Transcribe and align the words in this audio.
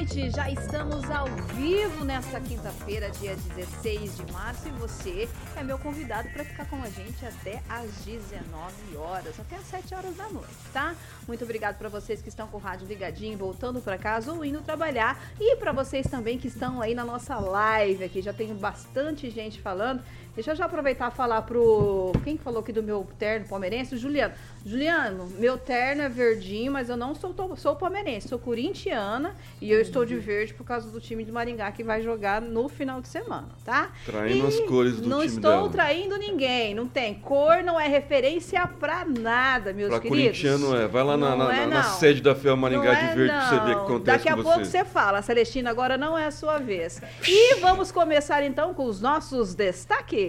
Noite, 0.00 0.30
já 0.30 0.48
estamos 0.48 1.10
ao 1.10 1.26
vivo 1.54 2.06
nesta 2.06 2.40
quinta-feira, 2.40 3.10
dia 3.10 3.36
16 3.54 4.16
de 4.16 4.32
março, 4.32 4.66
e 4.66 4.70
você 4.70 5.28
é 5.54 5.62
meu 5.62 5.78
convidado 5.78 6.26
para 6.30 6.42
ficar 6.42 6.64
com 6.70 6.76
a 6.76 6.88
gente 6.88 7.26
até 7.26 7.62
às 7.68 7.90
19 8.06 8.96
horas, 8.96 9.38
até 9.38 9.56
às 9.56 9.66
7 9.66 9.94
horas 9.94 10.16
da 10.16 10.26
noite, 10.30 10.48
tá? 10.72 10.94
Muito 11.28 11.44
obrigado 11.44 11.76
para 11.76 11.90
vocês 11.90 12.22
que 12.22 12.30
estão 12.30 12.48
com 12.48 12.56
o 12.56 12.60
rádio 12.60 12.86
ligadinho, 12.86 13.36
voltando 13.36 13.82
para 13.82 13.98
casa 13.98 14.32
ou 14.32 14.42
indo 14.42 14.62
trabalhar, 14.62 15.20
e 15.38 15.56
para 15.56 15.70
vocês 15.70 16.06
também 16.06 16.38
que 16.38 16.48
estão 16.48 16.80
aí 16.80 16.94
na 16.94 17.04
nossa 17.04 17.38
live 17.38 18.02
aqui, 18.02 18.22
já 18.22 18.32
tem 18.32 18.54
bastante 18.54 19.28
gente 19.28 19.60
falando. 19.60 20.02
Deixa 20.34 20.52
eu 20.52 20.56
já 20.56 20.64
aproveitar 20.66 21.10
e 21.10 21.14
falar 21.14 21.42
pro. 21.42 22.12
Quem 22.24 22.38
falou 22.38 22.60
aqui 22.60 22.72
do 22.72 22.82
meu 22.82 23.06
terno 23.18 23.46
palmeirense? 23.48 23.94
O 23.94 23.98
Juliano. 23.98 24.34
Juliano, 24.64 25.26
meu 25.38 25.56
terno 25.56 26.02
é 26.02 26.08
verdinho, 26.08 26.70
mas 26.70 26.90
eu 26.90 26.96
não 26.96 27.14
sou, 27.14 27.34
sou 27.56 27.76
palmeirense, 27.76 28.28
sou 28.28 28.38
corintiana 28.38 29.34
e 29.60 29.72
eu 29.72 29.80
estou 29.80 30.04
de 30.04 30.16
verde 30.16 30.52
por 30.52 30.64
causa 30.64 30.90
do 30.90 31.00
time 31.00 31.24
de 31.24 31.32
Maringá 31.32 31.72
que 31.72 31.82
vai 31.82 32.02
jogar 32.02 32.42
no 32.42 32.68
final 32.68 33.00
de 33.00 33.08
semana, 33.08 33.48
tá? 33.64 33.90
Traindo 34.04 34.44
e 34.44 34.48
as 34.48 34.60
cores 34.60 35.00
do 35.00 35.08
não 35.08 35.20
time 35.20 35.34
estou 35.34 35.50
dela. 35.50 35.68
traindo 35.70 36.16
ninguém, 36.18 36.74
não 36.74 36.86
tem. 36.86 37.14
Cor 37.14 37.62
não 37.64 37.80
é 37.80 37.88
referência 37.88 38.66
pra 38.66 39.04
nada, 39.06 39.72
meus 39.72 39.88
pra 39.88 40.00
queridos. 40.00 40.38
corintiano 40.42 40.76
é. 40.76 40.86
Vai 40.86 41.04
lá 41.04 41.16
na, 41.16 41.34
na, 41.34 41.56
é, 41.56 41.66
na 41.66 41.82
sede 41.82 42.20
da 42.20 42.34
FEA 42.34 42.54
Maringá 42.54 42.92
não 42.92 43.08
de 43.08 43.14
verde 43.16 43.32
é, 43.32 43.38
pra 43.38 43.48
você 43.48 43.54
ver 43.60 43.60
o 43.60 43.64
que 43.64 43.84
acontece 43.84 44.18
Daqui 44.18 44.28
a 44.28 44.36
pouco 44.36 44.58
você. 44.58 44.64
você 44.66 44.84
fala, 44.84 45.22
Celestina, 45.22 45.70
agora 45.70 45.96
não 45.96 46.18
é 46.18 46.26
a 46.26 46.30
sua 46.30 46.58
vez. 46.58 47.00
E 47.26 47.54
vamos 47.60 47.90
começar 47.90 48.42
então 48.42 48.74
com 48.74 48.84
os 48.84 49.00
nossos 49.00 49.54
destaques. 49.54 50.19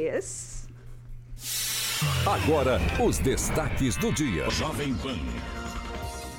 Agora, 2.26 2.80
os 3.06 3.18
destaques 3.18 3.96
do 3.98 4.12
dia. 4.12 4.50
Jovem 4.50 4.94
Pan. 4.96 5.18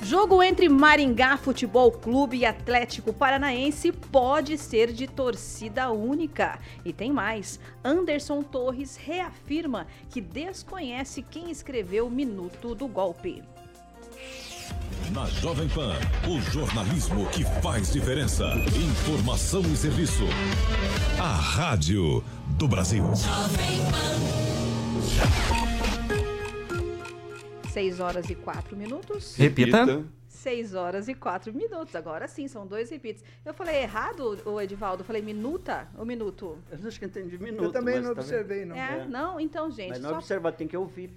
Jogo 0.03 0.43
entre 0.43 0.67
Maringá 0.67 1.37
Futebol 1.37 1.89
Clube 1.89 2.37
e 2.37 2.45
Atlético 2.45 3.13
Paranaense 3.13 3.91
pode 3.91 4.57
ser 4.57 4.91
de 4.91 5.07
torcida 5.07 5.91
única. 5.91 6.59
E 6.83 6.91
tem 6.91 7.11
mais: 7.13 7.59
Anderson 7.83 8.43
Torres 8.43 8.97
reafirma 8.97 9.87
que 10.09 10.19
desconhece 10.19 11.21
quem 11.21 11.49
escreveu 11.49 12.07
o 12.07 12.11
minuto 12.11 12.75
do 12.75 12.87
golpe. 12.87 13.41
Na 15.11 15.25
Jovem 15.25 15.69
Pan, 15.69 15.95
o 16.27 16.39
jornalismo 16.51 17.25
que 17.27 17.43
faz 17.61 17.93
diferença. 17.93 18.45
Informação 18.75 19.61
e 19.61 19.77
serviço. 19.77 20.23
A 21.19 21.35
Rádio 21.35 22.23
do 22.57 22.67
Brasil. 22.67 23.03
6 27.71 27.99
horas 27.99 28.29
e 28.29 28.35
4 28.35 28.75
minutos. 28.77 29.35
Repita. 29.35 30.03
6 30.27 30.75
horas 30.75 31.07
e 31.07 31.13
4 31.13 31.53
minutos. 31.53 31.95
Agora 31.95 32.27
sim, 32.27 32.47
são 32.47 32.67
dois 32.67 32.89
repites. 32.89 33.23
Eu 33.45 33.53
falei 33.53 33.81
errado, 33.81 34.39
o 34.45 34.59
Edivaldo? 34.59 35.01
Eu 35.01 35.05
falei 35.05 35.21
minuta 35.21 35.87
ou 35.97 36.05
minuto? 36.05 36.57
Eu 36.69 36.87
acho 36.87 36.99
que 36.99 37.05
entendi 37.05 37.37
minuto. 37.37 37.63
Eu 37.63 37.71
também 37.71 37.99
não 37.99 38.13
tá 38.13 38.21
observei, 38.21 38.65
não. 38.65 38.75
É, 38.75 38.99
é, 38.99 39.05
não? 39.05 39.39
Então, 39.39 39.71
gente. 39.71 39.89
Mas 39.89 39.99
não 40.01 40.11
só... 40.11 40.17
observar, 40.17 40.51
tem 40.51 40.67
que 40.67 40.77
ouvir. 40.77 41.11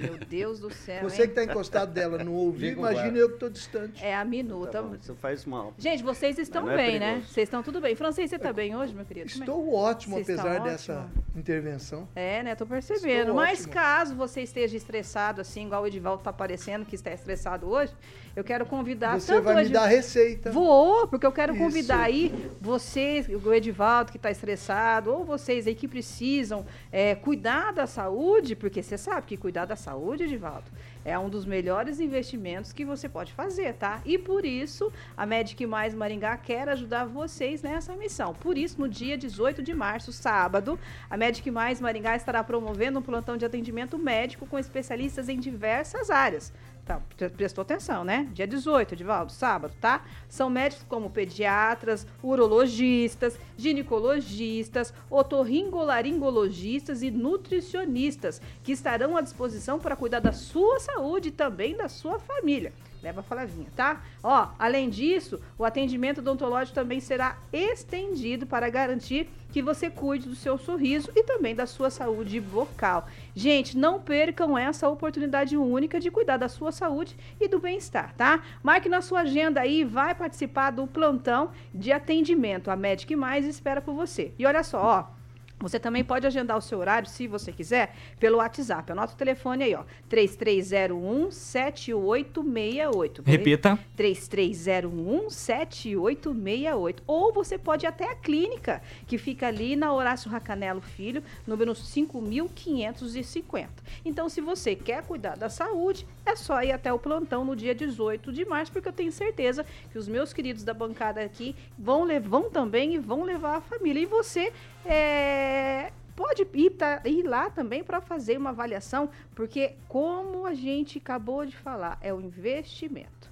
Meu 0.00 0.16
Deus 0.18 0.60
do 0.60 0.72
céu. 0.72 1.02
Você 1.02 1.22
hein? 1.22 1.28
que 1.28 1.40
está 1.40 1.52
encostado 1.52 1.92
dela 1.92 2.22
no 2.22 2.32
ouvido, 2.32 2.78
imagina 2.78 3.16
eu 3.16 3.28
que 3.28 3.34
estou 3.34 3.50
distante. 3.50 4.04
É 4.04 4.14
a 4.14 4.24
minuta. 4.24 4.82
Tá 4.82 4.96
isso 5.00 5.14
faz 5.16 5.44
mal. 5.44 5.74
Gente, 5.78 6.02
vocês 6.02 6.38
estão 6.38 6.70
é 6.70 6.76
bem, 6.76 6.98
né? 6.98 7.22
Vocês 7.26 7.46
estão 7.46 7.62
tudo 7.62 7.80
bem. 7.80 7.94
Francês, 7.94 8.30
você 8.30 8.36
está 8.36 8.52
bem 8.52 8.76
hoje, 8.76 8.94
meu 8.94 9.04
querido? 9.04 9.26
Estou 9.26 9.74
ótimo, 9.74 10.18
apesar 10.18 10.60
dessa 10.60 11.00
ótimo? 11.00 11.24
intervenção. 11.34 12.08
É, 12.14 12.42
né? 12.42 12.54
Tô 12.54 12.66
percebendo. 12.66 13.20
Estou 13.20 13.34
Mas 13.34 13.60
ótimo. 13.60 13.74
caso 13.74 14.14
você 14.14 14.42
esteja 14.42 14.76
estressado, 14.76 15.40
assim, 15.40 15.66
igual 15.66 15.82
o 15.82 15.86
Edivaldo 15.86 16.20
está 16.20 16.32
parecendo 16.32 16.84
que 16.84 16.94
está 16.94 17.12
estressado 17.12 17.68
hoje, 17.68 17.92
eu 18.36 18.44
quero 18.44 18.66
convidar 18.66 19.18
Você 19.18 19.40
vai 19.40 19.64
me 19.64 19.70
dar 19.70 19.86
receita. 19.86 20.52
Vou, 20.52 21.08
porque 21.08 21.24
eu 21.24 21.32
quero 21.32 21.54
Isso. 21.54 21.64
convidar 21.64 22.02
aí 22.02 22.30
vocês, 22.60 23.26
o 23.28 23.54
Edivaldo 23.54 24.10
que 24.10 24.18
está 24.18 24.30
estressado, 24.30 25.10
ou 25.10 25.24
vocês 25.24 25.66
aí 25.66 25.74
que 25.74 25.88
precisam 25.88 26.66
é, 26.92 27.14
cuidar 27.14 27.72
da 27.72 27.86
saúde, 27.86 28.54
porque 28.54 28.82
você 28.82 28.98
sabe 28.98 29.26
que 29.26 29.38
cuidar 29.38 29.64
da 29.64 29.74
saúde, 29.74 30.24
Edivaldo, 30.24 30.66
é 31.02 31.18
um 31.18 31.30
dos 31.30 31.46
melhores 31.46 31.98
investimentos 31.98 32.74
que 32.74 32.84
você 32.84 33.08
pode 33.08 33.32
fazer, 33.32 33.72
tá? 33.72 34.02
E 34.04 34.18
por 34.18 34.44
isso, 34.44 34.92
a 35.16 35.24
Medic 35.24 35.64
Mais 35.64 35.94
Maringá 35.94 36.36
quer 36.36 36.68
ajudar 36.68 37.06
vocês 37.06 37.62
nessa 37.62 37.96
missão. 37.96 38.34
Por 38.34 38.58
isso, 38.58 38.78
no 38.78 38.86
dia 38.86 39.16
18 39.16 39.62
de 39.62 39.72
março, 39.72 40.12
sábado, 40.12 40.78
a 41.08 41.16
Medic 41.16 41.50
Mais 41.50 41.80
Maringá 41.80 42.14
estará 42.14 42.44
promovendo 42.44 42.98
um 42.98 43.02
plantão 43.02 43.36
de 43.36 43.46
atendimento 43.46 43.96
médico 43.98 44.46
com 44.46 44.58
especialistas 44.58 45.30
em 45.30 45.40
diversas 45.40 46.10
áreas. 46.10 46.52
Tá, 46.86 47.02
prestou 47.36 47.62
atenção, 47.62 48.04
né? 48.04 48.28
Dia 48.32 48.46
18, 48.46 48.94
Edivaldo, 48.94 49.32
sábado, 49.32 49.74
tá? 49.80 50.04
São 50.28 50.48
médicos 50.48 50.86
como 50.88 51.10
pediatras, 51.10 52.06
urologistas, 52.22 53.36
ginecologistas, 53.56 54.94
otorringolaringologistas 55.10 57.02
e 57.02 57.10
nutricionistas 57.10 58.40
que 58.62 58.70
estarão 58.70 59.16
à 59.16 59.20
disposição 59.20 59.80
para 59.80 59.96
cuidar 59.96 60.20
da 60.20 60.30
sua 60.30 60.78
saúde 60.78 61.30
e 61.30 61.32
também 61.32 61.76
da 61.76 61.88
sua 61.88 62.20
família. 62.20 62.72
Leva 63.06 63.20
a 63.20 63.22
Flavinha, 63.22 63.68
tá? 63.76 64.02
Ó, 64.20 64.48
além 64.58 64.90
disso, 64.90 65.40
o 65.56 65.64
atendimento 65.64 66.18
odontológico 66.18 66.74
também 66.74 66.98
será 66.98 67.38
estendido 67.52 68.48
para 68.48 68.68
garantir 68.68 69.30
que 69.52 69.62
você 69.62 69.88
cuide 69.88 70.28
do 70.28 70.34
seu 70.34 70.58
sorriso 70.58 71.12
e 71.14 71.22
também 71.22 71.54
da 71.54 71.66
sua 71.66 71.88
saúde 71.88 72.40
vocal. 72.40 73.06
Gente, 73.32 73.78
não 73.78 74.00
percam 74.00 74.58
essa 74.58 74.88
oportunidade 74.88 75.56
única 75.56 76.00
de 76.00 76.10
cuidar 76.10 76.36
da 76.36 76.48
sua 76.48 76.72
saúde 76.72 77.16
e 77.40 77.46
do 77.46 77.60
bem-estar, 77.60 78.12
tá? 78.16 78.42
Marque 78.60 78.88
na 78.88 79.00
sua 79.00 79.20
agenda 79.20 79.60
aí, 79.60 79.84
vai 79.84 80.12
participar 80.12 80.72
do 80.72 80.84
plantão 80.88 81.52
de 81.72 81.92
atendimento. 81.92 82.72
A 82.72 82.76
Medic 82.76 83.14
Mais 83.14 83.46
espera 83.46 83.80
por 83.80 83.94
você. 83.94 84.34
E 84.36 84.44
olha 84.44 84.64
só, 84.64 84.82
ó, 84.82 85.15
você 85.58 85.80
também 85.80 86.04
pode 86.04 86.26
agendar 86.26 86.58
o 86.58 86.60
seu 86.60 86.78
horário, 86.78 87.08
se 87.08 87.26
você 87.26 87.50
quiser, 87.50 87.94
pelo 88.20 88.36
WhatsApp. 88.38 88.92
Anota 88.92 89.14
o 89.14 89.16
telefone 89.16 89.64
aí, 89.64 89.74
ó. 89.74 89.84
3301 90.08 91.30
7868. 91.30 93.22
Repita. 93.24 93.78
3301 93.96 95.30
7868. 95.30 97.02
Ou 97.06 97.32
você 97.32 97.56
pode 97.56 97.86
ir 97.86 97.88
até 97.88 98.10
a 98.10 98.14
clínica, 98.14 98.82
que 99.06 99.16
fica 99.16 99.46
ali 99.46 99.76
na 99.76 99.94
Horácio 99.94 100.30
Racanelo 100.30 100.82
Filho, 100.82 101.22
número 101.46 101.74
5550. 101.74 103.70
Então, 104.04 104.28
se 104.28 104.42
você 104.42 104.76
quer 104.76 105.02
cuidar 105.04 105.38
da 105.38 105.48
saúde, 105.48 106.06
é 106.26 106.36
só 106.36 106.62
ir 106.62 106.72
até 106.72 106.92
o 106.92 106.98
plantão 106.98 107.46
no 107.46 107.56
dia 107.56 107.74
18 107.74 108.30
de 108.30 108.44
março, 108.44 108.70
porque 108.72 108.88
eu 108.88 108.92
tenho 108.92 109.10
certeza 109.10 109.64
que 109.90 109.98
os 109.98 110.06
meus 110.06 110.34
queridos 110.34 110.64
da 110.64 110.74
bancada 110.74 111.22
aqui 111.22 111.56
vão, 111.78 112.06
vão 112.20 112.50
também 112.50 112.94
e 112.94 112.98
vão 112.98 113.22
levar 113.22 113.56
a 113.56 113.60
família. 113.62 114.02
E 114.02 114.06
você 114.06 114.52
é, 114.88 115.92
pode 116.14 116.46
ir, 116.54 116.70
tá, 116.70 117.02
ir 117.04 117.22
lá 117.22 117.50
também 117.50 117.84
para 117.84 118.00
fazer 118.00 118.38
uma 118.38 118.50
avaliação, 118.50 119.10
porque, 119.34 119.74
como 119.88 120.46
a 120.46 120.54
gente 120.54 120.98
acabou 120.98 121.44
de 121.44 121.56
falar, 121.56 121.98
é 122.00 122.12
o 122.12 122.20
investimento. 122.20 123.30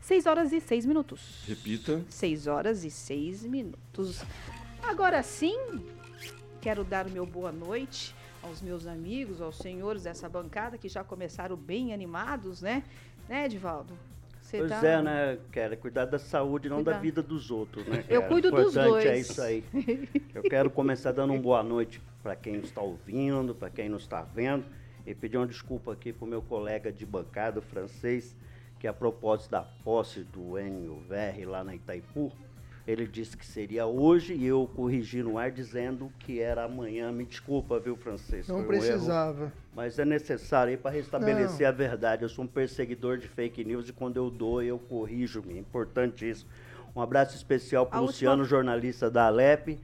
6 0.00 0.26
horas 0.26 0.52
e 0.52 0.60
6 0.60 0.84
minutos. 0.84 1.44
Repita. 1.46 2.04
6 2.08 2.46
horas 2.46 2.84
e 2.84 2.90
6 2.90 3.44
minutos. 3.44 4.22
Agora 4.82 5.22
sim, 5.22 5.82
quero 6.60 6.84
dar 6.84 7.06
o 7.06 7.10
meu 7.10 7.24
boa 7.24 7.50
noite 7.50 8.14
aos 8.42 8.60
meus 8.60 8.86
amigos, 8.86 9.40
aos 9.40 9.56
senhores 9.56 10.02
dessa 10.02 10.28
bancada 10.28 10.76
que 10.76 10.88
já 10.88 11.02
começaram 11.02 11.56
bem 11.56 11.94
animados, 11.94 12.60
né? 12.60 12.84
Né, 13.26 13.46
Edivaldo? 13.46 13.96
Você 14.54 14.58
pois 14.58 14.70
tá... 14.70 14.86
é, 14.86 15.02
né, 15.02 15.38
Quero 15.50 15.76
Cuidar 15.76 16.04
da 16.04 16.18
saúde, 16.18 16.68
não 16.68 16.76
Cuidar. 16.76 16.92
da 16.92 16.98
vida 16.98 17.22
dos 17.22 17.50
outros, 17.50 17.86
né? 17.86 18.04
Eu 18.08 18.22
cuido 18.22 18.50
dos 18.50 18.74
dois. 18.74 19.04
é 19.04 19.18
isso 19.18 19.42
aí. 19.42 19.64
Eu 20.32 20.42
quero 20.42 20.70
começar 20.70 21.12
dando 21.12 21.32
uma 21.32 21.42
boa 21.42 21.62
noite 21.62 22.00
para 22.22 22.36
quem 22.36 22.56
está 22.56 22.80
ouvindo, 22.80 23.54
para 23.54 23.68
quem 23.68 23.88
não 23.88 23.98
está 23.98 24.22
vendo, 24.22 24.64
e 25.04 25.14
pedir 25.14 25.36
uma 25.36 25.46
desculpa 25.46 25.92
aqui 25.92 26.12
para 26.12 26.24
o 26.24 26.28
meu 26.28 26.40
colega 26.40 26.92
de 26.92 27.04
bancada 27.04 27.60
francês, 27.60 28.36
que 28.78 28.86
a 28.86 28.92
propósito 28.92 29.50
da 29.50 29.62
posse 29.62 30.20
do 30.20 30.58
Enio 30.58 31.02
Verri 31.08 31.44
lá 31.44 31.64
na 31.64 31.74
Itaipu, 31.74 32.32
ele 32.86 33.06
disse 33.06 33.36
que 33.36 33.46
seria 33.46 33.86
hoje 33.86 34.34
e 34.34 34.46
eu 34.46 34.68
corrigi 34.74 35.22
no 35.22 35.38
ar 35.38 35.50
dizendo 35.50 36.12
que 36.18 36.40
era 36.40 36.64
amanhã. 36.64 37.10
Me 37.10 37.24
desculpa, 37.24 37.80
viu, 37.80 37.96
francês? 37.96 38.46
Não 38.46 38.64
precisava. 38.64 39.46
Um 39.46 39.64
mas 39.74 39.98
é 39.98 40.04
necessário 40.04 40.70
aí 40.70 40.76
para 40.76 40.90
restabelecer 40.90 41.62
Não. 41.62 41.68
a 41.68 41.72
verdade. 41.72 42.22
Eu 42.22 42.28
sou 42.28 42.44
um 42.44 42.48
perseguidor 42.48 43.18
de 43.18 43.26
fake 43.26 43.64
news 43.64 43.88
e 43.88 43.92
quando 43.92 44.18
eu 44.18 44.30
dou, 44.30 44.62
eu 44.62 44.78
corrijo-me. 44.78 45.58
Importante 45.58 46.28
isso. 46.28 46.46
Um 46.94 47.00
abraço 47.00 47.34
especial 47.34 47.86
para 47.86 48.00
o 48.00 48.04
Luciano, 48.04 48.42
última... 48.42 48.56
jornalista 48.56 49.10
da 49.10 49.26
Alep, 49.26 49.80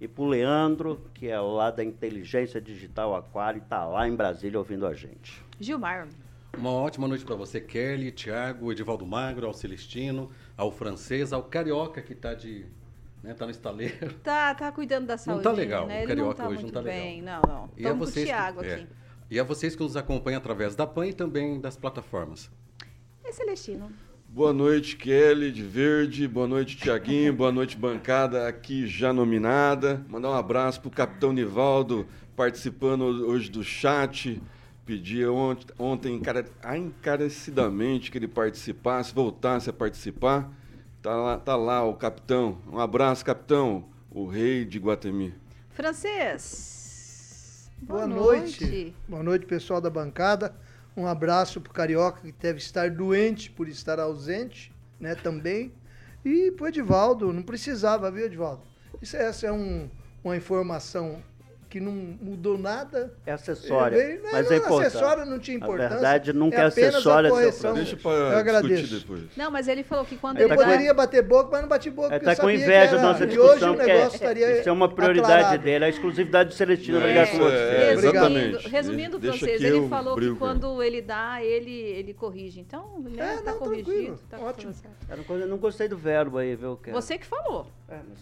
e 0.00 0.06
para 0.06 0.22
o 0.22 0.26
Leandro, 0.26 1.00
que 1.14 1.28
é 1.28 1.40
lá 1.40 1.70
da 1.70 1.82
Inteligência 1.82 2.60
Digital 2.60 3.16
Aquário, 3.16 3.58
e 3.58 3.62
está 3.62 3.84
lá 3.84 4.06
em 4.06 4.14
Brasília 4.14 4.58
ouvindo 4.58 4.86
a 4.86 4.94
gente. 4.94 5.42
Gilmar. 5.58 6.06
Uma 6.56 6.70
ótima 6.70 7.08
noite 7.08 7.24
para 7.24 7.34
você, 7.34 7.60
Kelly, 7.60 8.12
Thiago, 8.12 8.70
Edivaldo 8.70 9.06
Magro, 9.06 9.46
ao 9.46 9.54
Celestino, 9.54 10.30
ao 10.56 10.70
francês, 10.70 11.32
ao 11.32 11.42
carioca 11.42 12.00
que 12.02 12.12
está 12.12 12.34
de 12.34 12.66
né, 13.22 13.34
tá 13.34 13.44
no 13.44 13.50
estaleiro. 13.50 14.14
Tá, 14.22 14.54
tá 14.54 14.72
cuidando 14.72 15.06
da 15.06 15.16
saúde. 15.16 15.44
Não 15.44 15.52
tá 15.52 15.56
legal, 15.56 15.86
né? 15.86 16.04
o 16.04 16.08
carioca 16.08 16.28
não 16.28 16.34
tá 16.34 16.48
hoje 16.48 16.62
não 16.64 16.70
tá 16.70 16.82
bem. 16.82 17.20
legal. 17.20 17.42
Não, 17.46 17.54
não. 17.54 17.70
E 17.76 17.86
a 17.86 17.92
vocês 17.92 18.26
Thiago 18.26 18.60
que, 18.60 18.66
é, 18.66 18.74
aqui. 18.74 18.82
É, 18.82 18.86
e 19.30 19.40
a 19.40 19.44
vocês 19.44 19.76
que 19.76 19.82
nos 19.82 19.96
acompanham 19.96 20.38
através 20.38 20.74
da 20.74 20.86
PAN 20.86 21.06
e 21.06 21.12
também 21.12 21.60
das 21.60 21.76
plataformas. 21.76 22.50
É 23.24 23.32
Celestino. 23.32 23.90
Boa 24.28 24.52
noite, 24.52 24.96
Kelly 24.96 25.52
de 25.52 25.62
Verde. 25.62 26.26
Boa 26.26 26.48
noite, 26.48 26.76
Tiaguinho. 26.76 27.32
Boa 27.32 27.52
noite, 27.52 27.76
bancada 27.76 28.48
aqui 28.48 28.86
já 28.86 29.12
nominada. 29.12 30.04
Mandar 30.08 30.30
um 30.30 30.34
abraço 30.34 30.80
pro 30.80 30.90
Capitão 30.90 31.32
Nivaldo 31.32 32.06
participando 32.34 33.02
hoje 33.02 33.50
do 33.50 33.62
chat 33.62 34.40
pedia 34.84 35.32
ontem, 35.32 35.66
ontem 35.78 36.20
encarecidamente 36.76 38.10
que 38.10 38.18
ele 38.18 38.28
participasse, 38.28 39.14
voltasse 39.14 39.70
a 39.70 39.72
participar. 39.72 40.50
Tá 41.00 41.16
lá, 41.16 41.38
tá 41.38 41.56
lá 41.56 41.84
o 41.84 41.94
capitão. 41.94 42.58
Um 42.70 42.78
abraço, 42.78 43.24
capitão, 43.24 43.88
o 44.10 44.26
rei 44.26 44.64
de 44.64 44.78
Guatemi. 44.78 45.34
Francês. 45.70 47.70
Boa, 47.80 48.06
Boa 48.06 48.08
noite. 48.08 48.64
noite. 48.64 48.96
Boa 49.08 49.22
noite, 49.22 49.46
pessoal 49.46 49.80
da 49.80 49.90
bancada. 49.90 50.54
Um 50.96 51.06
abraço 51.06 51.60
pro 51.60 51.72
Carioca, 51.72 52.20
que 52.20 52.32
deve 52.32 52.58
estar 52.58 52.90
doente 52.90 53.50
por 53.50 53.68
estar 53.68 53.98
ausente, 53.98 54.72
né, 55.00 55.14
também. 55.14 55.72
E 56.24 56.52
pro 56.52 56.68
Edivaldo, 56.68 57.32
não 57.32 57.42
precisava, 57.42 58.10
viu, 58.10 58.26
Edivaldo? 58.26 58.62
Isso, 59.00 59.16
essa 59.16 59.46
é 59.46 59.52
um, 59.52 59.88
uma 60.22 60.36
informação 60.36 61.22
que 61.72 61.80
não 61.80 61.90
mudou 61.90 62.58
nada. 62.58 63.14
É 63.24 63.32
acessória. 63.32 63.96
Veio, 63.96 64.22
não, 64.22 64.30
mas 64.30 64.44
não, 64.44 64.52
é 64.52 64.56
importante. 64.58 64.86
acessória 64.88 65.24
não 65.24 65.38
tinha 65.38 65.56
importância. 65.56 65.88
Na 65.88 65.94
verdade, 65.94 66.32
nunca 66.34 66.58
é, 66.58 66.60
é 66.60 66.64
acessória. 66.64 67.30
Correção. 67.30 67.72
Deixa 67.72 67.96
para 67.96 68.38
agradeço. 68.38 69.00
depois. 69.00 69.22
Não, 69.34 69.50
mas 69.50 69.68
ele 69.68 69.82
falou 69.82 70.04
que 70.04 70.16
quando 70.16 70.36
eu 70.36 70.48
ele... 70.48 70.52
Eu 70.52 70.56
poderia 70.58 70.92
bater 70.92 71.22
boca, 71.22 71.48
mas 71.50 71.62
não 71.62 71.68
bati 71.70 71.88
boca. 71.88 72.14
Ele 72.14 72.28
está 72.28 72.36
com 72.36 72.50
inveja 72.50 72.96
da 72.96 73.02
nossa 73.02 73.26
discussão, 73.26 73.74
que 73.74 73.90
é, 73.90 74.60
isso 74.60 74.68
é 74.68 74.72
uma 74.72 74.86
prioridade 74.86 75.32
aclarado. 75.32 75.62
dele, 75.62 75.84
a 75.86 75.88
exclusividade 75.88 76.50
do 76.50 76.54
Celestino 76.54 76.98
é, 77.00 77.26
com. 77.26 77.48
É, 77.48 77.92
exatamente. 77.94 78.68
Resumindo, 78.68 79.18
Deixa 79.18 79.38
vocês, 79.38 79.62
ele 79.62 79.88
falou 79.88 80.14
que 80.14 80.34
quando 80.34 80.82
ele 80.82 81.00
dá, 81.00 81.42
ele, 81.42 81.72
ele 81.72 82.12
corrige. 82.12 82.60
Então, 82.60 83.00
né, 83.00 83.40
tá 83.42 83.54
corrigido. 83.54 84.20
Tá 84.28 84.38
ótimo. 84.40 84.74
Eu 85.30 85.48
não 85.48 85.56
gostei 85.56 85.88
do 85.88 85.96
verbo 85.96 86.36
aí, 86.36 86.54
viu? 86.54 86.78
Você 86.92 87.16
que 87.16 87.24
falou. 87.24 87.66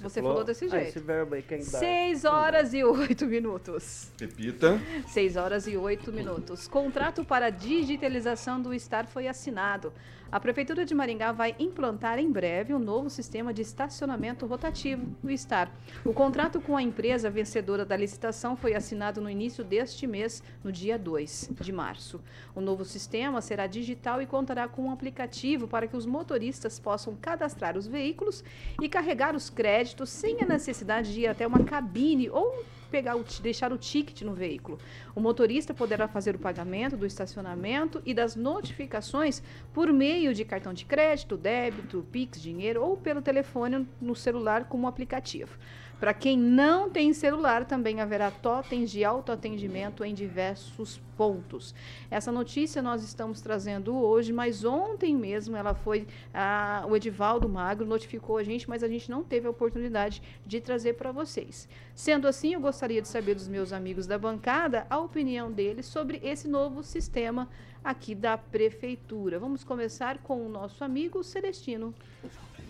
Você 0.01 0.23
falou 0.23 0.45
desse 0.45 0.69
jeito. 0.69 0.89
Esse 0.89 1.01
verbo 1.01 1.35
aí, 1.35 1.43
quem 1.43 1.59
dá? 1.59 1.79
6 1.79 2.25
horas 2.25 2.75
e 2.75 2.83
8 2.83 3.27
minutos. 3.27 4.11
Repita. 4.19 4.81
6 5.09 5.37
horas 5.37 5.67
e 5.67 5.77
8 5.77 6.13
minutos. 6.13 6.67
Contrato 6.69 7.25
para 7.25 7.51
digitalização 7.51 8.61
do 8.61 8.75
Estar 8.75 9.07
foi 9.07 9.29
assinado. 9.29 9.93
A 10.33 10.39
Prefeitura 10.39 10.85
de 10.85 10.95
Maringá 10.95 11.33
vai 11.33 11.57
implantar 11.59 12.17
em 12.21 12.31
breve 12.31 12.73
um 12.73 12.79
novo 12.79 13.11
sistema 13.11 13.53
de 13.53 13.63
estacionamento 13.63 14.47
rotativo, 14.47 15.05
o 15.25 15.37
STAR. 15.37 15.73
O 16.05 16.13
contrato 16.13 16.61
com 16.61 16.77
a 16.77 16.83
empresa 16.83 17.29
vencedora 17.29 17.85
da 17.85 17.97
licitação 17.97 18.55
foi 18.55 18.75
assinado 18.75 19.21
no 19.21 19.29
início 19.29 19.65
deste 19.65 20.07
mês, 20.07 20.41
no 20.63 20.71
dia 20.71 20.97
2 20.97 21.51
de 21.61 21.73
março. 21.73 22.21
O 22.55 22.61
novo 22.61 22.85
sistema 22.85 23.41
será 23.41 23.67
digital 23.67 24.23
e 24.23 24.27
contará 24.27 24.69
com 24.69 24.83
um 24.83 24.93
aplicativo 24.93 25.67
para 25.67 25.89
que 25.89 25.97
os 25.97 26.07
motoristas 26.07 26.79
possam 26.79 27.17
cadastrar 27.17 27.77
os 27.77 27.89
veículos 27.89 28.45
e 28.81 28.89
carregar 28.89 29.35
os 29.35 29.51
créditos 29.51 30.11
sem 30.11 30.41
a 30.43 30.47
necessidade 30.47 31.13
de 31.13 31.23
ir 31.23 31.27
até 31.27 31.45
uma 31.45 31.65
cabine 31.65 32.31
ou 32.31 32.65
pegar 32.91 33.17
o, 33.17 33.25
deixar 33.41 33.73
o 33.73 33.79
ticket 33.79 34.23
no 34.23 34.35
veículo. 34.35 34.79
O 35.15 35.21
motorista 35.21 35.73
poderá 35.73 36.09
fazer 36.09 36.35
o 36.35 36.39
pagamento 36.39 36.97
do 36.97 37.07
estacionamento 37.07 38.03
e 38.05 38.13
das 38.13 38.37
notificações 38.37 39.43
por 39.73 39.93
meio 39.93 40.35
de 40.35 40.45
cartão 40.45 40.75
de 40.75 40.85
crédito, 40.85 41.37
débito, 41.37 42.07
Pix, 42.11 42.41
dinheiro 42.41 42.83
ou 42.83 42.97
pelo 42.97 43.23
telefone 43.23 43.87
no 44.01 44.15
celular 44.15 44.65
como 44.65 44.87
aplicativo. 44.87 45.57
Para 46.01 46.15
quem 46.15 46.39
não 46.39 46.89
tem 46.89 47.13
celular, 47.13 47.67
também 47.67 48.01
haverá 48.01 48.31
totens 48.31 48.91
de 48.91 49.05
autoatendimento 49.05 50.03
em 50.03 50.15
diversos 50.15 50.99
pontos. 51.15 51.75
Essa 52.11 52.33
notícia 52.33 52.81
nós 52.81 53.05
estamos 53.05 53.43
trazendo 53.43 53.95
hoje, 53.95 54.33
mas 54.33 54.65
ontem 54.65 55.15
mesmo 55.15 55.55
ela 55.55 55.75
foi. 55.75 56.07
A, 56.33 56.87
o 56.89 56.97
Edivaldo 56.97 57.47
Magro 57.51 57.85
notificou 57.85 58.39
a 58.39 58.43
gente, 58.43 58.67
mas 58.67 58.83
a 58.83 58.89
gente 58.89 59.11
não 59.11 59.23
teve 59.23 59.47
a 59.47 59.51
oportunidade 59.51 60.23
de 60.47 60.59
trazer 60.59 60.95
para 60.95 61.13
vocês. 61.13 61.69
Sendo 61.95 62.27
assim, 62.27 62.55
eu 62.55 62.61
gostaria 62.61 63.03
de 63.03 63.09
saber 63.09 63.35
dos 63.35 63.47
meus 63.47 63.71
amigos 63.71 64.07
da 64.07 64.17
bancada 64.17 64.87
a 64.89 64.99
opinião 64.99 65.53
deles 65.53 65.85
sobre 65.85 66.19
esse 66.25 66.49
novo 66.49 66.83
sistema 66.83 67.47
aqui 67.85 68.15
da 68.15 68.39
Prefeitura. 68.39 69.39
Vamos 69.39 69.63
começar 69.63 70.17
com 70.19 70.47
o 70.47 70.49
nosso 70.49 70.83
amigo 70.83 71.23
Celestino. 71.23 71.95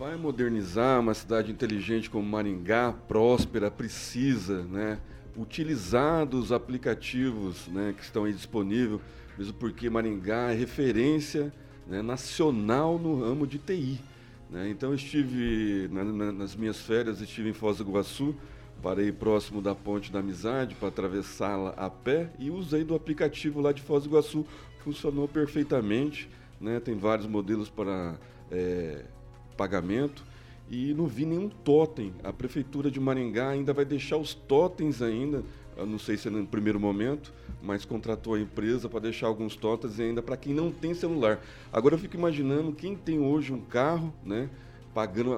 Vai 0.01 0.17
modernizar 0.17 0.99
uma 0.99 1.13
cidade 1.13 1.51
inteligente 1.51 2.09
como 2.09 2.27
Maringá, 2.27 2.91
próspera, 2.91 3.69
precisa, 3.69 4.63
né? 4.63 4.99
Utilizar 5.37 6.25
dos 6.25 6.51
aplicativos 6.51 7.67
né, 7.67 7.93
que 7.95 8.03
estão 8.03 8.23
aí 8.23 8.33
disponíveis, 8.33 8.99
mesmo 9.37 9.53
porque 9.53 9.91
Maringá 9.91 10.51
é 10.51 10.55
referência 10.55 11.53
né, 11.85 12.01
nacional 12.01 12.97
no 12.97 13.19
ramo 13.19 13.45
de 13.45 13.59
TI. 13.59 13.99
Né? 14.49 14.71
Então 14.71 14.91
estive, 14.91 15.87
na, 15.91 16.03
na, 16.03 16.31
nas 16.31 16.55
minhas 16.55 16.79
férias, 16.79 17.21
estive 17.21 17.49
em 17.49 17.53
Foz 17.53 17.77
do 17.77 17.83
Iguaçu, 17.83 18.35
parei 18.81 19.11
próximo 19.11 19.61
da 19.61 19.75
Ponte 19.75 20.11
da 20.11 20.17
Amizade 20.17 20.73
para 20.73 20.87
atravessá-la 20.87 21.75
a 21.77 21.91
pé 21.91 22.31
e 22.39 22.49
usei 22.49 22.83
do 22.83 22.95
aplicativo 22.95 23.61
lá 23.61 23.71
de 23.71 23.83
Foz 23.83 24.05
do 24.05 24.09
Iguaçu. 24.09 24.47
Funcionou 24.83 25.27
perfeitamente, 25.27 26.27
né? 26.59 26.79
tem 26.79 26.97
vários 26.97 27.27
modelos 27.27 27.69
para 27.69 28.17
é, 28.49 29.05
pagamento 29.61 30.23
e 30.71 30.91
não 30.95 31.05
vi 31.05 31.23
nenhum 31.23 31.47
totem. 31.47 32.11
A 32.23 32.33
prefeitura 32.33 32.89
de 32.89 32.99
Maringá 32.99 33.49
ainda 33.49 33.71
vai 33.71 33.85
deixar 33.85 34.17
os 34.17 34.33
totens 34.33 35.03
ainda, 35.03 35.43
eu 35.77 35.85
não 35.85 35.99
sei 35.99 36.17
se 36.17 36.29
é 36.29 36.31
no 36.31 36.47
primeiro 36.47 36.79
momento, 36.79 37.31
mas 37.61 37.85
contratou 37.85 38.33
a 38.33 38.39
empresa 38.39 38.89
para 38.89 39.01
deixar 39.01 39.27
alguns 39.27 39.55
totens 39.55 39.99
ainda 39.99 40.19
para 40.19 40.35
quem 40.35 40.51
não 40.51 40.71
tem 40.71 40.95
celular. 40.95 41.39
Agora 41.71 41.93
eu 41.93 41.99
fico 41.99 42.15
imaginando 42.17 42.71
quem 42.71 42.95
tem 42.95 43.19
hoje 43.19 43.53
um 43.53 43.61
carro, 43.61 44.11
né, 44.25 44.49
pagando 44.95 45.31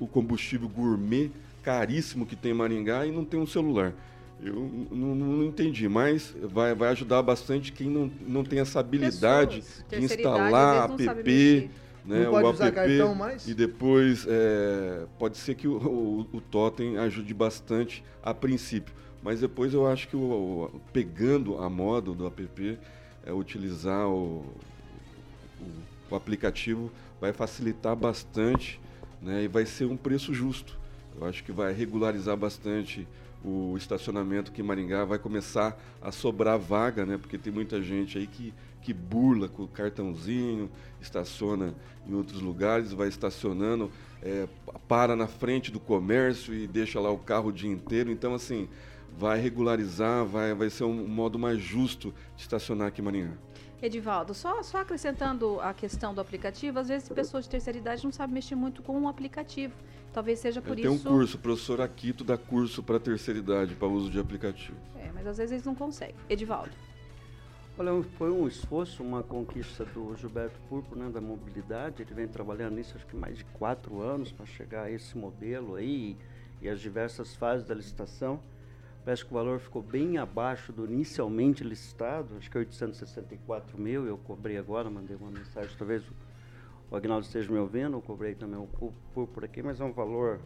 o 0.00 0.08
combustível 0.08 0.68
gourmet 0.68 1.30
caríssimo 1.62 2.26
que 2.26 2.34
tem 2.34 2.50
em 2.50 2.54
Maringá 2.54 3.06
e 3.06 3.12
não 3.12 3.24
tem 3.24 3.38
um 3.38 3.46
celular. 3.46 3.94
Eu 4.42 4.88
não, 4.90 5.14
não, 5.14 5.44
entendi, 5.44 5.88
mas 5.88 6.34
vai, 6.42 6.74
vai 6.74 6.88
ajudar 6.88 7.22
bastante 7.22 7.70
quem 7.70 7.88
não, 7.88 8.10
não 8.26 8.42
tem 8.42 8.58
essa 8.58 8.80
habilidade 8.80 9.62
Pessoas, 9.62 9.84
de 9.88 10.04
instalar 10.04 10.90
app, 10.90 11.70
né, 12.04 12.28
o 12.28 12.50
usar 12.50 12.66
app, 12.66 12.74
cartão 12.74 13.14
mais? 13.14 13.46
E 13.46 13.54
depois 13.54 14.26
é, 14.28 15.06
pode 15.18 15.36
ser 15.36 15.54
que 15.54 15.68
o, 15.68 15.76
o, 15.76 16.20
o, 16.36 16.40
Totem 16.40 16.98
ajude 16.98 17.32
bastante 17.32 18.04
a 18.22 18.34
princípio. 18.34 18.94
Mas 19.22 19.40
depois 19.40 19.72
eu 19.72 19.86
acho 19.86 20.08
que 20.08 20.16
o, 20.16 20.70
pegando 20.92 21.58
a 21.58 21.70
moda 21.70 22.12
do 22.12 22.26
app, 22.26 22.78
é, 23.24 23.32
utilizar 23.32 24.08
o, 24.08 24.44
o, 26.10 26.14
aplicativo 26.14 26.90
vai 27.20 27.32
facilitar 27.32 27.94
bastante 27.94 28.80
né, 29.20 29.44
e 29.44 29.48
vai 29.48 29.64
ser 29.64 29.84
um 29.84 29.96
preço 29.96 30.34
justo. 30.34 30.78
Eu 31.18 31.26
acho 31.26 31.44
que 31.44 31.52
vai 31.52 31.72
regularizar 31.72 32.36
bastante 32.36 33.06
o 33.44 33.76
estacionamento 33.76 34.52
que 34.52 34.60
em 34.60 34.64
Maringá 34.64 35.04
vai 35.04 35.18
começar 35.18 35.80
a 36.00 36.12
sobrar 36.12 36.58
vaga, 36.58 37.04
né? 37.04 37.18
Porque 37.18 37.36
tem 37.36 37.52
muita 37.52 37.82
gente 37.82 38.18
aí 38.18 38.26
que 38.26 38.54
que 38.82 38.92
burla 38.92 39.48
com 39.48 39.62
o 39.62 39.68
cartãozinho, 39.68 40.68
estaciona 41.00 41.74
em 42.06 42.14
outros 42.14 42.42
lugares, 42.42 42.92
vai 42.92 43.08
estacionando, 43.08 43.90
é, 44.20 44.48
para 44.88 45.14
na 45.16 45.28
frente 45.28 45.70
do 45.70 45.80
comércio 45.80 46.52
e 46.52 46.66
deixa 46.66 47.00
lá 47.00 47.10
o 47.10 47.18
carro 47.18 47.48
o 47.48 47.52
dia 47.52 47.70
inteiro. 47.70 48.10
Então, 48.10 48.34
assim, 48.34 48.68
vai 49.16 49.40
regularizar, 49.40 50.26
vai, 50.26 50.52
vai 50.52 50.68
ser 50.68 50.84
um 50.84 51.06
modo 51.06 51.38
mais 51.38 51.60
justo 51.60 52.12
de 52.36 52.42
estacionar 52.42 52.88
aqui 52.88 53.00
em 53.00 53.04
Maringá. 53.04 53.32
Edivaldo, 53.80 54.32
só, 54.32 54.62
só 54.62 54.78
acrescentando 54.78 55.60
a 55.60 55.74
questão 55.74 56.14
do 56.14 56.20
aplicativo, 56.20 56.78
às 56.78 56.88
vezes 56.88 57.08
pessoas 57.08 57.44
de 57.44 57.50
terceira 57.50 57.78
idade 57.78 58.04
não 58.04 58.12
sabem 58.12 58.34
mexer 58.34 58.54
muito 58.54 58.80
com 58.80 59.00
o 59.00 59.08
aplicativo. 59.08 59.74
Talvez 60.12 60.38
seja 60.38 60.60
por 60.60 60.78
isso. 60.78 60.88
Tem 60.88 60.90
um 60.90 60.98
curso, 60.98 61.36
o 61.36 61.40
professor 61.40 61.80
Aquito 61.80 62.22
dá 62.22 62.36
curso 62.36 62.82
para 62.82 63.00
terceira 63.00 63.38
idade, 63.40 63.74
para 63.74 63.88
uso 63.88 64.10
de 64.10 64.20
aplicativo. 64.20 64.76
É, 64.96 65.10
mas 65.12 65.26
às 65.26 65.38
vezes 65.38 65.52
eles 65.52 65.64
não 65.64 65.74
conseguem. 65.74 66.14
Edivaldo. 66.28 66.72
Olha, 67.78 68.02
foi 68.18 68.30
um 68.30 68.46
esforço, 68.46 69.02
uma 69.02 69.22
conquista 69.22 69.86
do 69.86 70.14
Gilberto 70.14 70.60
Purpo, 70.68 70.94
né, 70.94 71.08
da 71.08 71.22
mobilidade. 71.22 72.02
Ele 72.02 72.12
vem 72.12 72.28
trabalhando 72.28 72.74
nisso 72.74 72.92
acho 72.94 73.06
que 73.06 73.16
mais 73.16 73.38
de 73.38 73.44
quatro 73.46 74.02
anos 74.02 74.30
para 74.30 74.44
chegar 74.44 74.84
a 74.84 74.90
esse 74.90 75.16
modelo 75.16 75.76
aí 75.76 76.18
e, 76.60 76.66
e 76.66 76.68
as 76.68 76.80
diversas 76.80 77.34
fases 77.34 77.66
da 77.66 77.74
licitação. 77.74 78.38
Parece 79.04 79.24
que 79.24 79.32
o 79.32 79.34
valor 79.34 79.58
ficou 79.58 79.82
bem 79.82 80.18
abaixo 80.18 80.70
do 80.70 80.84
inicialmente 80.84 81.64
licitado, 81.64 82.36
acho 82.36 82.50
que 82.50 82.56
864 82.56 83.76
mil, 83.76 84.06
eu 84.06 84.16
cobrei 84.18 84.58
agora, 84.58 84.88
mandei 84.88 85.16
uma 85.16 85.30
mensagem, 85.30 85.74
talvez 85.76 86.04
o 86.92 86.96
Agnaldo 86.96 87.24
esteja 87.24 87.50
me 87.50 87.58
ouvindo, 87.58 87.96
eu 87.96 88.02
cobrei 88.02 88.34
também 88.34 88.60
o 88.60 88.92
por, 89.14 89.42
aqui, 89.42 89.62
mas 89.62 89.80
é 89.80 89.84
um 89.84 89.92
valor 89.92 90.40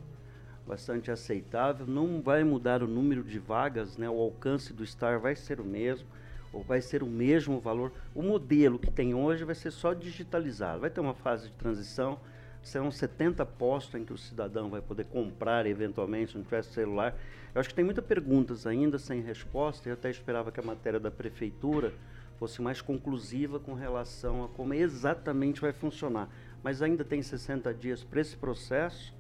bastante 0.65 1.11
aceitável, 1.11 1.85
não 1.89 2.23
vai 2.23 2.45
mudar 2.45 2.85
o 2.85 2.87
número 2.87 3.25
de 3.25 3.37
vagas, 3.37 3.97
né, 3.97 4.09
o 4.09 4.21
alcance 4.21 4.73
do 4.73 4.87
STAR 4.87 5.19
vai 5.19 5.35
ser 5.35 5.61
o 5.61 5.65
mesmo, 5.65 6.07
ou 6.53 6.63
vai 6.63 6.81
ser 6.81 7.03
o 7.03 7.07
mesmo 7.07 7.59
valor. 7.59 7.93
O 8.15 8.23
modelo 8.23 8.79
que 8.79 8.93
tem 8.93 9.13
hoje 9.13 9.43
vai 9.43 9.57
ser 9.57 9.73
só 9.73 9.93
digitalizado, 9.93 10.83
vai 10.83 10.91
ter 10.91 11.01
uma 11.01 11.15
fase 11.15 11.49
de 11.49 11.55
transição, 11.55 12.17
serão 12.63 12.93
70 12.93 13.45
postos 13.45 14.01
em 14.01 14.05
que 14.05 14.13
o 14.13 14.19
cidadão 14.19 14.71
vai 14.71 14.81
poder 14.81 15.07
comprar 15.07 15.67
eventualmente, 15.67 16.31
se 16.31 16.39
não 16.39 16.45
tiver 16.45 16.63
celular. 16.63 17.17
Eu 17.53 17.61
acho 17.61 17.71
que 17.71 17.75
tem 17.75 17.85
muitas 17.85 18.05
perguntas 18.05 18.69
ainda 18.69 19.01
sem 19.01 19.21
resposta, 19.21 19.89
eu 19.89 19.95
até 19.95 20.11
esperava 20.11 20.53
que 20.53 20.61
a 20.61 20.63
matéria 20.63 21.01
da 21.01 21.11
prefeitura 21.11 21.93
fosse 22.39 22.63
mais 22.63 22.81
conclusiva 22.81 23.59
com 23.59 23.75
relação 23.75 24.45
a 24.45 24.49
como 24.49 24.75
exatamente 24.75 25.61
vai 25.61 25.73
funcionar. 25.73 26.29
Mas 26.63 26.83
ainda 26.83 27.05
tem 27.05 27.23
60 27.23 27.73
dias 27.75 28.03
para 28.03 28.21
esse 28.21 28.37
processo, 28.37 29.15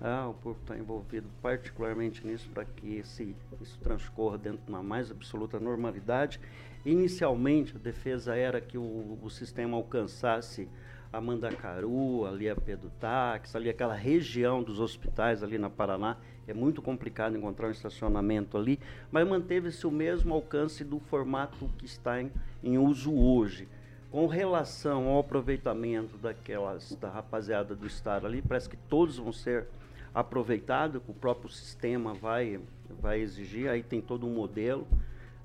ah, 0.00 0.28
o 0.28 0.34
público 0.34 0.60
está 0.62 0.76
envolvido 0.76 1.28
particularmente 1.40 2.26
nisso 2.26 2.50
para 2.50 2.64
que 2.64 2.96
esse, 2.96 3.34
isso 3.60 3.78
transcorra 3.80 4.36
dentro 4.36 4.60
de 4.64 4.68
uma 4.68 4.82
mais 4.82 5.10
absoluta 5.10 5.58
normalidade. 5.58 6.38
Inicialmente, 6.84 7.74
a 7.74 7.78
defesa 7.78 8.36
era 8.36 8.60
que 8.60 8.76
o, 8.76 9.18
o 9.22 9.30
sistema 9.30 9.76
alcançasse 9.76 10.68
a 11.12 11.20
Mandacaru, 11.20 12.26
ali 12.26 12.48
a 12.48 12.54
Pedro 12.54 12.90
Táxi, 13.00 13.56
ali 13.56 13.70
aquela 13.70 13.94
região 13.94 14.62
dos 14.62 14.80
hospitais 14.80 15.42
ali 15.42 15.56
na 15.56 15.70
Paraná. 15.70 16.18
É 16.48 16.54
muito 16.54 16.80
complicado 16.80 17.36
encontrar 17.36 17.68
um 17.68 17.72
estacionamento 17.72 18.56
ali, 18.56 18.78
mas 19.10 19.26
manteve-se 19.26 19.86
o 19.86 19.90
mesmo 19.90 20.32
alcance 20.34 20.84
do 20.84 21.00
formato 21.00 21.68
que 21.78 21.86
está 21.86 22.20
em, 22.22 22.30
em 22.62 22.78
uso 22.78 23.12
hoje. 23.12 23.66
Com 24.10 24.26
relação 24.26 25.08
ao 25.08 25.18
aproveitamento 25.18 26.16
daquelas 26.16 26.96
da 27.00 27.10
rapaziada 27.10 27.74
do 27.74 27.86
estado 27.86 28.26
ali, 28.26 28.40
parece 28.40 28.68
que 28.68 28.76
todos 28.76 29.18
vão 29.18 29.32
ser 29.32 29.66
aproveitados, 30.14 31.02
o 31.08 31.12
próprio 31.12 31.50
sistema 31.50 32.14
vai 32.14 32.60
vai 33.00 33.20
exigir, 33.20 33.68
aí 33.68 33.82
tem 33.82 34.00
todo 34.00 34.26
um 34.26 34.30
modelo, 34.30 34.86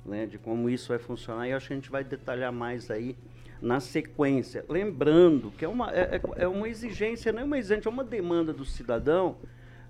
né, 0.05 0.25
de 0.25 0.37
como 0.37 0.69
isso 0.69 0.89
vai 0.89 0.99
funcionar 0.99 1.47
e 1.47 1.53
acho 1.53 1.67
que 1.67 1.73
a 1.73 1.75
gente 1.75 1.91
vai 1.91 2.03
detalhar 2.03 2.51
mais 2.51 2.89
aí 2.89 3.15
na 3.61 3.79
sequência. 3.79 4.65
Lembrando 4.67 5.51
que 5.51 5.63
é 5.63 5.67
uma, 5.67 5.91
é, 5.91 6.15
é, 6.15 6.21
é 6.43 6.47
uma 6.47 6.67
exigência, 6.67 7.31
não 7.31 7.41
é 7.41 7.43
uma 7.43 7.57
exigência, 7.57 7.89
é 7.89 7.91
uma 7.91 8.03
demanda 8.03 8.51
do 8.51 8.65
cidadão 8.65 9.37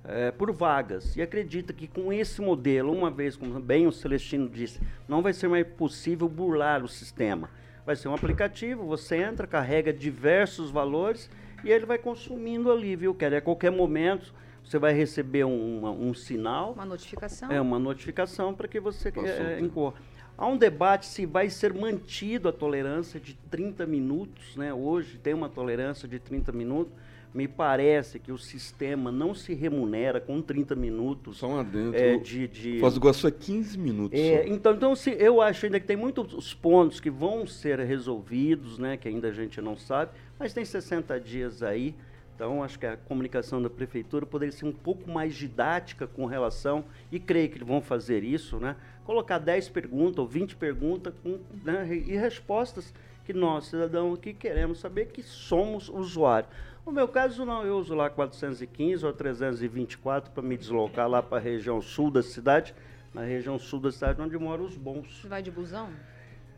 é, 0.06 0.32
por 0.32 0.52
vagas. 0.52 1.16
E 1.16 1.22
acredita 1.22 1.74
que 1.74 1.88
com 1.88 2.12
esse 2.12 2.42
modelo, 2.42 2.92
uma 2.92 3.12
vez, 3.12 3.36
como 3.36 3.60
bem 3.60 3.88
o 3.88 3.92
Celestino 3.92 4.50
disse, 4.50 4.80
não 5.08 5.22
vai 5.22 5.34
ser 5.34 5.48
mais 5.48 5.66
possível 5.66 6.28
burlar 6.28 6.84
o 6.84 6.88
sistema. 6.88 7.50
Vai 7.86 7.96
ser 7.96 8.08
um 8.08 8.14
aplicativo, 8.14 8.86
você 8.86 9.18
entra, 9.18 9.48
carrega 9.48 9.92
diversos 9.92 10.70
valores 10.70 11.30
e 11.64 11.70
ele 11.70 11.86
vai 11.86 11.98
consumindo 11.98 12.72
ali, 12.72 12.96
viu? 12.96 13.14
Quer 13.14 13.34
a 13.34 13.42
qualquer 13.42 13.72
momento 13.72 14.34
você 14.64 14.78
vai 14.78 14.94
receber 14.94 15.44
um, 15.44 16.10
um 16.10 16.14
sinal. 16.14 16.74
Uma 16.74 16.86
notificação. 16.86 17.52
É, 17.52 17.60
uma 17.60 17.80
notificação 17.80 18.54
para 18.54 18.68
que 18.68 18.80
você 18.80 19.12
é, 19.18 19.60
incorra. 19.60 19.96
Há 20.38 20.48
um 20.48 20.58
debate 20.58 21.06
se 21.06 21.26
vai 21.26 21.50
ser 21.50 21.74
mantido 21.74 22.48
a 22.48 22.54
tolerância 22.54 23.20
de 23.20 23.36
30 23.50 23.86
minutos, 23.86 24.56
né? 24.56 24.74
Hoje 24.74 25.18
tem 25.18 25.34
uma 25.34 25.50
tolerância 25.50 26.08
de 26.08 26.20
30 26.20 26.52
minutos. 26.52 26.94
Me 27.34 27.48
parece 27.48 28.20
que 28.20 28.32
o 28.32 28.38
sistema 28.38 29.12
não 29.12 29.34
se 29.34 29.54
remunera 29.54 30.20
com 30.20 30.42
30 30.42 30.76
minutos. 30.76 31.38
Só 31.38 31.48
um 31.48 31.60
adentro. 31.60 31.98
É, 31.98 32.18
de, 32.18 32.48
de... 32.48 32.80
Foz 32.80 32.94
do 32.94 33.00
Iguaçu 33.00 33.28
é 33.28 33.32
15 33.32 33.78
minutos. 33.78 34.20
É, 34.20 34.48
então, 34.48 34.74
então 34.74 34.96
se, 34.96 35.12
eu 35.12 35.42
acho 35.42 35.66
ainda 35.66 35.80
que 35.80 35.88
tem 35.88 35.96
muitos 35.96 36.54
pontos 36.54 37.00
que 37.00 37.10
vão 37.10 37.48
ser 37.48 37.80
resolvidos, 37.80 38.78
né? 38.78 38.98
Que 38.98 39.08
ainda 39.08 39.30
a 39.30 39.32
gente 39.32 39.62
não 39.62 39.78
sabe, 39.78 40.12
mas 40.38 40.54
tem 40.54 40.66
60 40.66 41.20
dias 41.20 41.64
aí. 41.64 41.96
Então, 42.42 42.64
acho 42.64 42.80
que 42.80 42.88
a 42.88 42.98
comunicação 42.98 43.62
da 43.62 43.70
prefeitura 43.70 44.26
poderia 44.26 44.52
ser 44.52 44.66
um 44.66 44.72
pouco 44.72 45.08
mais 45.08 45.36
didática 45.36 46.08
com 46.08 46.26
relação, 46.26 46.84
e 47.12 47.20
creio 47.20 47.50
que 47.52 47.64
vão 47.64 47.82
fazer 47.84 48.24
isso, 48.24 48.58
né? 48.58 48.76
Colocar 49.06 49.38
10 49.38 49.70
perguntas 49.70 50.18
ou 50.18 50.26
20 50.26 50.56
perguntas 50.56 51.14
com, 51.22 51.38
né, 51.64 51.88
e 51.88 52.16
respostas 52.18 52.96
que 53.26 53.32
nós, 53.32 53.68
cidadãos 53.68 54.18
aqui, 54.18 54.34
queremos 54.34 54.80
saber 54.80 55.10
que 55.10 55.22
somos 55.22 55.88
usuários. 55.88 56.52
No 56.86 56.92
meu 56.92 57.08
caso, 57.08 57.46
não, 57.46 57.64
eu 57.64 57.78
uso 57.78 57.94
lá 57.94 58.10
415 58.10 59.06
ou 59.06 59.14
324 59.14 60.32
para 60.32 60.42
me 60.42 60.58
deslocar 60.58 61.08
lá 61.08 61.22
para 61.22 61.38
a 61.38 61.42
região 61.42 61.80
sul 61.80 62.10
da 62.10 62.24
cidade, 62.24 62.74
na 63.14 63.22
região 63.22 63.60
sul 63.60 63.80
da 63.80 63.92
cidade 63.92 64.20
onde 64.20 64.38
moram 64.38 64.66
os 64.66 64.76
bons. 64.76 65.22
Você 65.22 65.28
vai 65.28 65.44
de 65.44 65.52
busão? 65.52 65.90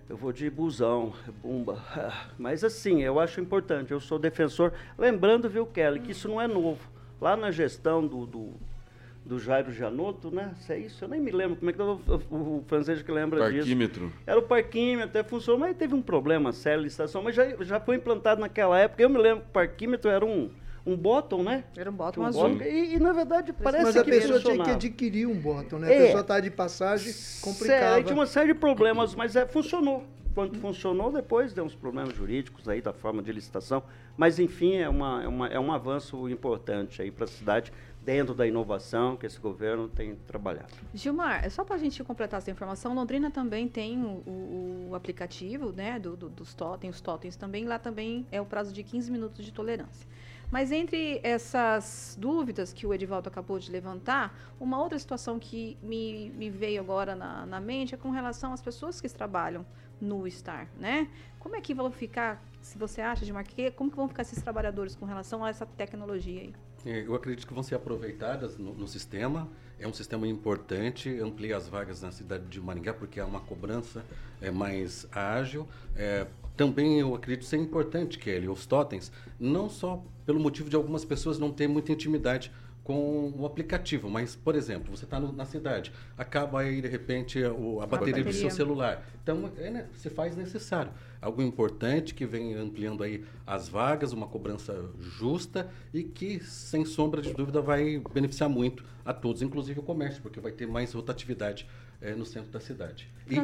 Eu 0.09 0.15
vou 0.15 0.31
de 0.31 0.49
busão, 0.49 1.13
bumba. 1.41 1.81
Mas 2.39 2.63
assim, 2.63 3.01
eu 3.01 3.19
acho 3.19 3.41
importante, 3.41 3.91
eu 3.91 3.99
sou 3.99 4.17
defensor. 4.17 4.73
Lembrando, 4.97 5.49
viu, 5.49 5.65
Kelly, 5.65 5.99
que 5.99 6.11
isso 6.11 6.27
não 6.27 6.41
é 6.41 6.47
novo. 6.47 6.89
Lá 7.19 7.35
na 7.35 7.51
gestão 7.51 8.05
do, 8.05 8.25
do, 8.25 8.53
do 9.25 9.39
Jairo 9.39 9.71
Janotto, 9.71 10.29
né? 10.29 10.53
Se 10.59 10.73
é 10.73 10.79
isso, 10.79 11.03
eu 11.03 11.07
nem 11.07 11.19
me 11.19 11.31
lembro 11.31 11.55
como 11.55 11.69
é 11.69 11.73
que 11.73 11.81
o, 11.81 12.01
o, 12.29 12.35
o 12.57 12.63
francês 12.67 13.01
que 13.01 13.11
lembra 13.11 13.39
parquímetro. 13.39 14.07
disso. 14.07 14.19
Era 14.27 14.39
o 14.39 14.43
parquímetro, 14.43 15.09
até 15.09 15.23
funcionou, 15.23 15.59
mas 15.59 15.77
teve 15.77 15.95
um 15.95 16.01
problema 16.01 16.51
sério 16.51 16.79
de 16.79 16.85
licitação, 16.85 17.23
mas 17.23 17.35
já, 17.35 17.55
já 17.63 17.79
foi 17.79 17.95
implantado 17.95 18.41
naquela 18.41 18.77
época. 18.77 19.01
Eu 19.01 19.09
me 19.09 19.17
lembro 19.17 19.43
que 19.43 19.49
o 19.49 19.53
parquímetro 19.53 20.11
era 20.11 20.25
um, 20.25 20.49
um 20.85 20.97
bottom, 20.97 21.41
né? 21.41 21.63
Era 21.77 21.89
um 21.89 21.93
bottom 21.93 22.21
um 22.21 22.25
azul. 22.25 22.49
Bottom, 22.49 22.63
e, 22.63 22.95
e, 22.95 22.99
na 22.99 23.13
verdade 23.13 23.53
parece 23.53 23.85
Mas 23.85 23.97
a 23.97 24.03
que 24.03 24.11
pessoa 24.11 24.39
tinha 24.39 24.63
que 24.63 24.69
adquirir 24.71 25.27
um 25.27 25.35
bottom, 25.35 25.79
né? 25.79 25.87
A 25.87 25.93
é, 25.93 26.05
pessoa 26.05 26.21
está 26.21 26.39
de 26.39 26.51
passagem, 26.51 27.13
complicava. 27.41 27.79
Sério, 27.79 28.03
tinha 28.03 28.15
uma 28.15 28.27
série 28.27 28.53
de 28.53 28.59
problemas, 28.59 29.15
mas 29.15 29.35
é, 29.35 29.45
funcionou. 29.45 30.03
Quando 30.33 30.57
funcionou, 30.57 31.11
depois 31.11 31.53
deu 31.53 31.63
uns 31.63 31.75
problemas 31.75 32.15
jurídicos 32.15 32.67
aí 32.67 32.81
da 32.81 32.91
forma 32.91 33.21
de 33.21 33.31
licitação. 33.31 33.83
Mas, 34.17 34.39
enfim, 34.39 34.77
é, 34.77 34.89
uma, 34.89 35.23
é, 35.23 35.27
uma, 35.27 35.47
é 35.47 35.59
um 35.59 35.71
avanço 35.71 36.27
importante 36.27 37.03
aí 37.03 37.11
para 37.11 37.25
a 37.25 37.27
cidade, 37.27 37.71
dentro 38.03 38.33
da 38.33 38.45
inovação 38.45 39.15
que 39.15 39.25
esse 39.25 39.39
governo 39.39 39.87
tem 39.87 40.15
trabalhado. 40.27 40.73
Gilmar, 40.93 41.49
só 41.49 41.63
para 41.63 41.75
a 41.75 41.79
gente 41.79 42.03
completar 42.03 42.39
essa 42.39 42.51
informação, 42.51 42.93
Londrina 42.93 43.31
também 43.31 43.67
tem 43.67 44.03
o, 44.03 44.21
o, 44.27 44.87
o 44.91 44.95
aplicativo, 44.95 45.71
né, 45.71 45.97
do, 45.99 46.15
do, 46.15 46.29
dos 46.29 46.53
totens, 46.53 46.95
os 46.95 47.01
totens 47.01 47.35
também, 47.35 47.65
lá 47.65 47.79
também 47.79 48.25
é 48.31 48.41
o 48.41 48.45
prazo 48.45 48.73
de 48.73 48.83
15 48.83 49.11
minutos 49.11 49.45
de 49.45 49.51
tolerância. 49.51 50.07
Mas 50.51 50.71
entre 50.71 51.19
essas 51.23 52.15
dúvidas 52.19 52.71
que 52.71 52.85
o 52.85 52.93
Edivaldo 52.93 53.27
acabou 53.27 53.57
de 53.57 53.71
levantar, 53.71 54.37
uma 54.59 54.79
outra 54.79 54.99
situação 54.99 55.39
que 55.39 55.77
me, 55.81 56.29
me 56.31 56.49
veio 56.49 56.79
agora 56.79 57.15
na, 57.15 57.45
na 57.45 57.59
mente 57.59 57.95
é 57.95 57.97
com 57.97 58.11
relação 58.11 58.53
às 58.53 58.61
pessoas 58.61 59.01
que 59.01 59.09
trabalham 59.09 59.65
no 59.99 60.29
Star, 60.29 60.67
né? 60.77 61.09
Como 61.39 61.55
é 61.55 61.61
que 61.61 61.73
vão 61.73 61.89
ficar, 61.91 62.43
se 62.61 62.77
você 62.77 63.01
acha, 63.01 63.25
de 63.25 63.33
marquê, 63.33 63.71
como 63.71 63.89
que 63.89 63.95
vão 63.95 64.07
ficar 64.07 64.21
esses 64.21 64.41
trabalhadores 64.43 64.95
com 64.95 65.05
relação 65.05 65.43
a 65.43 65.49
essa 65.49 65.65
tecnologia 65.65 66.41
aí? 66.41 66.53
Eu 66.85 67.15
acredito 67.15 67.47
que 67.47 67.53
vão 67.53 67.63
ser 67.63 67.75
aproveitadas 67.75 68.57
no, 68.57 68.73
no 68.73 68.87
sistema. 68.87 69.47
É 69.79 69.87
um 69.87 69.93
sistema 69.93 70.27
importante, 70.27 71.09
amplia 71.19 71.57
as 71.57 71.67
vagas 71.67 72.01
na 72.01 72.11
cidade 72.11 72.45
de 72.45 72.59
Maringá, 72.59 72.93
porque 72.93 73.19
é 73.19 73.23
uma 73.23 73.39
cobrança 73.39 74.03
é, 74.41 74.51
mais 74.51 75.07
ágil. 75.11 75.67
É, 75.95 76.27
também 76.55 76.99
eu 76.99 77.15
acredito 77.15 77.45
ser 77.45 77.57
importante, 77.57 78.19
Kelly, 78.19 78.47
os 78.47 78.65
totens, 78.65 79.11
não 79.39 79.69
só 79.69 80.03
pelo 80.25 80.39
motivo 80.39 80.69
de 80.69 80.75
algumas 80.75 81.03
pessoas 81.03 81.39
não 81.39 81.51
terem 81.51 81.73
muita 81.73 81.91
intimidade 81.91 82.51
com 82.83 83.31
o 83.37 83.45
aplicativo, 83.45 84.09
mas, 84.09 84.35
por 84.35 84.55
exemplo, 84.55 84.95
você 84.95 85.05
está 85.05 85.19
na 85.19 85.45
cidade, 85.45 85.91
acaba 86.17 86.59
aí 86.59 86.81
de 86.81 86.87
repente 86.87 87.41
o, 87.41 87.79
a, 87.81 87.85
bateria 87.85 87.85
a, 87.85 87.87
bateria 87.87 88.23
do 88.25 88.33
seu 88.33 88.49
celular. 88.49 89.07
Então, 89.23 89.49
é, 89.57 89.69
né, 89.69 89.87
se 89.93 90.09
faz 90.09 90.35
necessário. 90.35 90.91
Algo 91.21 91.41
importante 91.41 92.13
que 92.13 92.25
vem 92.25 92.53
ampliando 92.55 93.01
aí 93.01 93.23
as 93.47 93.69
vagas, 93.69 94.11
uma 94.11 94.27
cobrança 94.27 94.89
justa 94.99 95.69
e 95.93 96.03
que, 96.03 96.43
sem 96.43 96.83
sombra 96.83 97.21
de 97.21 97.33
dúvida, 97.33 97.61
vai 97.61 98.01
beneficiar 98.13 98.49
muito 98.49 98.83
a 99.05 99.13
todos, 99.13 99.41
inclusive 99.41 99.79
o 99.79 99.83
comércio, 99.83 100.21
porque 100.21 100.41
vai 100.41 100.51
ter 100.51 100.67
mais 100.67 100.91
rotatividade 100.91 101.65
é, 102.01 102.13
no 102.13 102.25
centro 102.25 102.51
da 102.51 102.59
cidade. 102.59 103.09
E 103.29 103.35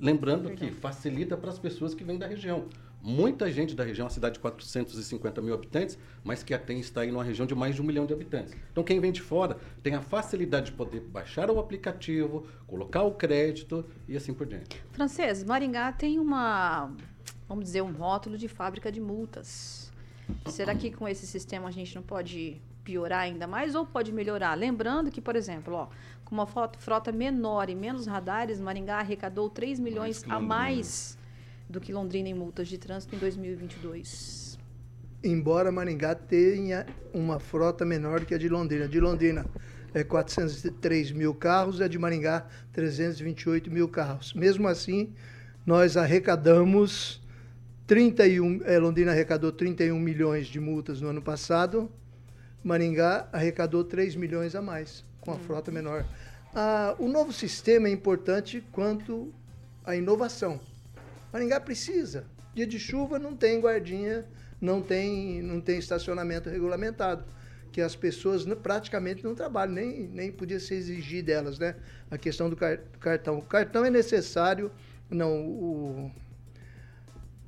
lembrando 0.00 0.50
que 0.52 0.70
facilita 0.70 1.36
para 1.36 1.50
as 1.50 1.58
pessoas 1.58 1.94
que 1.94 2.02
vêm 2.02 2.16
da 2.16 2.26
região 2.26 2.66
muita 3.02 3.50
gente 3.50 3.74
da 3.74 3.84
região, 3.84 4.04
uma 4.06 4.10
cidade 4.10 4.34
de 4.34 4.40
450 4.40 5.40
mil 5.40 5.54
habitantes, 5.54 5.98
mas 6.24 6.42
que 6.42 6.52
até 6.52 6.74
está 6.74 7.02
aí 7.02 7.10
numa 7.12 7.24
região 7.24 7.46
de 7.46 7.54
mais 7.54 7.74
de 7.74 7.82
um 7.82 7.84
milhão 7.84 8.06
de 8.06 8.12
habitantes. 8.12 8.54
Então, 8.72 8.82
quem 8.82 8.98
vem 9.00 9.12
de 9.12 9.22
fora 9.22 9.56
tem 9.82 9.94
a 9.94 10.00
facilidade 10.00 10.66
de 10.66 10.72
poder 10.72 11.00
baixar 11.00 11.50
o 11.50 11.58
aplicativo, 11.58 12.46
colocar 12.66 13.02
o 13.02 13.12
crédito 13.12 13.84
e 14.08 14.16
assim 14.16 14.34
por 14.34 14.46
diante. 14.46 14.82
Francês, 14.92 15.44
Maringá 15.44 15.92
tem 15.92 16.18
uma 16.18 16.90
vamos 17.48 17.64
dizer, 17.64 17.82
um 17.82 17.92
rótulo 17.92 18.36
de 18.36 18.48
fábrica 18.48 18.90
de 18.90 19.00
multas. 19.00 19.92
Será 20.46 20.74
que 20.74 20.90
com 20.90 21.06
esse 21.06 21.26
sistema 21.26 21.68
a 21.68 21.70
gente 21.70 21.94
não 21.94 22.02
pode 22.02 22.60
piorar 22.82 23.20
ainda 23.20 23.46
mais 23.46 23.74
ou 23.74 23.86
pode 23.86 24.12
melhorar? 24.12 24.54
Lembrando 24.54 25.10
que, 25.10 25.20
por 25.20 25.36
exemplo, 25.36 25.74
ó, 25.74 25.88
com 26.24 26.34
uma 26.34 26.46
frota 26.46 27.12
menor 27.12 27.70
e 27.70 27.74
menos 27.74 28.06
radares, 28.06 28.60
Maringá 28.60 28.98
arrecadou 28.98 29.48
3 29.48 29.78
milhões 29.78 30.24
mais 30.24 30.36
a 30.36 30.40
mais 30.40 31.18
do 31.68 31.80
que 31.80 31.92
Londrina 31.92 32.28
em 32.28 32.34
multas 32.34 32.68
de 32.68 32.78
trânsito 32.78 33.14
em 33.14 33.18
2022. 33.18 34.58
Embora 35.22 35.72
Maringá 35.72 36.14
tenha 36.14 36.86
uma 37.12 37.38
frota 37.38 37.84
menor 37.84 38.24
que 38.24 38.34
a 38.34 38.38
de 38.38 38.48
Londrina. 38.48 38.86
De 38.86 39.00
Londrina 39.00 39.44
é 39.92 40.04
403 40.04 41.10
mil 41.12 41.34
carros, 41.34 41.80
e 41.80 41.82
a 41.82 41.88
de 41.88 41.98
Maringá 41.98 42.46
328 42.72 43.70
mil 43.70 43.88
carros. 43.88 44.34
Mesmo 44.34 44.68
assim, 44.68 45.12
nós 45.64 45.96
arrecadamos 45.96 47.20
31, 47.86 48.62
é, 48.64 48.78
Londrina 48.78 49.12
arrecadou 49.12 49.50
31 49.50 49.98
milhões 49.98 50.46
de 50.46 50.60
multas 50.60 51.00
no 51.00 51.08
ano 51.08 51.22
passado, 51.22 51.90
Maringá 52.62 53.28
arrecadou 53.32 53.84
3 53.84 54.16
milhões 54.16 54.54
a 54.54 54.62
mais, 54.62 55.04
com 55.20 55.30
a 55.30 55.34
hum. 55.34 55.38
frota 55.38 55.70
menor. 55.70 56.04
Ah, 56.54 56.94
o 56.98 57.08
novo 57.08 57.32
sistema 57.32 57.88
é 57.88 57.90
importante 57.90 58.64
quanto 58.72 59.32
à 59.84 59.96
inovação. 59.96 60.60
Maringá 61.36 61.60
precisa. 61.60 62.24
Dia 62.54 62.66
de 62.66 62.78
chuva 62.78 63.18
não 63.18 63.36
tem 63.36 63.60
guardinha, 63.60 64.24
não 64.58 64.80
tem, 64.80 65.42
não 65.42 65.60
tem 65.60 65.78
estacionamento 65.78 66.48
regulamentado. 66.48 67.24
Que 67.70 67.82
as 67.82 67.94
pessoas 67.94 68.46
praticamente 68.62 69.22
não 69.22 69.34
trabalham, 69.34 69.74
nem, 69.74 70.08
nem 70.08 70.32
podia 70.32 70.58
se 70.58 70.72
exigir 70.72 71.22
delas, 71.22 71.58
né? 71.58 71.76
A 72.10 72.16
questão 72.16 72.48
do, 72.48 72.56
car 72.56 72.78
do 72.78 72.98
cartão. 72.98 73.36
O 73.36 73.42
cartão 73.42 73.84
é 73.84 73.90
necessário, 73.90 74.72
não, 75.10 75.46
o, 75.46 76.10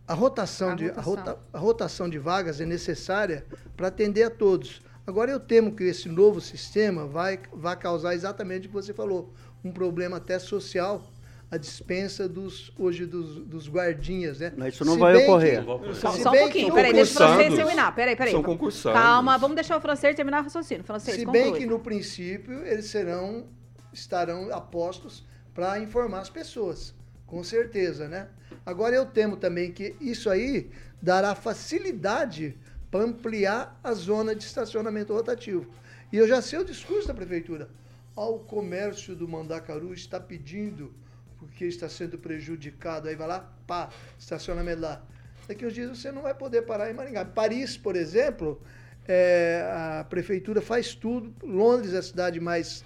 a 0.06 0.12
rotação, 0.12 0.72
a 0.72 0.74
de, 0.74 0.88
rotação. 0.88 1.00
A, 1.00 1.16
rota, 1.16 1.38
a 1.54 1.58
rotação 1.58 2.08
de 2.10 2.18
vagas 2.18 2.60
é 2.60 2.66
necessária 2.66 3.46
para 3.74 3.88
atender 3.88 4.24
a 4.24 4.30
todos. 4.30 4.82
Agora, 5.06 5.30
eu 5.30 5.40
temo 5.40 5.74
que 5.74 5.84
esse 5.84 6.10
novo 6.10 6.42
sistema 6.42 7.06
vai, 7.06 7.40
vai 7.50 7.74
causar 7.74 8.14
exatamente 8.14 8.66
o 8.66 8.68
que 8.68 8.74
você 8.74 8.92
falou, 8.92 9.32
um 9.64 9.72
problema 9.72 10.18
até 10.18 10.38
social, 10.38 11.10
a 11.50 11.56
dispensa 11.56 12.28
dos 12.28 12.72
hoje 12.78 13.06
dos, 13.06 13.36
dos 13.36 13.68
guardinhas, 13.68 14.40
né? 14.40 14.52
Mas 14.56 14.74
isso 14.74 14.84
não 14.84 14.98
vai 14.98 15.16
ocorrer. 15.16 15.64
Que, 15.64 15.94
só, 15.94 16.12
só 16.12 16.30
um 16.30 16.38
pouquinho, 16.38 16.74
peraí, 16.74 16.92
deixa 16.92 17.12
o 17.12 17.16
francês 17.16 17.54
terminar. 17.54 17.94
Peraí, 17.94 18.16
peraí. 18.16 18.32
São 18.32 18.42
concursados. 18.42 19.00
Calma, 19.00 19.38
vamos 19.38 19.54
deixar 19.54 19.76
o 19.78 19.80
francês 19.80 20.14
terminar 20.14 20.40
o 20.40 20.44
raciocínio. 20.44 20.84
Francês, 20.84 21.16
se 21.16 21.24
conclui. 21.24 21.42
bem 21.42 21.54
que 21.54 21.66
no 21.66 21.78
princípio 21.78 22.64
eles 22.66 22.86
serão, 22.86 23.46
estarão 23.92 24.52
apostos 24.52 25.26
para 25.54 25.78
informar 25.80 26.20
as 26.20 26.30
pessoas, 26.30 26.94
com 27.26 27.42
certeza, 27.42 28.08
né? 28.08 28.28
Agora 28.64 28.94
eu 28.94 29.06
temo 29.06 29.36
também 29.36 29.72
que 29.72 29.96
isso 30.00 30.28
aí 30.28 30.70
dará 31.00 31.34
facilidade 31.34 32.56
para 32.90 33.04
ampliar 33.04 33.78
a 33.82 33.92
zona 33.92 34.34
de 34.34 34.44
estacionamento 34.44 35.12
rotativo. 35.12 35.66
E 36.12 36.16
eu 36.16 36.26
já 36.26 36.40
sei 36.40 36.58
o 36.58 36.64
discurso 36.64 37.08
da 37.08 37.14
prefeitura. 37.14 37.68
o 38.16 38.38
comércio 38.38 39.14
do 39.14 39.28
Mandacaru 39.28 39.92
está 39.92 40.18
pedindo, 40.18 40.92
porque 41.38 41.64
está 41.64 41.88
sendo 41.88 42.18
prejudicado. 42.18 43.08
Aí 43.08 43.14
vai 43.14 43.28
lá, 43.28 43.52
pá, 43.66 43.90
estacionamento 44.18 44.80
lá. 44.80 45.02
Daqui 45.46 45.64
uns 45.64 45.72
dias 45.72 45.96
você 45.96 46.12
não 46.12 46.22
vai 46.22 46.34
poder 46.34 46.62
parar 46.62 46.90
em 46.90 46.94
Maringá. 46.94 47.24
Paris, 47.24 47.76
por 47.76 47.96
exemplo, 47.96 48.60
é, 49.06 49.66
a 50.00 50.04
prefeitura 50.04 50.60
faz 50.60 50.94
tudo. 50.94 51.34
Londres 51.42 51.94
é 51.94 51.98
a 51.98 52.02
cidade 52.02 52.38
mais 52.38 52.84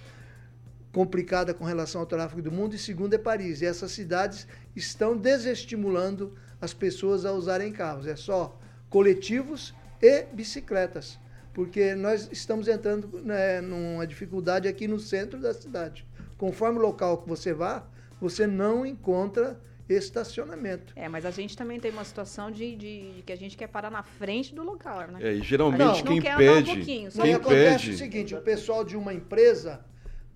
complicada 0.93 1.53
com 1.53 1.65
relação 1.65 2.01
ao 2.01 2.07
tráfego 2.07 2.41
do 2.41 2.51
mundo, 2.51 2.75
e 2.75 2.77
segundo 2.77 3.15
é 3.15 3.17
Paris. 3.17 3.61
E 3.61 3.65
essas 3.65 3.91
cidades 3.91 4.47
estão 4.75 5.17
desestimulando 5.17 6.37
as 6.61 6.73
pessoas 6.73 7.25
a 7.25 7.33
usarem 7.33 7.73
carros. 7.73 8.07
É 8.07 8.15
só 8.15 8.57
coletivos 8.89 9.73
e 9.99 10.23
bicicletas, 10.31 11.19
porque 11.53 11.95
nós 11.95 12.29
estamos 12.31 12.67
entrando 12.67 13.19
né, 13.23 13.59
numa 13.59 14.05
dificuldade 14.05 14.67
aqui 14.67 14.87
no 14.87 14.99
centro 14.99 15.39
da 15.39 15.53
cidade. 15.53 16.05
Conforme 16.37 16.77
o 16.77 16.81
local 16.81 17.17
que 17.17 17.27
você 17.27 17.53
vá, 17.53 17.85
você 18.19 18.47
não 18.47 18.85
encontra 18.85 19.59
estacionamento. 19.89 20.93
É, 20.95 21.09
mas 21.09 21.25
a 21.25 21.31
gente 21.31 21.57
também 21.57 21.79
tem 21.79 21.91
uma 21.91 22.03
situação 22.03 22.49
de, 22.49 22.75
de, 22.75 23.11
de 23.11 23.21
que 23.23 23.33
a 23.33 23.35
gente 23.35 23.57
quer 23.57 23.67
parar 23.67 23.91
na 23.91 24.03
frente 24.03 24.55
do 24.55 24.63
local, 24.63 25.07
né? 25.07 25.19
É, 25.21 25.33
e 25.33 25.41
geralmente 25.41 26.03
quem 26.03 26.21
pede, 26.21 26.71
um 26.71 26.85
quem 26.85 27.09
quem 27.09 27.33
acontece 27.33 27.89
o 27.91 27.97
seguinte, 27.97 28.35
o 28.35 28.41
pessoal 28.41 28.83
de 28.83 28.95
uma 28.95 29.13
empresa 29.13 29.83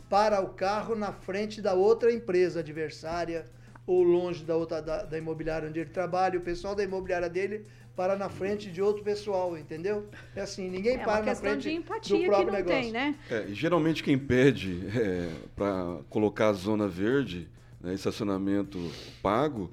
para 0.09 0.41
o 0.41 0.49
carro 0.49 0.95
na 0.95 1.11
frente 1.11 1.61
da 1.61 1.73
outra 1.73 2.11
empresa 2.11 2.59
adversária 2.59 3.45
ou 3.85 4.03
longe 4.03 4.43
da 4.43 4.55
outra 4.55 4.81
da, 4.81 5.03
da 5.03 5.17
imobiliária 5.17 5.69
onde 5.69 5.79
ele 5.79 5.89
trabalha, 5.89 6.37
o 6.37 6.41
pessoal 6.41 6.75
da 6.75 6.83
imobiliária 6.83 7.29
dele 7.29 7.65
para 7.95 8.15
na 8.15 8.29
frente 8.29 8.69
de 8.69 8.79
outro 8.79 9.03
pessoal, 9.03 9.57
entendeu? 9.57 10.07
É 10.35 10.41
assim, 10.41 10.69
ninguém 10.69 10.97
é 10.97 11.03
para 11.03 11.25
na 11.25 11.33
frente 11.33 11.63
de 11.63 11.71
empatia 11.71 12.15
do 12.15 12.25
próprio 12.25 12.45
que 12.45 12.51
não 12.51 12.57
negócio. 12.59 12.81
Tem, 12.81 12.91
né? 12.91 13.15
É, 13.29 13.47
geralmente 13.49 14.03
quem 14.03 14.17
pede 14.19 14.83
é, 14.95 15.29
para 15.55 15.97
colocar 16.07 16.49
a 16.49 16.53
zona 16.53 16.87
verde, 16.87 17.47
né, 17.81 17.93
estacionamento 17.93 18.79
pago, 19.21 19.71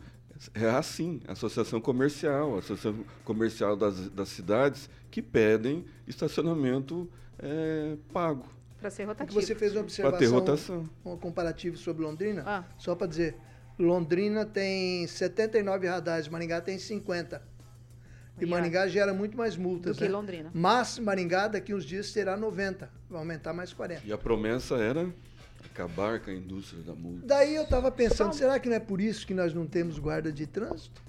é 0.55 0.69
assim, 0.69 1.21
associação 1.29 1.81
comercial, 1.81 2.59
associação 2.59 3.05
comercial 3.25 3.77
das, 3.77 4.11
das 4.11 4.29
cidades 4.29 4.91
que 5.11 5.23
pedem 5.23 5.85
estacionamento 6.07 7.09
é, 7.39 7.97
pago. 8.13 8.47
Para 8.81 8.91
ser 8.91 9.05
rotativo. 9.05 9.41
você 9.41 9.55
fez 9.55 9.73
uma 9.73 9.83
observação, 9.83 10.19
ter 10.19 10.27
rotação. 10.27 10.91
um 11.05 11.17
comparativo 11.17 11.77
sobre 11.77 12.05
Londrina, 12.05 12.43
ah. 12.47 12.65
só 12.77 12.95
para 12.95 13.07
dizer, 13.07 13.37
Londrina 13.79 14.45
tem 14.45 15.07
79 15.07 15.87
radares, 15.87 16.29
Maringá 16.29 16.61
tem 16.61 16.79
50. 16.79 17.55
E 18.41 18.47
Maringá 18.47 18.89
gera 18.89 19.15
muito 19.15 19.37
mais 19.37 19.57
multas. 19.57 19.97
Do 19.97 19.99
que 20.01 20.09
né? 20.09 20.11
Londrina. 20.11 20.51
Mas 20.53 20.99
Maringá 20.99 21.49
daqui 21.49 21.73
uns 21.73 21.85
dias 21.85 22.13
terá 22.13 22.37
90. 22.37 22.91
Vai 23.09 23.19
aumentar 23.21 23.53
mais 23.53 23.73
40. 23.73 24.03
E 24.05 24.13
a 24.13 24.19
promessa 24.19 24.75
era 24.75 25.09
acabar 25.75 26.21
com 26.21 26.31
a 26.31 26.35
indústria 26.35 26.81
da 26.83 26.95
multa. 26.95 27.27
Daí 27.27 27.57
eu 27.57 27.65
estava 27.65 27.91
pensando, 27.91 28.33
será 28.33 28.61
que 28.61 28.69
não 28.69 28.77
é 28.77 28.81
por 28.81 29.01
isso 29.01 29.27
que 29.27 29.35
nós 29.35 29.53
não 29.53 29.67
temos 29.67 29.99
guarda 29.99 30.31
de 30.33 30.47
trânsito? 30.47 31.03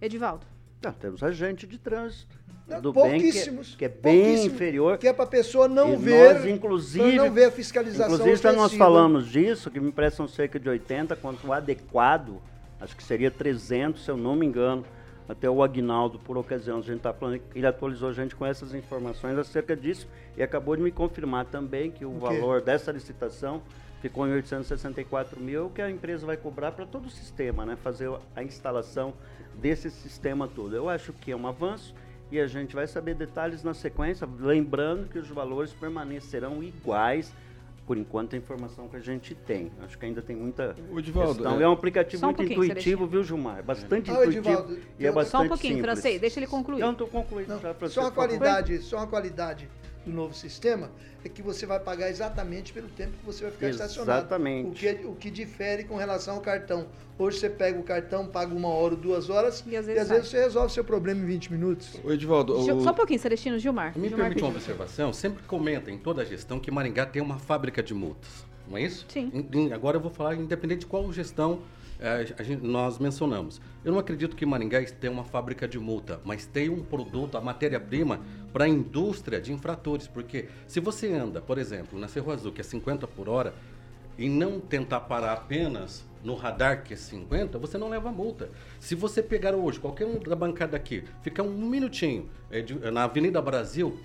Edivaldo. 0.00 0.46
Não, 0.80 0.92
temos 0.92 1.22
agente 1.22 1.66
de 1.66 1.76
trânsito. 1.76 2.38
Tudo 2.66 2.92
pouquíssimos. 2.92 3.70
Bem, 3.70 3.76
que, 3.76 3.84
é, 3.84 3.88
que 3.88 3.98
é 3.98 4.00
bem 4.00 4.46
inferior. 4.46 4.96
Que 4.96 5.08
é 5.08 5.12
para 5.12 5.24
a 5.24 5.28
pessoa 5.28 5.66
não 5.66 5.98
ver. 5.98 6.34
Nós, 6.34 6.46
inclusive, 6.46 7.16
não 7.16 7.32
ver 7.32 7.46
a 7.46 7.50
fiscalização. 7.50 8.14
Inclusive, 8.14 8.52
nós 8.52 8.72
falamos 8.74 9.28
disso, 9.28 9.68
que 9.70 9.80
me 9.80 9.90
prestam 9.90 10.28
cerca 10.28 10.58
de 10.58 10.68
80, 10.68 11.16
quanto 11.16 11.48
o 11.48 11.52
adequado, 11.52 12.40
acho 12.80 12.96
que 12.96 13.02
seria 13.02 13.30
300, 13.30 14.04
se 14.04 14.10
eu 14.10 14.16
não 14.16 14.36
me 14.36 14.46
engano 14.46 14.86
até 15.30 15.48
o 15.48 15.62
Agnaldo, 15.62 16.18
por 16.18 16.36
ocasião, 16.36 16.78
a 16.78 16.82
gente 16.82 16.96
está 16.96 17.12
falando, 17.12 17.40
ele 17.54 17.64
atualizou 17.64 18.08
a 18.08 18.12
gente 18.12 18.34
com 18.34 18.44
essas 18.44 18.74
informações 18.74 19.38
acerca 19.38 19.76
disso 19.76 20.08
e 20.36 20.42
acabou 20.42 20.74
de 20.74 20.82
me 20.82 20.90
confirmar 20.90 21.44
também 21.44 21.88
que 21.88 22.04
o, 22.04 22.10
o 22.10 22.18
valor 22.18 22.60
dessa 22.60 22.90
licitação 22.90 23.62
ficou 24.02 24.26
em 24.26 24.32
864 24.32 25.38
mil, 25.38 25.70
que 25.70 25.80
a 25.80 25.88
empresa 25.88 26.26
vai 26.26 26.36
cobrar 26.36 26.72
para 26.72 26.84
todo 26.84 27.06
o 27.06 27.10
sistema, 27.10 27.64
né? 27.64 27.76
Fazer 27.76 28.10
a 28.34 28.42
instalação 28.42 29.14
desse 29.54 29.88
sistema 29.88 30.48
todo. 30.48 30.74
Eu 30.74 30.88
acho 30.88 31.12
que 31.12 31.30
é 31.30 31.36
um 31.36 31.46
avanço 31.46 31.94
e 32.32 32.40
a 32.40 32.48
gente 32.48 32.74
vai 32.74 32.88
saber 32.88 33.14
detalhes 33.14 33.62
na 33.62 33.72
sequência, 33.72 34.28
lembrando 34.40 35.08
que 35.08 35.18
os 35.18 35.28
valores 35.28 35.72
permanecerão 35.72 36.60
iguais 36.60 37.32
por 37.90 37.98
enquanto, 37.98 38.36
a 38.36 38.38
informação 38.38 38.86
que 38.86 38.94
a 38.94 39.00
gente 39.00 39.34
tem. 39.34 39.72
Acho 39.82 39.98
que 39.98 40.06
ainda 40.06 40.22
tem 40.22 40.36
muita 40.36 40.76
o 40.92 41.00
Edivaldo, 41.00 41.44
É... 41.44 41.64
é 41.64 41.68
um 41.68 41.72
aplicativo 41.72 42.24
muito 42.24 42.40
um 42.40 42.44
intuitivo, 42.44 43.04
viu, 43.04 43.24
Gilmar? 43.24 43.58
É 43.58 43.62
bastante 43.62 44.08
ah, 44.12 44.14
intuitivo 44.14 44.78
e 44.96 45.04
é 45.04 45.10
bastante 45.10 45.30
Só 45.32 45.42
um 45.42 45.48
pouquinho, 45.48 45.74
simples. 45.74 45.92
francês, 45.94 46.20
deixa 46.20 46.38
ele 46.38 46.46
concluir. 46.46 46.78
Não, 46.78 46.92
estou 46.92 47.08
concluindo 47.08 47.58
já, 47.58 47.88
Só 47.88 48.06
a 48.06 48.12
qualidade, 48.12 48.78
só 48.78 48.98
a 48.98 49.08
qualidade 49.08 49.68
do 50.04 50.12
novo 50.12 50.34
sistema 50.34 50.90
é 51.24 51.28
que 51.28 51.42
você 51.42 51.66
vai 51.66 51.78
pagar 51.78 52.08
exatamente 52.08 52.72
pelo 52.72 52.88
tempo 52.88 53.12
que 53.18 53.26
você 53.26 53.44
vai 53.44 53.52
ficar 53.52 53.68
exatamente. 53.68 53.90
estacionado. 53.90 54.20
Exatamente. 54.20 54.68
O 54.68 54.72
que, 54.72 55.06
o 55.06 55.14
que 55.14 55.30
difere 55.30 55.84
com 55.84 55.96
relação 55.96 56.36
ao 56.36 56.40
cartão. 56.40 56.86
Hoje 57.18 57.38
você 57.38 57.50
pega 57.50 57.78
o 57.78 57.82
cartão, 57.82 58.26
paga 58.26 58.54
uma 58.54 58.68
hora 58.68 58.94
ou 58.94 59.00
duas 59.00 59.28
horas 59.28 59.62
e 59.66 59.76
às 59.76 59.84
vezes, 59.84 60.00
e 60.00 60.02
às 60.02 60.08
vezes 60.08 60.28
você 60.28 60.40
resolve 60.40 60.72
seu 60.72 60.82
problema 60.82 61.20
em 61.20 61.26
20 61.26 61.52
minutos. 61.52 62.00
O 62.02 62.10
Edivaldo, 62.10 62.58
o... 62.58 62.82
Só 62.82 62.90
um 62.90 62.94
pouquinho, 62.94 63.20
Celestino 63.20 63.58
Gilmar. 63.58 63.96
Me 63.98 64.08
Gilmar 64.08 64.28
permite 64.28 64.42
uma 64.42 64.50
observação. 64.50 65.12
Sempre 65.12 65.42
comenta 65.42 65.90
em 65.90 65.98
toda 65.98 66.22
a 66.22 66.24
gestão 66.24 66.58
que 66.58 66.70
Maringá 66.70 67.04
tem 67.04 67.20
uma 67.20 67.38
fábrica 67.38 67.82
de 67.82 67.92
multas. 67.92 68.46
Não 68.66 68.78
é 68.78 68.82
isso? 68.82 69.04
Sim. 69.08 69.30
Agora 69.74 69.98
eu 69.98 70.00
vou 70.00 70.10
falar 70.10 70.34
independente 70.34 70.80
de 70.80 70.86
qual 70.86 71.12
gestão 71.12 71.60
é, 71.60 71.60
gente, 72.42 72.56
nós 72.62 72.98
mencionamos. 72.98 73.60
Eu 73.84 73.92
não 73.92 73.98
acredito 73.98 74.34
que 74.34 74.46
Maringá 74.46 74.82
tenha 74.84 75.12
uma 75.12 75.24
fábrica 75.24 75.68
de 75.68 75.78
multa, 75.78 76.20
mas 76.24 76.46
tem 76.46 76.70
um 76.70 76.82
produto, 76.82 77.36
a 77.36 77.40
matéria-prima 77.40 78.20
para 78.52 78.64
a 78.64 78.68
indústria 78.68 79.40
de 79.40 79.52
infratores. 79.52 80.06
Porque 80.06 80.48
se 80.66 80.80
você 80.80 81.12
anda, 81.12 81.40
por 81.40 81.58
exemplo, 81.58 81.98
na 81.98 82.08
Cerro 82.08 82.32
Azul, 82.32 82.52
que 82.52 82.60
é 82.60 82.64
50 82.64 83.06
por 83.06 83.28
hora, 83.28 83.54
e 84.18 84.28
não 84.28 84.60
tentar 84.60 85.00
parar 85.00 85.32
apenas 85.32 86.04
no 86.22 86.34
radar 86.34 86.82
que 86.82 86.92
é 86.92 86.96
50, 86.96 87.58
você 87.58 87.78
não 87.78 87.88
leva 87.88 88.12
multa. 88.12 88.50
Se 88.78 88.94
você 88.94 89.22
pegar 89.22 89.54
hoje, 89.54 89.80
qualquer 89.80 90.06
um 90.06 90.18
da 90.18 90.36
bancada 90.36 90.76
aqui, 90.76 91.04
ficar 91.22 91.42
um 91.42 91.66
minutinho 91.66 92.28
é, 92.50 92.60
de, 92.60 92.74
na 92.90 93.04
Avenida 93.04 93.40
Brasil, 93.40 93.98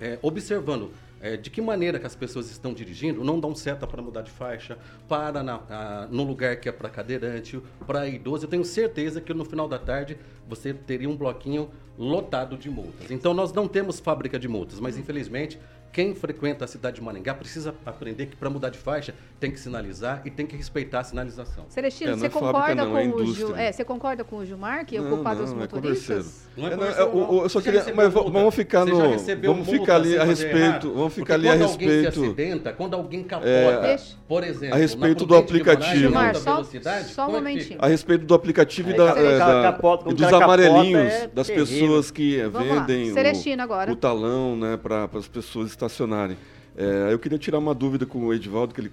é, 0.00 0.18
observando 0.20 0.92
é, 1.22 1.36
de 1.36 1.48
que 1.48 1.60
maneira 1.60 2.00
que 2.00 2.06
as 2.06 2.16
pessoas 2.16 2.50
estão 2.50 2.74
dirigindo, 2.74 3.22
não 3.22 3.38
dão 3.38 3.54
seta 3.54 3.86
para 3.86 4.02
mudar 4.02 4.22
de 4.22 4.30
faixa, 4.30 4.76
para 5.08 5.42
na, 5.42 5.60
a, 5.70 6.08
no 6.10 6.24
lugar 6.24 6.56
que 6.56 6.68
é 6.68 6.72
para 6.72 6.90
cadeirante, 6.90 7.62
para 7.86 8.08
idoso. 8.08 8.44
Eu 8.44 8.50
tenho 8.50 8.64
certeza 8.64 9.20
que 9.20 9.32
no 9.32 9.44
final 9.44 9.68
da 9.68 9.78
tarde 9.78 10.18
você 10.48 10.74
teria 10.74 11.08
um 11.08 11.16
bloquinho 11.16 11.70
lotado 11.96 12.56
de 12.58 12.68
multas. 12.68 13.10
Então 13.10 13.32
nós 13.32 13.52
não 13.52 13.68
temos 13.68 14.00
fábrica 14.00 14.38
de 14.38 14.48
multas, 14.48 14.80
mas 14.80 14.98
infelizmente 14.98 15.60
quem 15.92 16.14
frequenta 16.14 16.64
a 16.64 16.68
cidade 16.68 16.96
de 16.96 17.02
Maringá 17.02 17.34
precisa 17.34 17.74
aprender 17.84 18.26
que 18.26 18.36
para 18.36 18.48
mudar 18.48 18.70
de 18.70 18.78
faixa 18.78 19.14
tem 19.38 19.50
que 19.50 19.60
sinalizar 19.60 20.22
e 20.24 20.30
tem 20.30 20.46
que 20.46 20.56
respeitar 20.56 21.00
a 21.00 21.04
sinalização. 21.04 21.66
Celestino, 21.68 22.12
é, 22.12 22.16
você, 22.16 22.26
é 22.26 22.28
concorda 22.30 22.74
não, 22.74 22.96
é 22.96 23.08
com 23.08 23.16
o 23.16 23.34
Gil, 23.34 23.56
é, 23.56 23.70
você 23.70 23.84
concorda 23.84 24.24
com 24.24 24.36
o 24.36 24.46
Gilmar, 24.46 24.86
que 24.86 24.96
é 24.96 25.00
o 25.00 25.08
culpado 25.08 25.42
dos 25.42 25.52
motoristas? 25.52 26.48
Não 26.56 26.68
é, 26.68 26.76
não 26.76 26.84
é, 26.84 27.00
eu, 27.00 27.40
eu 27.42 27.48
só 27.48 27.60
queria, 27.60 27.84
mas 27.94 28.12
vamos 28.12 28.54
ficar 28.54 28.86
no, 28.86 29.16
vamos 29.42 29.68
ficar 29.68 29.96
ali 29.96 30.16
a 30.16 30.24
respeito, 30.24 30.92
vamos 30.92 31.12
ficar 31.12 31.34
ali 31.34 31.48
a 31.48 31.54
respeito. 31.54 31.82
Quando 31.82 31.92
alguém 31.92 32.12
se 32.12 32.20
acidenta, 32.20 32.72
quando 32.72 32.94
alguém 32.94 33.22
capota, 33.24 33.48
é, 33.48 34.00
por 34.26 34.44
exemplo, 34.44 34.74
a 34.74 34.78
respeito 34.78 35.26
do 35.26 35.36
aplicativo, 35.36 35.96
Gilmar, 35.96 36.36
só, 36.36 36.62
só 37.04 37.28
um 37.28 37.32
momentinho. 37.32 37.78
A 37.82 37.86
respeito 37.86 38.24
do 38.24 38.34
aplicativo 38.34 38.90
e, 38.90 38.94
da, 38.94 39.14
e 40.08 40.14
dos 40.14 40.32
amarelinhos 40.32 41.28
das 41.34 41.48
pessoas 41.48 42.10
que 42.10 42.38
vendem 42.48 43.12
o 43.90 43.96
talão, 43.96 44.56
né, 44.56 44.76
para 44.76 45.08
as 45.12 45.28
pessoas 45.28 45.70
estacionarem. 45.82 46.36
É, 46.76 47.12
eu 47.12 47.18
queria 47.18 47.38
tirar 47.38 47.58
uma 47.58 47.74
dúvida 47.74 48.06
com 48.06 48.26
o 48.26 48.32
Edivaldo, 48.32 48.72
que 48.72 48.80
ele 48.80 48.90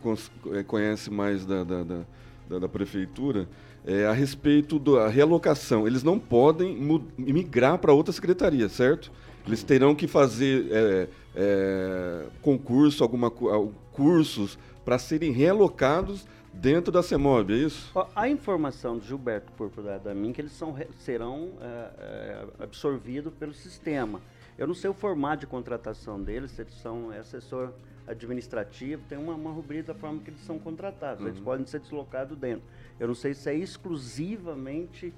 é, 0.53 0.63
conhece 0.63 1.09
mais 1.09 1.45
da, 1.45 1.63
da, 1.63 1.83
da, 1.83 2.59
da 2.59 2.67
prefeitura, 2.67 3.47
é, 3.85 4.05
a 4.05 4.11
respeito 4.11 4.77
da 4.79 5.07
realocação. 5.07 5.87
Eles 5.87 6.03
não 6.03 6.19
podem 6.19 6.77
migrar 7.17 7.77
para 7.77 7.93
outra 7.93 8.11
secretaria, 8.11 8.67
certo? 8.67 9.11
Eles 9.47 9.63
terão 9.63 9.95
que 9.95 10.07
fazer 10.07 10.67
é, 10.69 11.07
é, 11.35 12.25
concurso, 12.41 13.03
alguma, 13.03 13.31
cursos 13.31 14.57
para 14.83 14.99
serem 14.99 15.31
realocados 15.31 16.27
dentro 16.51 16.91
da 16.91 17.01
CEMOB, 17.01 17.53
é 17.53 17.57
isso? 17.57 17.91
A 18.15 18.27
informação 18.27 18.97
do 18.97 19.05
Gilberto 19.05 19.51
Púrpura 19.53 19.99
da 19.99 20.13
mim 20.13 20.33
que 20.33 20.41
eles 20.41 20.51
são, 20.51 20.75
serão 20.99 21.51
é, 21.61 22.45
absorvidos 22.59 23.31
pelo 23.33 23.53
sistema. 23.53 24.19
Eu 24.59 24.67
não 24.67 24.73
sei 24.73 24.89
o 24.89 24.93
formato 24.93 25.39
de 25.39 25.47
contratação 25.47 26.21
deles, 26.21 26.51
se 26.51 26.61
eles 26.61 26.73
são 26.73 27.11
assessor 27.11 27.71
administrativo, 28.05 29.01
tem 29.07 29.17
uma, 29.17 29.33
uma 29.33 29.51
rubrica 29.51 29.93
da 29.93 29.95
forma 29.97 30.19
que 30.19 30.31
eles 30.31 30.41
são 30.41 30.59
contratados. 30.59 31.21
Uhum. 31.21 31.29
Eles 31.29 31.39
podem 31.39 31.65
ser 31.65 31.79
deslocados 31.79 32.37
dentro. 32.37 32.63
Eu 32.99 33.07
não 33.07 33.15
sei 33.15 33.33
se 33.33 33.49
é 33.49 33.55
exclusivamente 33.55 35.13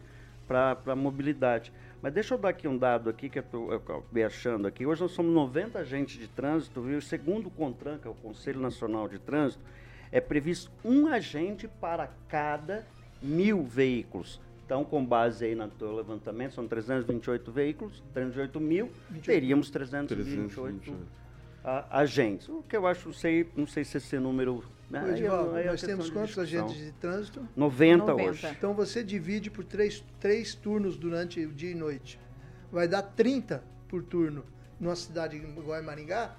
para 0.48 0.96
mobilidade. 0.96 1.74
Mas 2.04 2.14
deixa 2.14 2.36
eu 2.36 2.38
dar 2.38 2.50
aqui 2.50 2.68
um 2.68 2.78
dado 2.78 3.10
aqui 3.10 3.30
que 3.30 3.40
eu 3.40 3.44
estou 3.44 4.06
achando 4.24 4.68
aqui. 4.68 4.86
Hoje 4.86 5.02
nós 5.02 5.12
somos 5.12 5.34
90 5.34 5.80
agentes 5.80 6.20
de 6.20 6.28
trânsito, 6.28 6.80
viu? 6.80 7.02
Segundo 7.02 7.48
o 7.48 7.52
CONTRAN, 7.52 7.98
que 7.98 8.08
é 8.08 8.12
o 8.12 8.16
Conselho 8.16 8.60
Nacional 8.60 9.08
de 9.08 9.18
Trânsito, 9.18 9.64
é 10.12 10.22
previsto 10.22 10.70
um 10.86 11.08
agente 11.08 11.68
para 11.68 12.12
cada 12.28 12.86
mil 13.20 13.64
veículos. 13.64 14.40
Então, 14.72 14.86
com 14.86 15.06
base 15.06 15.44
aí 15.44 15.54
no 15.54 15.68
teu 15.68 15.94
levantamento, 15.94 16.54
são 16.54 16.66
328 16.66 17.52
veículos, 17.52 18.02
308 18.14 18.58
mil, 18.58 18.90
28. 19.10 19.26
teríamos 19.26 19.70
328, 19.70 20.56
328. 20.56 21.08
A, 21.62 22.00
agentes. 22.00 22.48
O 22.48 22.64
que 22.64 22.78
eu 22.78 22.88
acho, 22.88 23.10
não 23.10 23.14
sei, 23.14 23.52
não 23.54 23.68
sei 23.68 23.84
se 23.84 23.98
esse 23.98 24.18
número... 24.18 24.64
Né? 24.90 25.02
Aí, 25.02 25.28
aí 25.58 25.66
nós 25.66 25.82
temos 25.82 26.10
quantos 26.10 26.40
agentes 26.40 26.78
de 26.78 26.94
trânsito? 26.94 27.46
90, 27.54 28.06
90, 28.06 28.30
hoje. 28.30 28.48
Então, 28.48 28.74
você 28.74 29.04
divide 29.04 29.52
por 29.52 29.66
três, 29.66 30.06
três 30.22 30.56
turnos 30.56 30.96
durante 30.96 31.46
o 31.46 31.52
dia 31.52 31.72
e 31.72 31.76
noite. 31.76 32.18
Vai 32.72 32.88
dar 32.88 33.02
30 33.02 33.62
por 33.90 34.02
turno 34.02 34.46
numa 34.80 34.96
cidade 34.96 35.36
igual 35.36 35.82
em 35.82 35.84
Maringá, 35.84 36.34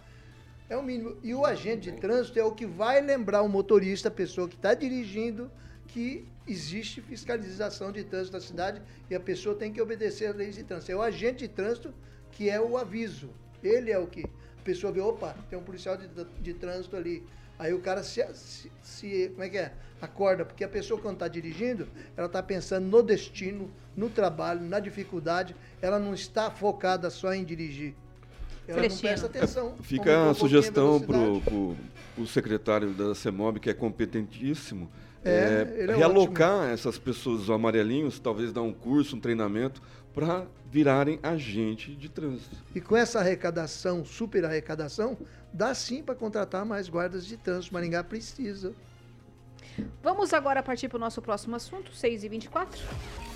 é 0.71 0.77
o 0.79 0.83
mínimo. 0.83 1.19
E 1.23 1.35
o 1.35 1.45
agente 1.45 1.91
de 1.91 1.99
trânsito 1.99 2.39
é 2.39 2.45
o 2.45 2.53
que 2.53 2.65
vai 2.65 2.99
lembrar 3.03 3.43
o 3.43 3.49
motorista, 3.49 4.09
a 4.09 4.11
pessoa 4.11 4.49
que 4.49 4.57
está 4.57 4.73
dirigindo, 4.73 5.51
que 5.93 6.25
existe 6.49 7.01
fiscalização 7.03 7.93
de 7.93 8.03
trânsito 8.03 8.33
na 8.35 8.41
cidade 8.41 8.83
e 9.11 9.15
a 9.15 9.21
pessoa 9.21 9.55
tem 9.55 9.73
que 9.73 9.81
obedecer 9.81 10.27
às 10.27 10.37
leis 10.37 10.55
de 10.55 10.65
trânsito. 10.65 10.91
É 10.91 10.97
o 10.97 11.03
agente 11.03 11.47
de 11.47 11.49
trânsito 11.49 11.93
que 12.33 12.49
é 12.49 12.61
o 12.61 12.79
aviso. 12.79 13.29
Ele 13.63 13.91
é 13.91 13.99
o 13.99 14.07
que 14.07 14.25
a 14.25 14.63
pessoa 14.65 14.93
vê, 14.93 15.01
opa, 15.01 15.37
tem 15.51 15.59
um 15.59 15.63
policial 15.63 15.97
de, 15.97 16.09
de 16.41 16.55
trânsito 16.55 16.97
ali. 16.97 17.23
Aí 17.59 17.75
o 17.75 17.81
cara 17.81 18.03
se, 18.03 18.25
se, 18.35 18.73
se, 18.83 19.29
como 19.31 19.45
é 19.45 19.49
que 19.49 19.59
é? 19.59 19.73
Acorda, 20.01 20.45
porque 20.45 20.65
a 20.65 20.69
pessoa 20.69 20.99
quando 21.01 21.15
está 21.15 21.29
dirigindo, 21.29 21.87
ela 22.17 22.27
está 22.27 22.43
pensando 22.43 22.87
no 22.87 23.03
destino, 23.03 23.71
no 23.97 24.09
trabalho, 24.09 24.63
na 24.63 24.81
dificuldade, 24.81 25.55
ela 25.81 25.99
não 25.99 26.15
está 26.15 26.51
focada 26.51 27.11
só 27.11 27.33
em 27.33 27.45
dirigir. 27.45 27.95
Ela 28.67 28.89
não 28.89 28.97
presta 28.97 29.27
atenção. 29.27 29.77
É, 29.79 29.83
fica 29.83 30.31
a 30.31 30.35
sugestão 30.35 31.01
para 31.01 31.19
o 31.19 32.27
secretário 32.27 32.93
da 32.95 33.15
CEMOB, 33.15 33.61
que 33.61 33.71
é 33.71 33.75
competentíssimo, 33.75 34.91
é, 35.25 35.75
é, 35.79 35.85
é 35.85 35.97
realocar 35.97 36.59
ótimo. 36.59 36.73
essas 36.73 36.99
pessoas, 36.99 37.43
os 37.43 37.51
amarelinhos, 37.51 38.19
talvez 38.19 38.53
dar 38.53 38.63
um 38.63 38.73
curso, 38.73 39.17
um 39.17 39.21
treinamento, 39.21 39.83
para 40.15 40.47
virarem 40.71 41.19
agente 41.23 41.95
de 41.95 42.09
trânsito. 42.09 42.57
E 42.75 42.81
com 42.81 42.97
essa 42.97 43.21
arrecadação, 43.21 44.05
super 44.05 44.45
arrecadação, 44.45 45.17
dá 45.53 45.75
sim 45.75 46.03
para 46.03 46.15
contratar 46.15 46.65
mais 46.65 46.89
guardas 46.89 47.25
de 47.27 47.37
trânsito. 47.37 47.75
Maringá 47.75 48.05
precisa. 48.05 48.75
Vamos 50.03 50.35
agora 50.35 50.63
partir 50.63 50.89
para 50.89 50.97
o 50.97 51.01
nosso 51.01 51.23
próximo 51.23 51.57
assunto, 51.57 51.95
6 51.95 52.25
e 52.25 52.29
24 52.29 52.83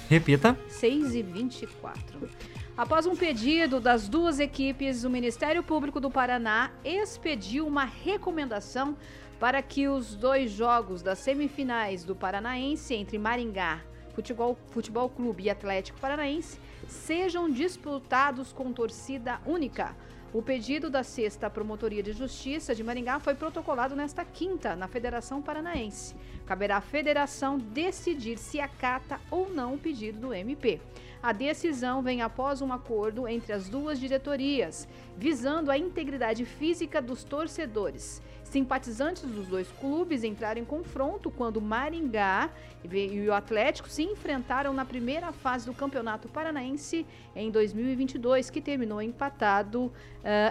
Repita. 0.09 0.59
6 0.69 1.15
e 1.15 1.23
24 1.23 2.29
Após 2.77 3.07
um 3.07 3.17
pedido 3.17 3.81
das 3.81 4.07
duas 4.07 4.39
equipes, 4.39 5.03
o 5.03 5.09
Ministério 5.09 5.63
Público 5.63 5.99
do 5.99 6.11
Paraná 6.11 6.71
expediu 6.85 7.67
uma 7.67 7.85
recomendação 7.85 8.95
para 9.39 9.61
que 9.63 9.89
os 9.89 10.15
dois 10.15 10.51
jogos 10.51 11.03
das 11.03 11.19
semifinais 11.19 12.05
do 12.05 12.17
Paranaense 12.17 12.95
entre 12.95 13.19
Maringá, 13.19 13.81
Futebol, 14.15 14.57
Futebol 14.71 15.11
Clube 15.11 15.45
e 15.45 15.51
Atlético 15.51 16.01
Paranaense 16.01 16.59
sejam 16.89 17.51
disputados 17.51 18.53
com 18.53 18.73
torcida 18.73 19.41
única. 19.45 19.95
O 20.33 20.43
pedido 20.43 20.91
da 20.91 21.03
sexta 21.03 21.49
Promotoria 21.49 22.03
de 22.03 22.13
Justiça 22.13 22.75
de 22.75 22.83
Maringá 22.83 23.21
foi 23.21 23.35
protocolado 23.35 23.95
nesta 23.95 24.25
quinta 24.25 24.75
na 24.75 24.89
Federação 24.89 25.41
Paranaense. 25.41 26.15
Caberá 26.47 26.79
à 26.79 26.81
federação 26.81 27.59
decidir 27.59 28.39
se 28.39 28.61
acata 28.61 29.21
ou 29.31 29.51
não 29.51 29.75
o 29.75 29.79
pedido 29.79 30.19
do 30.19 30.35
MP. 30.35 30.81
A 31.23 31.33
decisão 31.33 32.03
vem 32.03 32.23
após 32.23 32.61
um 32.61 32.73
acordo 32.73 33.27
entre 33.27 33.53
as 33.53 33.69
duas 33.69 33.99
diretorias, 33.99 34.87
visando 35.17 35.71
a 35.71 35.79
integridade 35.79 36.45
física 36.45 37.01
dos 37.01 37.25
torcedores. 37.25 38.23
Simpatizantes 38.51 39.25
dos 39.25 39.49
dois 39.49 39.69
clubes 39.73 40.23
entraram 40.23 40.61
em 40.61 40.65
confronto 40.65 41.33
quando 41.33 41.61
Maringá 41.61 42.49
e 42.85 43.29
o 43.29 43.35
Atlético 43.35 43.89
se 43.89 44.05
enfrentaram 44.05 44.73
na 44.73 44.85
primeira 44.85 45.33
fase 45.33 45.67
do 45.67 45.75
Campeonato 45.75 46.29
Paranaense 46.29 47.05
em 47.35 47.51
2022, 47.51 48.49
que 48.49 48.61
terminou 48.61 49.03
empatado 49.03 49.87
uh, 49.87 49.93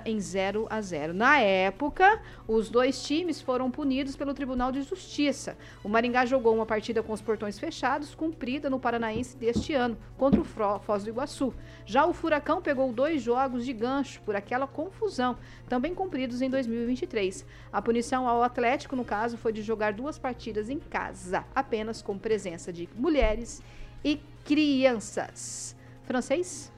em 0.05 0.19
0 0.19 0.67
a 0.69 0.81
0. 0.81 1.13
Na 1.13 1.39
época, 1.39 2.21
os 2.45 2.69
dois 2.69 3.01
times 3.01 3.41
foram 3.41 3.71
punidos 3.71 4.17
pelo 4.17 4.33
Tribunal 4.33 4.73
de 4.73 4.81
Justiça. 4.81 5.57
O 5.81 5.87
Maringá 5.87 6.25
jogou 6.25 6.53
uma 6.53 6.65
partida 6.65 7.01
com 7.01 7.13
os 7.13 7.21
portões 7.21 7.57
fechados, 7.57 8.13
cumprida 8.13 8.69
no 8.69 8.79
Paranaense 8.79 9.37
deste 9.37 9.73
ano, 9.73 9.97
contra 10.17 10.41
o 10.41 10.79
Foz 10.79 11.05
do 11.05 11.09
Iguaçu. 11.09 11.53
Já 11.85 12.05
o 12.05 12.11
Furacão 12.11 12.61
pegou 12.61 12.91
dois 12.91 13.21
jogos 13.21 13.63
de 13.63 13.71
gancho 13.71 14.21
por 14.21 14.35
aquela 14.35 14.67
confusão, 14.67 15.37
também 15.69 15.95
cumpridos 15.95 16.41
em 16.41 16.49
2023. 16.49 17.45
A 17.71 17.81
punição 17.85 18.27
ao 18.27 18.41
Atlético, 18.41 18.95
no 18.95 19.05
caso, 19.05 19.37
foi 19.37 19.53
de 19.53 19.61
jogar 19.61 19.93
duas 19.93 20.17
partidas 20.17 20.69
em 20.69 20.79
casa, 20.79 21.45
apenas 21.53 22.01
com 22.01 22.17
presença 22.17 22.73
de 22.73 22.89
mulheres 22.95 23.61
e 24.03 24.19
crianças. 24.43 25.75
Francês? 26.03 26.71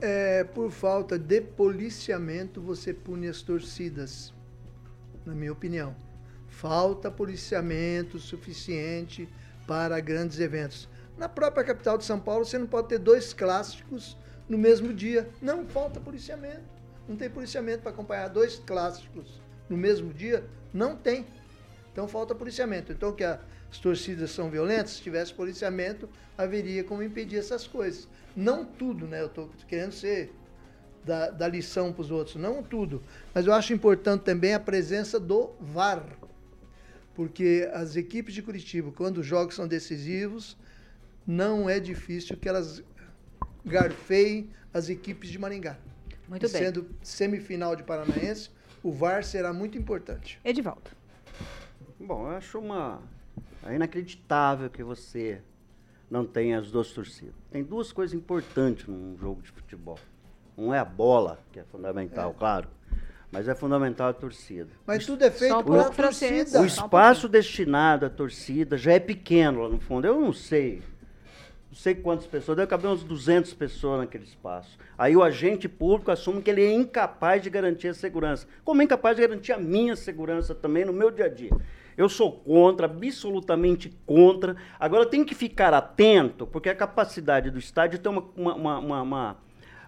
É, 0.00 0.44
por 0.44 0.70
falta 0.70 1.18
de 1.18 1.40
policiamento, 1.40 2.60
você 2.60 2.92
pune 2.92 3.26
as 3.26 3.40
torcidas, 3.40 4.34
na 5.24 5.34
minha 5.34 5.50
opinião. 5.50 5.96
Falta 6.46 7.10
policiamento 7.10 8.18
suficiente 8.18 9.26
para 9.66 9.98
grandes 10.00 10.38
eventos. 10.38 10.88
Na 11.16 11.28
própria 11.28 11.64
capital 11.64 11.96
de 11.96 12.04
São 12.04 12.20
Paulo, 12.20 12.44
você 12.44 12.58
não 12.58 12.66
pode 12.66 12.88
ter 12.88 12.98
dois 12.98 13.32
clássicos 13.32 14.16
no 14.46 14.58
mesmo 14.58 14.92
dia. 14.92 15.28
Não 15.40 15.66
falta 15.66 15.98
policiamento. 15.98 16.68
Não 17.08 17.16
tem 17.16 17.30
policiamento 17.30 17.80
para 17.80 17.92
acompanhar 17.92 18.28
dois 18.28 18.58
clássicos 18.58 19.40
no 19.68 19.76
mesmo 19.76 20.12
dia. 20.12 20.44
Não 20.72 20.96
tem. 20.96 21.26
Então 21.92 22.06
falta 22.06 22.34
policiamento. 22.34 22.92
Então 22.92 23.12
que 23.12 23.24
as 23.24 23.78
torcidas 23.80 24.30
são 24.30 24.50
violentas, 24.50 24.92
se 24.92 25.02
tivesse 25.02 25.32
policiamento, 25.34 26.08
haveria 26.36 26.84
como 26.84 27.02
impedir 27.02 27.38
essas 27.38 27.66
coisas. 27.66 28.08
Não 28.36 28.64
tudo, 28.64 29.06
né? 29.06 29.20
Eu 29.20 29.26
estou 29.26 29.50
querendo 29.66 29.92
ser 29.92 30.32
da, 31.04 31.30
da 31.30 31.48
lição 31.48 31.92
para 31.92 32.02
os 32.02 32.10
outros, 32.10 32.36
não 32.36 32.62
tudo. 32.62 33.02
Mas 33.34 33.46
eu 33.46 33.52
acho 33.52 33.72
importante 33.72 34.22
também 34.22 34.54
a 34.54 34.60
presença 34.60 35.18
do 35.18 35.50
VAR. 35.60 36.04
Porque 37.14 37.68
as 37.72 37.96
equipes 37.96 38.32
de 38.32 38.42
Curitiba, 38.42 38.92
quando 38.92 39.18
os 39.18 39.26
jogos 39.26 39.56
são 39.56 39.66
decisivos, 39.66 40.56
não 41.26 41.68
é 41.68 41.80
difícil 41.80 42.36
que 42.36 42.48
elas 42.48 42.82
garfeiem 43.64 44.50
as 44.72 44.88
equipes 44.88 45.28
de 45.28 45.38
Maringá. 45.38 45.76
Muito 46.28 46.48
bem. 46.48 46.62
Sendo 46.62 46.88
semifinal 47.02 47.74
de 47.74 47.82
Paranaense, 47.82 48.50
o 48.82 48.92
VAR 48.92 49.24
será 49.24 49.52
muito 49.52 49.76
importante. 49.76 50.40
Edivaldo. 50.44 50.90
Bom, 51.98 52.30
eu 52.30 52.36
acho 52.36 52.58
uma 52.58 53.00
é 53.64 53.74
inacreditável 53.74 54.70
que 54.70 54.82
você 54.82 55.40
não 56.10 56.24
tenha 56.24 56.58
as 56.58 56.70
duas 56.70 56.90
torcidas. 56.92 57.34
Tem 57.50 57.62
duas 57.62 57.92
coisas 57.92 58.14
importantes 58.14 58.86
num 58.86 59.16
jogo 59.18 59.42
de 59.42 59.50
futebol. 59.50 59.98
Um 60.56 60.72
é 60.72 60.78
a 60.78 60.84
bola, 60.84 61.38
que 61.52 61.60
é 61.60 61.64
fundamental, 61.64 62.30
é. 62.30 62.34
claro. 62.34 62.68
Mas 63.30 63.46
é 63.46 63.54
fundamental 63.54 64.08
a 64.08 64.12
torcida. 64.14 64.70
Mas 64.86 65.04
tudo 65.04 65.22
é 65.22 65.30
feito 65.30 65.62
por 65.62 65.78
a 65.78 65.90
torcida. 65.90 66.62
O 66.62 66.64
espaço 66.64 67.28
destinado 67.28 68.06
à 68.06 68.10
torcida 68.10 68.78
já 68.78 68.92
é 68.92 68.98
pequeno 68.98 69.62
lá 69.62 69.68
no 69.68 69.78
fundo. 69.78 70.06
Eu 70.06 70.18
não 70.18 70.32
sei. 70.32 70.82
Sei 71.78 71.94
quantas 71.94 72.26
pessoas. 72.26 72.56
Deve 72.56 72.68
caber 72.68 72.90
uns 72.90 73.04
200 73.04 73.54
pessoas 73.54 74.00
naquele 74.00 74.24
espaço. 74.24 74.76
Aí 74.98 75.16
o 75.16 75.22
agente 75.22 75.68
público 75.68 76.10
assume 76.10 76.42
que 76.42 76.50
ele 76.50 76.64
é 76.64 76.72
incapaz 76.72 77.40
de 77.40 77.48
garantir 77.48 77.86
a 77.86 77.94
segurança. 77.94 78.48
Como 78.64 78.82
é 78.82 78.84
incapaz 78.84 79.14
de 79.14 79.22
garantir 79.22 79.52
a 79.52 79.58
minha 79.58 79.94
segurança 79.94 80.56
também 80.56 80.84
no 80.84 80.92
meu 80.92 81.08
dia 81.08 81.26
a 81.26 81.28
dia. 81.28 81.52
Eu 81.96 82.08
sou 82.08 82.32
contra, 82.32 82.86
absolutamente 82.86 83.96
contra. 84.04 84.56
Agora 84.76 85.06
tem 85.06 85.24
que 85.24 85.36
ficar 85.36 85.72
atento, 85.72 86.48
porque 86.48 86.68
a 86.68 86.74
capacidade 86.74 87.48
do 87.48 87.60
estádio 87.60 88.00
tem 88.00 88.10
uma, 88.10 88.24
uma, 88.36 88.54
uma, 88.56 89.00
uma, 89.00 89.36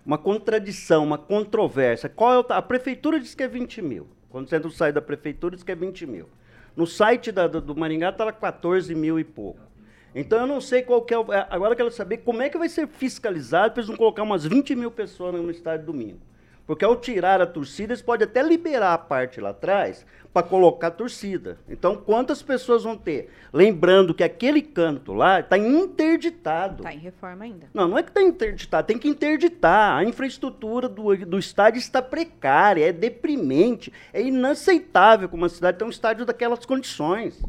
uma 0.06 0.18
contradição, 0.18 1.02
uma 1.02 1.18
controvérsia. 1.18 2.08
Qual 2.08 2.32
é 2.32 2.38
o, 2.38 2.46
a 2.50 2.62
prefeitura 2.62 3.18
diz 3.18 3.34
que 3.34 3.42
é 3.42 3.48
20 3.48 3.82
mil. 3.82 4.06
Quando 4.28 4.48
você 4.48 4.54
entra 4.54 4.68
no 4.68 4.74
site 4.74 4.94
da 4.94 5.02
prefeitura, 5.02 5.56
diz 5.56 5.64
que 5.64 5.72
é 5.72 5.74
20 5.74 6.06
mil. 6.06 6.28
No 6.76 6.86
site 6.86 7.32
da, 7.32 7.48
do, 7.48 7.60
do 7.60 7.74
Maringá 7.74 8.10
estava 8.10 8.32
14 8.32 8.94
mil 8.94 9.18
e 9.18 9.24
pouco. 9.24 9.69
Então 10.14 10.40
eu 10.40 10.46
não 10.46 10.60
sei 10.60 10.82
qual 10.82 11.02
que 11.02 11.14
é. 11.14 11.18
O, 11.18 11.32
é, 11.32 11.46
agora 11.50 11.72
eu 11.72 11.76
quero 11.76 11.90
saber 11.90 12.18
como 12.18 12.42
é 12.42 12.48
que 12.48 12.58
vai 12.58 12.68
ser 12.68 12.86
fiscalizado 12.88 13.72
para 13.72 13.80
eles 13.80 13.88
não 13.88 13.96
colocar 13.96 14.22
umas 14.22 14.44
20 14.44 14.74
mil 14.74 14.90
pessoas 14.90 15.34
no 15.34 15.50
estádio 15.50 15.86
domingo. 15.86 16.20
Porque 16.66 16.84
ao 16.84 16.94
tirar 16.94 17.40
a 17.40 17.46
torcida, 17.46 17.92
eles 17.92 18.00
podem 18.00 18.28
até 18.28 18.40
liberar 18.42 18.94
a 18.94 18.98
parte 18.98 19.40
lá 19.40 19.50
atrás 19.50 20.06
para 20.32 20.46
colocar 20.46 20.86
a 20.86 20.90
torcida. 20.92 21.58
Então, 21.68 21.96
quantas 21.96 22.42
pessoas 22.42 22.84
vão 22.84 22.96
ter? 22.96 23.28
Lembrando 23.52 24.14
que 24.14 24.22
aquele 24.22 24.62
canto 24.62 25.12
lá 25.12 25.40
está 25.40 25.58
interditado. 25.58 26.84
Está 26.84 26.94
em 26.94 26.98
reforma 26.98 27.44
ainda. 27.44 27.66
Não, 27.74 27.88
não 27.88 27.98
é 27.98 28.04
que 28.04 28.10
está 28.10 28.22
interditado, 28.22 28.86
tem 28.86 28.98
que 28.98 29.08
interditar. 29.08 29.96
A 29.96 30.04
infraestrutura 30.04 30.88
do, 30.88 31.16
do 31.26 31.38
estádio 31.40 31.80
está 31.80 32.00
precária, 32.00 32.84
é 32.88 32.92
deprimente, 32.92 33.92
é 34.12 34.22
inaceitável 34.22 35.28
que 35.28 35.34
uma 35.34 35.48
cidade 35.48 35.78
tenha 35.78 35.88
um 35.88 35.90
estádio 35.90 36.24
daquelas 36.24 36.64
condições 36.64 37.42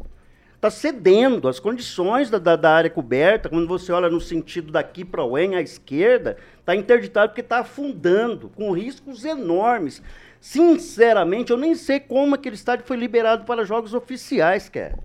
está 0.62 0.70
cedendo. 0.70 1.48
As 1.48 1.58
condições 1.58 2.30
da, 2.30 2.38
da, 2.38 2.54
da, 2.54 2.70
área 2.70 2.88
coberta, 2.90 3.48
quando 3.48 3.66
você 3.66 3.90
olha 3.90 4.08
no 4.08 4.20
sentido 4.20 4.70
daqui 4.70 5.04
para 5.04 5.24
o 5.24 5.34
à 5.34 5.60
esquerda, 5.60 6.36
está 6.60 6.76
interditado 6.76 7.30
porque 7.30 7.40
está 7.40 7.58
afundando, 7.58 8.48
com 8.50 8.70
riscos 8.70 9.24
enormes. 9.24 10.00
Sinceramente, 10.40 11.50
eu 11.50 11.56
nem 11.56 11.74
sei 11.74 11.98
como 11.98 12.36
aquele 12.36 12.54
estádio 12.54 12.86
foi 12.86 12.96
liberado 12.96 13.44
para 13.44 13.64
jogos 13.64 13.92
oficiais, 13.92 14.68
quer. 14.68 14.96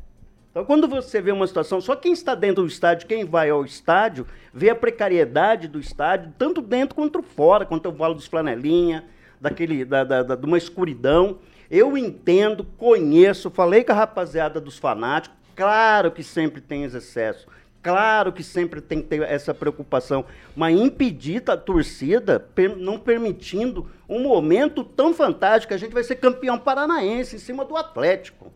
Então, 0.51 0.63
quando 0.63 0.87
você 0.87 1.19
vê 1.19 1.31
uma 1.31 1.47
situação, 1.47 1.81
só 1.81 1.95
quem 1.95 2.13
está 2.13 2.35
dentro 2.35 2.61
do 2.61 2.67
estádio, 2.67 3.07
quem 3.07 3.25
vai 3.25 3.49
ao 3.49 3.65
estádio, 3.65 4.27
vê 4.53 4.69
a 4.69 4.75
precariedade 4.75 5.67
do 5.67 5.79
estádio, 5.79 6.33
tanto 6.37 6.61
dentro 6.61 6.95
quanto 6.95 7.23
fora, 7.23 7.65
quanto 7.65 7.85
eu 7.85 7.95
falo 7.95 8.13
dos 8.13 8.27
flanelinha, 8.27 9.05
daquele, 9.41 9.83
da, 9.85 10.03
da, 10.03 10.21
da, 10.21 10.35
de 10.35 10.45
uma 10.45 10.57
escuridão. 10.57 11.39
Eu 11.69 11.97
entendo, 11.97 12.63
conheço, 12.77 13.49
falei 13.49 13.83
com 13.83 13.91
a 13.91 13.95
rapaziada 13.95 14.61
dos 14.61 14.77
fanáticos, 14.77 15.37
Claro 15.57 16.11
que 16.11 16.21
sempre 16.21 16.61
tem 16.61 16.83
excesso. 16.83 17.47
Claro 17.81 18.31
que 18.31 18.43
sempre 18.43 18.79
tem 18.79 19.01
que 19.01 19.07
ter 19.07 19.23
essa 19.23 19.55
preocupação, 19.55 20.23
mas 20.55 20.79
impedir 20.79 21.41
a 21.49 21.57
torcida, 21.57 22.47
não 22.77 22.99
permitindo 22.99 23.89
um 24.07 24.21
momento 24.21 24.83
tão 24.83 25.15
fantástico, 25.15 25.73
a 25.73 25.77
gente 25.77 25.93
vai 25.93 26.03
ser 26.03 26.17
campeão 26.17 26.59
paranaense 26.59 27.37
em 27.37 27.39
cima 27.39 27.65
do 27.65 27.75
Atlético. 27.75 28.53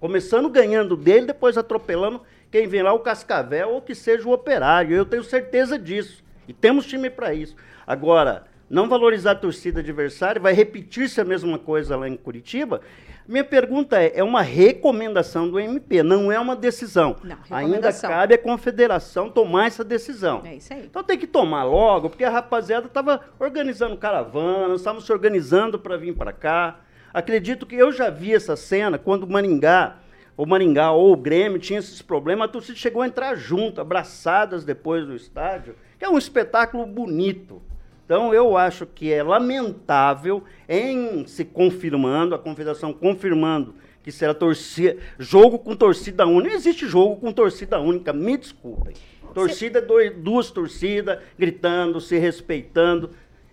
Começando 0.00 0.48
ganhando 0.48 0.96
dele, 0.96 1.26
depois 1.26 1.58
atropelando 1.58 2.22
quem 2.50 2.66
vem 2.66 2.82
lá, 2.82 2.94
o 2.94 3.00
Cascavel 3.00 3.70
ou 3.70 3.82
que 3.82 3.94
seja 3.94 4.26
o 4.26 4.32
Operário. 4.32 4.96
Eu 4.96 5.04
tenho 5.04 5.24
certeza 5.24 5.78
disso. 5.78 6.24
E 6.46 6.54
temos 6.54 6.86
time 6.86 7.10
para 7.10 7.34
isso. 7.34 7.56
Agora, 7.86 8.44
não 8.68 8.88
valorizar 8.88 9.32
a 9.32 9.36
torcida 9.36 9.80
adversária, 9.80 10.40
vai 10.40 10.52
repetir-se 10.52 11.20
a 11.20 11.24
mesma 11.24 11.58
coisa 11.58 11.96
lá 11.96 12.08
em 12.08 12.16
Curitiba, 12.16 12.80
minha 13.28 13.44
pergunta 13.44 14.02
é: 14.02 14.12
é 14.14 14.24
uma 14.24 14.40
recomendação 14.40 15.50
do 15.50 15.60
MP, 15.60 16.02
não 16.02 16.32
é 16.32 16.40
uma 16.40 16.56
decisão. 16.56 17.16
Não, 17.22 17.36
Ainda 17.50 17.92
cabe 17.92 18.34
à 18.34 18.38
confederação 18.38 19.28
tomar 19.28 19.66
essa 19.66 19.84
decisão. 19.84 20.42
É 20.46 20.56
isso 20.56 20.72
aí. 20.72 20.86
Então 20.86 21.04
tem 21.04 21.18
que 21.18 21.26
tomar 21.26 21.64
logo, 21.64 22.08
porque 22.08 22.24
a 22.24 22.30
rapaziada 22.30 22.86
estava 22.86 23.20
organizando 23.38 23.98
caravana, 23.98 24.74
estavam 24.74 25.02
se 25.02 25.12
organizando 25.12 25.78
para 25.78 25.98
vir 25.98 26.16
para 26.16 26.32
cá. 26.32 26.80
Acredito 27.12 27.66
que 27.66 27.74
eu 27.74 27.92
já 27.92 28.08
vi 28.08 28.34
essa 28.34 28.56
cena 28.56 28.96
quando 28.96 29.24
o 29.24 29.30
Maringá, 29.30 29.98
o 30.34 30.46
Maringá 30.46 30.92
ou 30.92 31.12
o 31.12 31.16
Grêmio 31.16 31.58
tinha 31.58 31.80
esses 31.80 32.00
problemas, 32.00 32.48
a 32.48 32.52
torcida 32.52 32.78
chegou 32.78 33.02
a 33.02 33.06
entrar 33.06 33.34
junto, 33.34 33.80
abraçadas 33.80 34.64
depois 34.64 35.06
do 35.06 35.14
estádio, 35.14 35.74
que 35.98 36.04
é 36.04 36.08
um 36.08 36.16
espetáculo 36.16 36.86
bonito. 36.86 37.60
Então, 38.08 38.32
eu 38.32 38.56
acho 38.56 38.86
que 38.86 39.12
é 39.12 39.22
lamentável, 39.22 40.42
em 40.66 41.26
se 41.26 41.44
confirmando, 41.44 42.34
a 42.34 42.38
confederação 42.38 42.90
confirmando 42.90 43.74
que 44.02 44.10
será 44.10 44.32
torcida, 44.32 44.96
jogo 45.18 45.58
com 45.58 45.76
torcida 45.76 46.26
única. 46.26 46.48
Não 46.48 46.56
existe 46.56 46.88
jogo 46.88 47.16
com 47.16 47.30
torcida 47.30 47.78
única, 47.78 48.10
me 48.10 48.38
desculpem. 48.38 48.94
Torcida, 49.34 49.82
dois, 49.82 50.10
duas 50.16 50.50
torcidas, 50.50 51.18
gritando, 51.38 52.00
se 52.00 52.16
respeitando, 52.16 53.10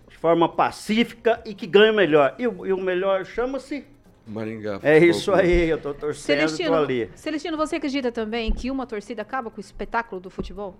de 0.08 0.16
forma 0.16 0.48
pacífica 0.48 1.42
e 1.44 1.52
que 1.52 1.66
ganha 1.66 1.92
melhor. 1.92 2.34
E 2.38 2.48
o, 2.48 2.64
e 2.64 2.72
o 2.72 2.78
melhor 2.78 3.26
chama-se 3.26 3.84
Maringá. 4.26 4.80
É 4.82 4.96
isso 4.96 5.34
aí, 5.34 5.68
eu 5.68 5.76
tô 5.76 5.92
torcendo, 5.92 6.38
Celestino, 6.38 6.70
tô 6.70 6.76
ali. 6.76 7.10
Celestino, 7.14 7.58
você 7.58 7.76
acredita 7.76 8.10
também 8.10 8.50
que 8.50 8.70
uma 8.70 8.86
torcida 8.86 9.20
acaba 9.20 9.50
com 9.50 9.58
o 9.58 9.60
espetáculo 9.60 10.18
do 10.18 10.30
futebol? 10.30 10.78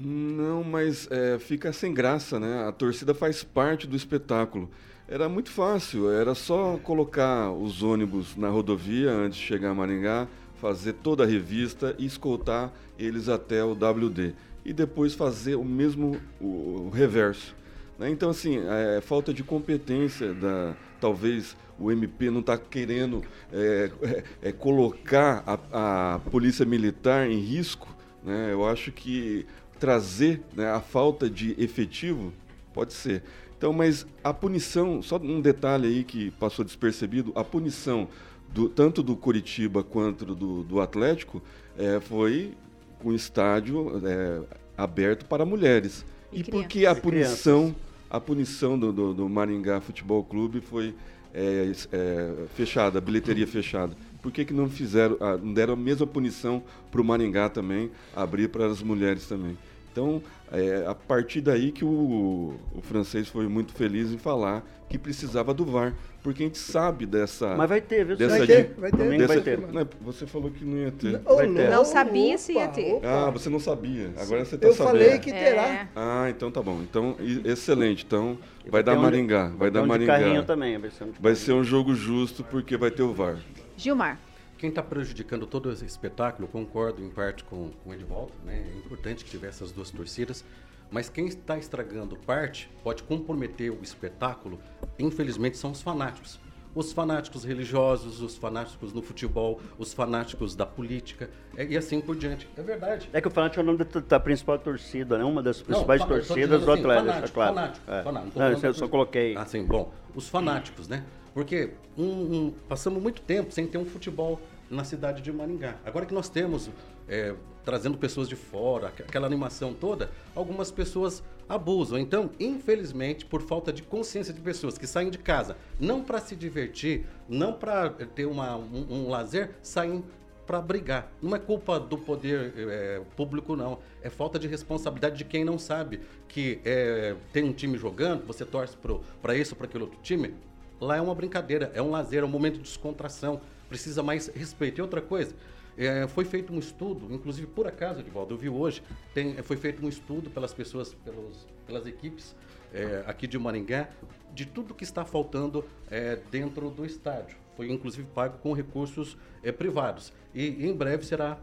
Não, 0.00 0.62
mas 0.62 1.08
é, 1.10 1.38
fica 1.38 1.72
sem 1.72 1.92
graça, 1.92 2.38
né? 2.38 2.66
A 2.68 2.72
torcida 2.72 3.14
faz 3.14 3.42
parte 3.42 3.86
do 3.86 3.96
espetáculo. 3.96 4.70
Era 5.08 5.28
muito 5.28 5.50
fácil, 5.50 6.10
era 6.10 6.34
só 6.34 6.78
colocar 6.82 7.50
os 7.50 7.82
ônibus 7.82 8.36
na 8.36 8.48
rodovia 8.48 9.10
antes 9.10 9.38
de 9.38 9.44
chegar 9.44 9.70
a 9.70 9.74
Maringá, 9.74 10.28
fazer 10.60 10.92
toda 10.92 11.24
a 11.24 11.26
revista 11.26 11.96
e 11.98 12.04
escoltar 12.04 12.72
eles 12.98 13.28
até 13.28 13.64
o 13.64 13.72
WD. 13.72 14.34
E 14.64 14.72
depois 14.72 15.14
fazer 15.14 15.54
o 15.54 15.64
mesmo, 15.64 16.20
o, 16.40 16.88
o 16.88 16.90
reverso. 16.90 17.56
Né? 17.98 18.10
Então, 18.10 18.30
assim, 18.30 18.58
é, 18.58 19.00
falta 19.00 19.32
de 19.32 19.42
competência 19.42 20.32
da. 20.34 20.76
Talvez 21.00 21.56
o 21.78 21.90
MP 21.90 22.28
não 22.30 22.40
está 22.40 22.58
querendo 22.58 23.22
é, 23.52 23.90
é, 24.02 24.24
é, 24.42 24.52
colocar 24.52 25.42
a, 25.46 26.14
a 26.14 26.18
polícia 26.18 26.66
militar 26.66 27.28
em 27.30 27.38
risco. 27.38 27.88
Né? 28.22 28.52
Eu 28.52 28.66
acho 28.68 28.92
que 28.92 29.46
trazer 29.78 30.42
né, 30.54 30.70
a 30.70 30.80
falta 30.80 31.28
de 31.28 31.54
efetivo, 31.62 32.32
pode 32.72 32.92
ser. 32.92 33.22
Então, 33.56 33.72
mas 33.72 34.06
a 34.22 34.32
punição, 34.32 35.02
só 35.02 35.16
um 35.16 35.40
detalhe 35.40 35.88
aí 35.88 36.04
que 36.04 36.30
passou 36.32 36.64
despercebido, 36.64 37.32
a 37.34 37.42
punição 37.42 38.08
do, 38.52 38.68
tanto 38.68 39.02
do 39.02 39.16
Curitiba 39.16 39.82
quanto 39.82 40.24
do, 40.26 40.62
do 40.62 40.80
Atlético 40.80 41.42
é, 41.76 42.00
foi 42.00 42.54
com 43.00 43.10
um 43.10 43.14
estádio 43.14 44.00
é, 44.06 44.42
aberto 44.76 45.24
para 45.26 45.44
mulheres. 45.44 46.04
E, 46.32 46.40
e 46.40 46.44
porque 46.44 46.86
a 46.86 46.94
punição, 46.94 47.74
a 48.08 48.20
punição 48.20 48.78
do, 48.78 48.92
do, 48.92 49.14
do, 49.14 49.28
Maringá 49.28 49.80
Futebol 49.80 50.22
Clube 50.24 50.60
foi 50.60 50.94
é, 51.34 51.72
é 51.92 52.34
fechada, 52.54 52.98
a 52.98 53.00
bilheteria 53.00 53.46
fechada? 53.46 53.96
Por 54.28 54.32
que, 54.32 54.44
que 54.44 54.52
não 54.52 54.68
fizeram, 54.68 55.16
não 55.42 55.54
deram 55.54 55.72
a 55.72 55.76
mesma 55.76 56.06
punição 56.06 56.62
para 56.90 57.00
o 57.00 57.04
Maringá 57.04 57.48
também, 57.48 57.90
abrir 58.14 58.48
para 58.48 58.66
as 58.66 58.82
mulheres 58.82 59.26
também? 59.26 59.56
Então, 59.90 60.22
é 60.52 60.84
a 60.86 60.94
partir 60.94 61.40
daí 61.40 61.72
que 61.72 61.82
o, 61.82 62.54
o, 62.74 62.82
francês 62.82 63.26
foi 63.26 63.48
muito 63.48 63.72
feliz 63.72 64.12
em 64.12 64.18
falar 64.18 64.62
que 64.86 64.98
precisava 64.98 65.54
do 65.54 65.64
VAR, 65.64 65.94
porque 66.22 66.42
a 66.42 66.46
gente 66.46 66.58
sabe 66.58 67.06
dessa. 67.06 67.56
Mas 67.56 67.70
vai 67.70 67.80
ter, 67.80 68.04
viu? 68.04 68.16
Dessa 68.18 68.36
vai 68.36 68.46
ter, 68.46 68.74
vai 68.76 68.90
ter. 68.90 69.18
Dessa, 69.18 69.26
vai 69.26 69.40
ter. 69.40 69.58
Não, 69.60 69.88
você 70.02 70.26
falou 70.26 70.50
que 70.50 70.62
não 70.62 70.76
ia 70.76 70.92
ter. 70.92 71.22
Não, 71.24 71.54
ter. 71.54 71.70
não 71.70 71.84
sabia 71.86 72.36
se 72.36 72.52
ia 72.52 72.68
ter. 72.68 72.96
Opa. 72.96 73.28
Ah, 73.28 73.30
você 73.30 73.48
não 73.48 73.58
sabia. 73.58 74.12
Agora 74.18 74.44
você 74.44 74.56
está 74.56 74.70
sabendo. 74.72 74.96
Eu 74.98 75.06
falei 75.06 75.18
que 75.18 75.32
terá. 75.32 75.68
É. 75.68 75.88
Ah, 75.96 76.26
então 76.28 76.50
tá 76.50 76.60
bom. 76.60 76.82
Então, 76.82 77.16
excelente. 77.46 78.04
Então, 78.04 78.36
vai 78.68 78.82
dar 78.82 78.94
Maringá. 78.94 79.50
Vai 79.56 79.70
dar 79.70 79.86
Maringá. 79.86 80.18
Vai 80.18 80.78
vai 81.18 81.34
ser 81.34 81.54
um 81.54 81.64
jogo 81.64 81.94
justo 81.94 82.44
porque 82.44 82.76
vai 82.76 82.90
ter 82.90 83.02
o 83.02 83.14
VAR. 83.14 83.38
Gilmar. 83.78 84.18
Quem 84.58 84.70
está 84.70 84.82
prejudicando 84.82 85.46
todo 85.46 85.70
esse 85.70 85.84
espetáculo, 85.84 86.48
concordo 86.48 87.00
em 87.00 87.08
parte 87.08 87.44
com, 87.44 87.70
com 87.84 87.90
o 87.90 87.94
Edvaldo, 87.94 88.32
né? 88.44 88.66
é 88.74 88.78
importante 88.78 89.24
que 89.24 89.30
tivesse 89.30 89.62
essas 89.62 89.70
duas 89.70 89.88
torcidas, 89.88 90.44
mas 90.90 91.08
quem 91.08 91.28
está 91.28 91.56
estragando 91.56 92.16
parte, 92.16 92.68
pode 92.82 93.04
comprometer 93.04 93.70
o 93.70 93.78
espetáculo, 93.80 94.58
infelizmente 94.98 95.56
são 95.56 95.70
os 95.70 95.80
fanáticos. 95.80 96.40
Os 96.74 96.92
fanáticos 96.92 97.44
religiosos, 97.44 98.20
os 98.20 98.36
fanáticos 98.36 98.92
no 98.92 99.00
futebol, 99.00 99.60
os 99.78 99.92
fanáticos 99.92 100.54
da 100.54 100.66
política, 100.66 101.30
e 101.56 101.76
assim 101.76 102.00
por 102.00 102.16
diante. 102.16 102.48
É 102.56 102.62
verdade. 102.62 103.08
É 103.12 103.20
que 103.20 103.28
o 103.28 103.30
fanático 103.30 103.60
é 103.60 103.62
o 103.62 103.66
nome 103.66 103.78
da, 103.78 104.00
da 104.00 104.20
principal 104.20 104.58
torcida, 104.58 105.18
né? 105.18 105.24
Uma 105.24 105.42
das 105.42 105.62
principais 105.62 106.00
Não, 106.00 106.08
torcidas 106.08 106.62
do 106.62 106.70
assim, 106.70 106.80
Atlético, 106.80 107.06
fanático, 107.06 107.26
é 107.26 107.30
claro. 107.30 107.54
Fanático, 107.54 107.90
é. 107.90 108.02
fanático. 108.02 108.38
Não, 108.38 108.50
eu 108.50 108.74
só 108.74 108.88
coloquei. 108.88 109.36
Assim, 109.36 109.64
bom, 109.64 109.92
os 110.14 110.28
fanáticos, 110.28 110.88
né? 110.88 111.04
Porque 111.34 111.70
um, 111.96 112.04
um, 112.04 112.54
passamos 112.68 113.02
muito 113.02 113.22
tempo 113.22 113.52
sem 113.52 113.66
ter 113.66 113.78
um 113.78 113.84
futebol 113.84 114.40
na 114.70 114.84
cidade 114.84 115.22
de 115.22 115.32
Maringá. 115.32 115.76
Agora 115.84 116.04
que 116.06 116.14
nós 116.14 116.28
temos, 116.28 116.70
é, 117.08 117.34
trazendo 117.64 117.96
pessoas 117.96 118.28
de 118.28 118.36
fora, 118.36 118.88
aquela 118.88 119.26
animação 119.26 119.72
toda, 119.74 120.10
algumas 120.34 120.70
pessoas 120.70 121.22
abusam. 121.48 121.98
Então, 121.98 122.30
infelizmente, 122.38 123.24
por 123.24 123.42
falta 123.42 123.72
de 123.72 123.82
consciência 123.82 124.32
de 124.32 124.40
pessoas 124.40 124.76
que 124.76 124.86
saem 124.86 125.10
de 125.10 125.18
casa 125.18 125.56
não 125.80 126.02
para 126.02 126.20
se 126.20 126.36
divertir, 126.36 127.06
não 127.28 127.52
para 127.52 127.90
ter 127.90 128.26
uma, 128.26 128.56
um, 128.56 128.86
um 128.90 129.08
lazer, 129.08 129.50
saem 129.62 130.04
para 130.46 130.62
brigar. 130.62 131.12
Não 131.20 131.36
é 131.36 131.38
culpa 131.38 131.78
do 131.78 131.98
poder 131.98 132.54
é, 132.56 133.02
público, 133.14 133.54
não. 133.54 133.78
É 134.02 134.08
falta 134.08 134.38
de 134.38 134.48
responsabilidade 134.48 135.18
de 135.18 135.24
quem 135.24 135.44
não 135.44 135.58
sabe 135.58 136.00
que 136.26 136.58
é, 136.64 137.14
tem 137.34 137.44
um 137.44 137.52
time 137.52 137.76
jogando, 137.76 138.26
você 138.26 138.46
torce 138.46 138.74
para 139.20 139.36
isso, 139.36 139.54
para 139.54 139.66
aquele 139.66 139.84
outro 139.84 139.98
time. 140.02 140.34
Lá 140.80 140.96
é 140.96 141.00
uma 141.00 141.14
brincadeira, 141.14 141.70
é 141.74 141.82
um 141.82 141.90
lazer, 141.90 142.22
é 142.22 142.26
um 142.26 142.28
momento 142.28 142.56
de 142.56 142.62
descontração. 142.62 143.40
Precisa 143.68 144.02
mais 144.02 144.28
respeito. 144.28 144.78
E 144.78 144.82
outra 144.82 145.00
coisa, 145.00 145.34
é, 145.76 146.06
foi 146.08 146.24
feito 146.24 146.52
um 146.52 146.58
estudo, 146.58 147.12
inclusive 147.14 147.46
por 147.46 147.66
acaso, 147.66 148.00
Edvaldo, 148.00 148.34
eu 148.34 148.38
vi 148.38 148.48
hoje, 148.48 148.82
tem, 149.14 149.40
foi 149.42 149.56
feito 149.56 149.84
um 149.84 149.88
estudo 149.88 150.28
pelas 150.28 150.52
pessoas, 150.52 150.92
pelos, 150.92 151.46
pelas 151.66 151.86
equipes 151.86 152.34
é, 152.74 153.04
aqui 153.06 153.26
de 153.26 153.38
Maringá, 153.38 153.88
de 154.34 154.44
tudo 154.44 154.74
que 154.74 154.84
está 154.84 155.04
faltando 155.04 155.64
é, 155.90 156.18
dentro 156.30 156.68
do 156.70 156.84
estádio. 156.84 157.36
Foi 157.56 157.70
inclusive 157.70 158.06
pago 158.14 158.38
com 158.38 158.52
recursos 158.52 159.16
é, 159.42 159.50
privados. 159.52 160.12
E 160.34 160.66
em 160.66 160.72
breve 160.74 161.04
será, 161.04 161.38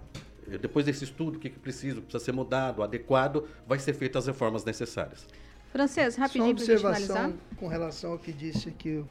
é, 0.50 0.58
depois 0.58 0.86
desse 0.86 1.04
estudo, 1.04 1.38
o 1.38 1.40
que, 1.40 1.50
que 1.50 1.60
precisa, 1.60 2.02
precisa 2.02 2.24
ser 2.24 2.32
mudado, 2.32 2.84
adequado, 2.84 3.48
vai 3.68 3.80
ser 3.80 3.94
feitas 3.94 4.24
as 4.24 4.28
reformas 4.28 4.64
necessárias. 4.64 5.28
Francês, 5.72 6.16
rapidinho 6.16 6.56
para 6.56 6.64
observação 6.64 7.34
com 7.58 7.68
relação 7.68 8.14
ao 8.14 8.20
que 8.20 8.32
disse 8.32 8.70
aqui 8.70 8.98
o 8.98 9.10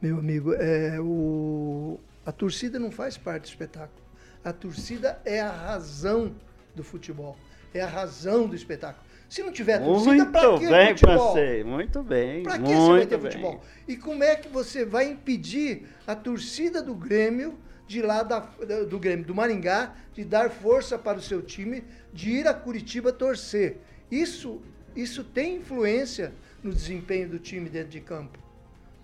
meu 0.00 0.18
amigo. 0.18 0.54
É, 0.54 1.00
o, 1.00 1.98
a 2.24 2.32
torcida 2.32 2.78
não 2.78 2.90
faz 2.90 3.16
parte 3.16 3.42
do 3.42 3.48
espetáculo. 3.48 4.02
A 4.44 4.52
torcida 4.52 5.20
é 5.24 5.40
a 5.40 5.50
razão 5.50 6.34
do 6.74 6.84
futebol. 6.84 7.36
É 7.74 7.80
a 7.80 7.86
razão 7.86 8.46
do 8.46 8.54
espetáculo. 8.54 9.06
Se 9.28 9.42
não 9.42 9.52
tiver 9.52 9.78
torcida, 9.78 10.24
para 10.26 10.58
que 10.58 10.66
bem, 10.66 10.88
futebol? 10.88 11.34
Pensei. 11.34 11.64
Muito 11.64 12.02
bem. 12.02 12.42
Para 12.42 12.58
que 12.58 12.74
você 12.74 12.90
vai 12.90 13.06
ter 13.06 13.18
bem. 13.18 13.30
futebol? 13.30 13.64
E 13.86 13.96
como 13.96 14.24
é 14.24 14.36
que 14.36 14.48
você 14.48 14.86
vai 14.86 15.10
impedir 15.10 15.86
a 16.06 16.14
torcida 16.14 16.82
do 16.82 16.94
Grêmio 16.94 17.58
de 17.86 18.00
lá 18.00 18.22
da, 18.22 18.40
do 18.88 18.98
Grêmio, 18.98 19.26
do 19.26 19.34
Maringá, 19.34 19.94
de 20.14 20.24
dar 20.24 20.50
força 20.50 20.98
para 20.98 21.18
o 21.18 21.22
seu 21.22 21.42
time, 21.42 21.84
de 22.12 22.30
ir 22.30 22.48
a 22.48 22.54
Curitiba 22.54 23.12
torcer? 23.12 23.78
Isso, 24.10 24.62
isso 24.96 25.22
tem 25.22 25.56
influência 25.56 26.32
no 26.62 26.72
desempenho 26.72 27.28
do 27.28 27.38
time 27.38 27.68
dentro 27.68 27.90
de 27.90 28.00
campo. 28.00 28.38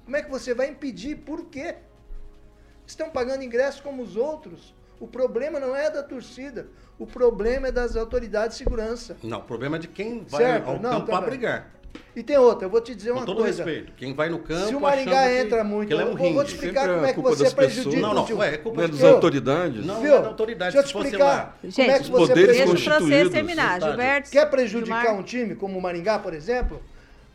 Como 0.04 0.16
é 0.16 0.22
que 0.22 0.30
você 0.30 0.54
vai 0.54 0.68
impedir? 0.68 1.16
Por 1.16 1.46
quê? 1.46 1.76
Estão 2.86 3.10
pagando 3.10 3.42
ingresso 3.42 3.82
como 3.82 4.02
os 4.02 4.16
outros. 4.16 4.74
O 5.00 5.08
problema 5.08 5.58
não 5.58 5.74
é 5.74 5.90
da 5.90 6.02
torcida. 6.02 6.68
O 6.98 7.06
problema 7.06 7.68
é 7.68 7.72
das 7.72 7.96
autoridades 7.96 8.56
de 8.56 8.64
segurança. 8.64 9.16
Não, 9.22 9.38
o 9.38 9.42
problema 9.42 9.76
é 9.76 9.78
de 9.78 9.88
quem 9.88 10.24
vai 10.24 10.42
certo? 10.42 10.68
ao 10.68 10.78
não, 10.78 10.90
campo 10.90 11.06
para 11.06 11.26
brigar. 11.26 11.74
E 12.14 12.22
tem 12.22 12.36
outra, 12.36 12.66
eu 12.66 12.70
vou 12.70 12.80
te 12.80 12.94
dizer 12.94 13.10
uma 13.10 13.20
Com 13.20 13.26
todo 13.26 13.38
coisa. 13.38 13.64
respeito, 13.64 13.92
quem 13.96 14.14
vai 14.14 14.28
no 14.28 14.38
campo. 14.38 14.68
Se 14.68 14.74
o 14.74 14.80
Maringá 14.80 15.32
entra 15.32 15.58
que, 15.58 15.64
muito, 15.64 15.88
que 15.88 15.94
é 15.94 16.04
um 16.04 16.18
eu 16.18 16.32
vou 16.32 16.44
te 16.44 16.54
explicar 16.54 16.88
como 16.88 17.06
é 17.06 17.12
que 17.12 17.20
você 17.20 17.50
prejudica. 17.50 18.00
Não, 18.00 18.14
não, 18.14 18.42
é 18.42 18.56
culpa 18.56 18.78
não 18.78 18.84
é 18.84 18.88
das 18.88 19.02
autoridades. 19.02 19.84
Não, 19.84 20.02
não 20.02 20.06
é 20.06 20.22
da 20.22 20.28
autoridade. 20.28 20.74
Deixa 20.74 20.88
eu 20.88 21.02
te 21.02 21.06
explicar. 21.06 21.58
Gente, 21.62 21.74
como 21.74 21.90
é 21.90 21.98
que 21.98 22.10
você 22.10 22.28
poderes 22.28 22.64
constituídos. 22.64 23.32
terminar, 23.32 23.80
Gilberto. 23.80 24.30
Quer 24.30 24.46
prejudicar 24.50 25.02
Gilmar? 25.02 25.20
um 25.20 25.22
time 25.22 25.54
como 25.54 25.78
o 25.78 25.82
Maringá, 25.82 26.18
por 26.18 26.34
exemplo? 26.34 26.80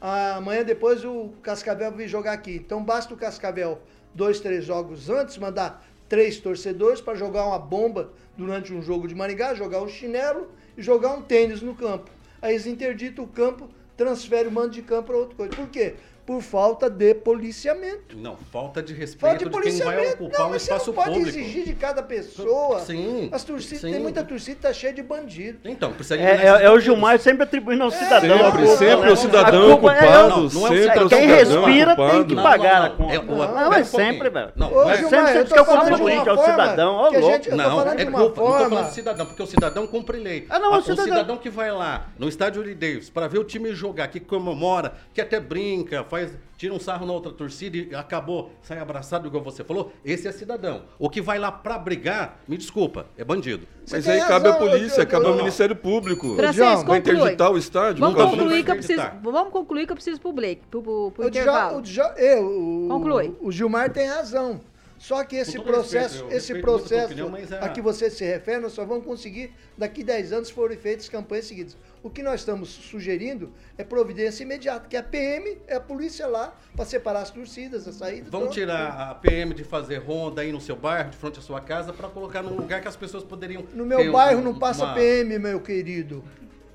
Amanhã 0.02 0.64
depois 0.64 1.04
o 1.04 1.34
Cascavel 1.42 1.92
vai 1.92 2.08
jogar 2.08 2.34
aqui. 2.34 2.56
Então 2.56 2.84
basta 2.84 3.14
o 3.14 3.18
Cascavel 3.18 3.82
dois, 4.14 4.40
três 4.40 4.66
jogos 4.66 5.10
antes 5.10 5.38
mandar 5.38 5.86
três 6.08 6.40
torcedores 6.40 7.00
para 7.00 7.16
jogar 7.16 7.46
uma 7.46 7.60
bomba 7.60 8.12
durante 8.36 8.74
um 8.74 8.82
jogo 8.82 9.08
de 9.08 9.14
Maringá, 9.14 9.54
jogar 9.54 9.82
um 9.82 9.88
chinelo 9.88 10.50
e 10.76 10.82
jogar 10.82 11.14
um 11.14 11.22
tênis 11.22 11.62
no 11.62 11.76
campo. 11.76 12.10
Aí 12.42 12.54
eles 12.54 12.66
interditam 12.66 13.26
o 13.26 13.28
campo, 13.28 13.70
transfere 13.96 14.48
o 14.48 14.52
mando 14.52 14.72
de 14.72 14.82
campo 14.82 15.08
para 15.08 15.18
outra 15.18 15.36
coisa. 15.36 15.56
Por 15.56 15.68
quê? 15.68 15.96
Por 16.30 16.44
falta 16.44 16.88
de 16.92 17.16
policiamento. 17.16 18.16
Não, 18.16 18.38
falta 18.52 18.84
de 18.84 18.94
respeito 18.94 19.20
falta 19.20 19.50
de, 19.50 19.72
de 19.72 19.80
quem 19.80 19.84
vai 19.84 20.14
ocupar 20.14 20.42
não, 20.42 20.52
um 20.52 20.56
espaço 20.56 20.94
público. 20.94 21.16
pode 21.16 21.28
exigir 21.28 21.66
de 21.66 21.74
cada 21.74 22.04
pessoa. 22.04 22.82
Sim. 22.82 23.30
As 23.32 23.44
torcidas, 23.44 23.82
sim. 23.82 23.92
tem 23.92 24.00
muita 24.00 24.24
torcida 24.24 24.56
que 24.56 24.62
tá 24.62 24.72
cheia 24.72 24.94
de 24.94 25.02
bandido. 25.02 25.58
Então, 25.66 25.92
precisa 25.92 26.20
de 26.20 26.24
é, 26.24 26.36
é, 26.36 26.66
é, 26.66 26.70
o 26.70 26.80
Gilmar 26.80 27.18
sempre 27.18 27.46
atribuindo 27.46 27.82
ao 27.82 27.90
é, 27.90 27.94
cidadão. 27.94 28.38
Sempre, 28.38 28.62
culpa, 28.62 28.78
sempre 28.78 29.06
né? 29.08 29.12
o 29.12 29.16
cidadão 29.16 29.72
ocupado. 29.72 30.06
É, 30.06 30.30
não, 30.30 30.44
não 30.44 30.50
sempre 30.50 31.00
é 31.00 31.04
o 31.04 31.10
Quem 31.10 31.26
respira 31.26 31.96
tem 31.96 32.24
que 32.28 32.36
pagar 32.36 32.86
a 32.86 32.90
conta. 32.92 33.24
Não, 33.24 33.74
é 33.74 33.84
sempre, 33.84 34.30
velho. 34.30 34.52
Não, 34.56 34.70
eu 34.70 35.46
tô 35.48 35.66
falando 35.66 35.96
de 35.96 36.02
uma 36.04 36.26
forma 36.26 36.46
cidadão. 36.46 37.12
Não, 37.56 37.82
é 37.90 38.06
culpa. 38.06 38.20
Não 38.20 38.30
tô 38.30 38.46
falando 38.46 38.88
do 38.88 38.94
cidadão, 38.94 39.26
porque 39.26 39.42
o 39.42 39.48
cidadão 39.48 39.88
cumpre 39.88 40.20
lei. 40.20 40.46
Ah, 40.48 40.60
não, 40.60 40.78
o 40.78 40.82
cidadão 40.84 41.38
que 41.38 41.50
vai 41.50 41.72
lá 41.72 42.06
no 42.20 42.30
estádio 42.30 42.62
Urideus 42.62 43.10
para 43.10 43.28
ver 43.28 43.40
o 43.40 43.44
time 43.44 43.74
jogar, 43.74 44.10
que 44.10 44.20
comemora, 44.20 44.94
que 45.12 45.20
até 45.20 45.40
brinca, 45.40 46.04
faz 46.04 46.19
tira 46.58 46.74
um 46.74 46.80
sarro 46.80 47.06
na 47.06 47.14
outra 47.14 47.32
torcida 47.32 47.78
e 47.78 47.96
acabou, 47.96 48.52
sai 48.62 48.80
abraçado, 48.80 49.28
igual 49.28 49.44
você 49.44 49.64
falou, 49.64 49.94
esse 50.04 50.28
é 50.28 50.32
cidadão. 50.32 50.84
O 50.98 51.10
que 51.10 51.22
vai 51.22 51.40
lá 51.40 51.52
pra 51.52 51.78
brigar, 51.78 52.42
me 52.48 52.58
desculpa, 52.58 53.08
é 53.18 53.24
bandido. 53.24 53.66
Mas 53.90 54.08
aí 54.08 54.20
cabe 54.20 54.50
a 54.50 54.54
polícia, 54.54 55.06
cabe 55.06 55.26
ao 55.26 55.36
Ministério 55.36 55.76
Público. 55.76 56.36
Francisco, 56.36 56.86
vai 56.86 57.00
interditar 57.00 57.52
o 57.52 57.58
estádio. 57.58 58.02
Vamos 58.02 58.22
concluir, 58.22 58.64
que 58.64 58.72
eu 58.72 58.76
preciso, 58.76 59.02
vamos 59.24 59.54
concluir 59.54 59.86
que 59.86 59.92
eu 59.92 59.96
preciso 59.96 60.20
pro 60.20 60.34
Blake, 60.34 60.62
pro, 60.70 60.82
pro, 60.82 61.12
pro 61.12 61.28
intervalo. 61.28 61.82
eu, 62.18 62.46
o, 62.46 62.88
Conclui. 62.90 63.36
O 63.40 63.52
Gilmar 63.52 63.92
tem 63.92 64.08
razão. 64.08 64.60
Só 65.00 65.24
que 65.24 65.38
esse 65.38 65.58
processo, 65.58 66.26
respeito, 66.26 66.36
esse 66.36 66.56
processo 66.62 67.14
opinião, 67.14 67.36
é... 67.36 67.64
a 67.64 67.70
que 67.70 67.82
você 67.82 68.10
se 68.10 68.26
refere, 68.26 68.60
nós 68.60 68.74
só 68.74 68.84
vamos 68.84 69.06
conseguir 69.06 69.54
daqui 69.78 70.04
10 70.04 70.34
anos 70.34 70.48
se 70.50 70.54
forem 70.54 70.78
feitas 70.78 71.08
campanhas 71.08 71.46
seguidas. 71.46 71.78
O 72.04 72.10
que 72.10 72.22
nós 72.22 72.42
estamos 72.42 72.68
sugerindo 72.68 73.52
é 73.78 73.84
providência 73.84 74.44
imediata, 74.44 74.88
que 74.90 74.98
a 74.98 75.02
PM 75.02 75.58
é 75.68 75.76
a 75.76 75.80
polícia 75.80 76.28
lá 76.28 76.54
para 76.76 76.84
separar 76.84 77.22
as 77.22 77.30
torcidas, 77.30 77.88
a 77.88 77.94
saída. 77.94 78.30
Vamos 78.30 78.54
tirar 78.54 79.10
a 79.10 79.16
PM 79.16 79.54
de 79.54 79.64
fazer 79.64 80.00
ronda 80.00 80.42
aí 80.42 80.52
no 80.52 80.60
seu 80.60 80.76
bairro, 80.76 81.10
de 81.10 81.18
frente 81.18 81.40
à 81.40 81.42
sua 81.42 81.62
casa, 81.62 81.94
para 81.94 82.10
colocar 82.10 82.44
num 82.44 82.56
lugar 82.56 82.82
que 82.82 82.88
as 82.90 82.98
pessoas 82.98 83.24
poderiam. 83.24 83.64
No 83.74 83.86
meu 83.86 84.12
bairro 84.12 84.42
um, 84.42 84.44
não 84.44 84.60
passa 84.60 84.84
uma... 84.84 84.96
PM, 84.96 85.40
meu 85.40 85.62
querido. 85.62 86.22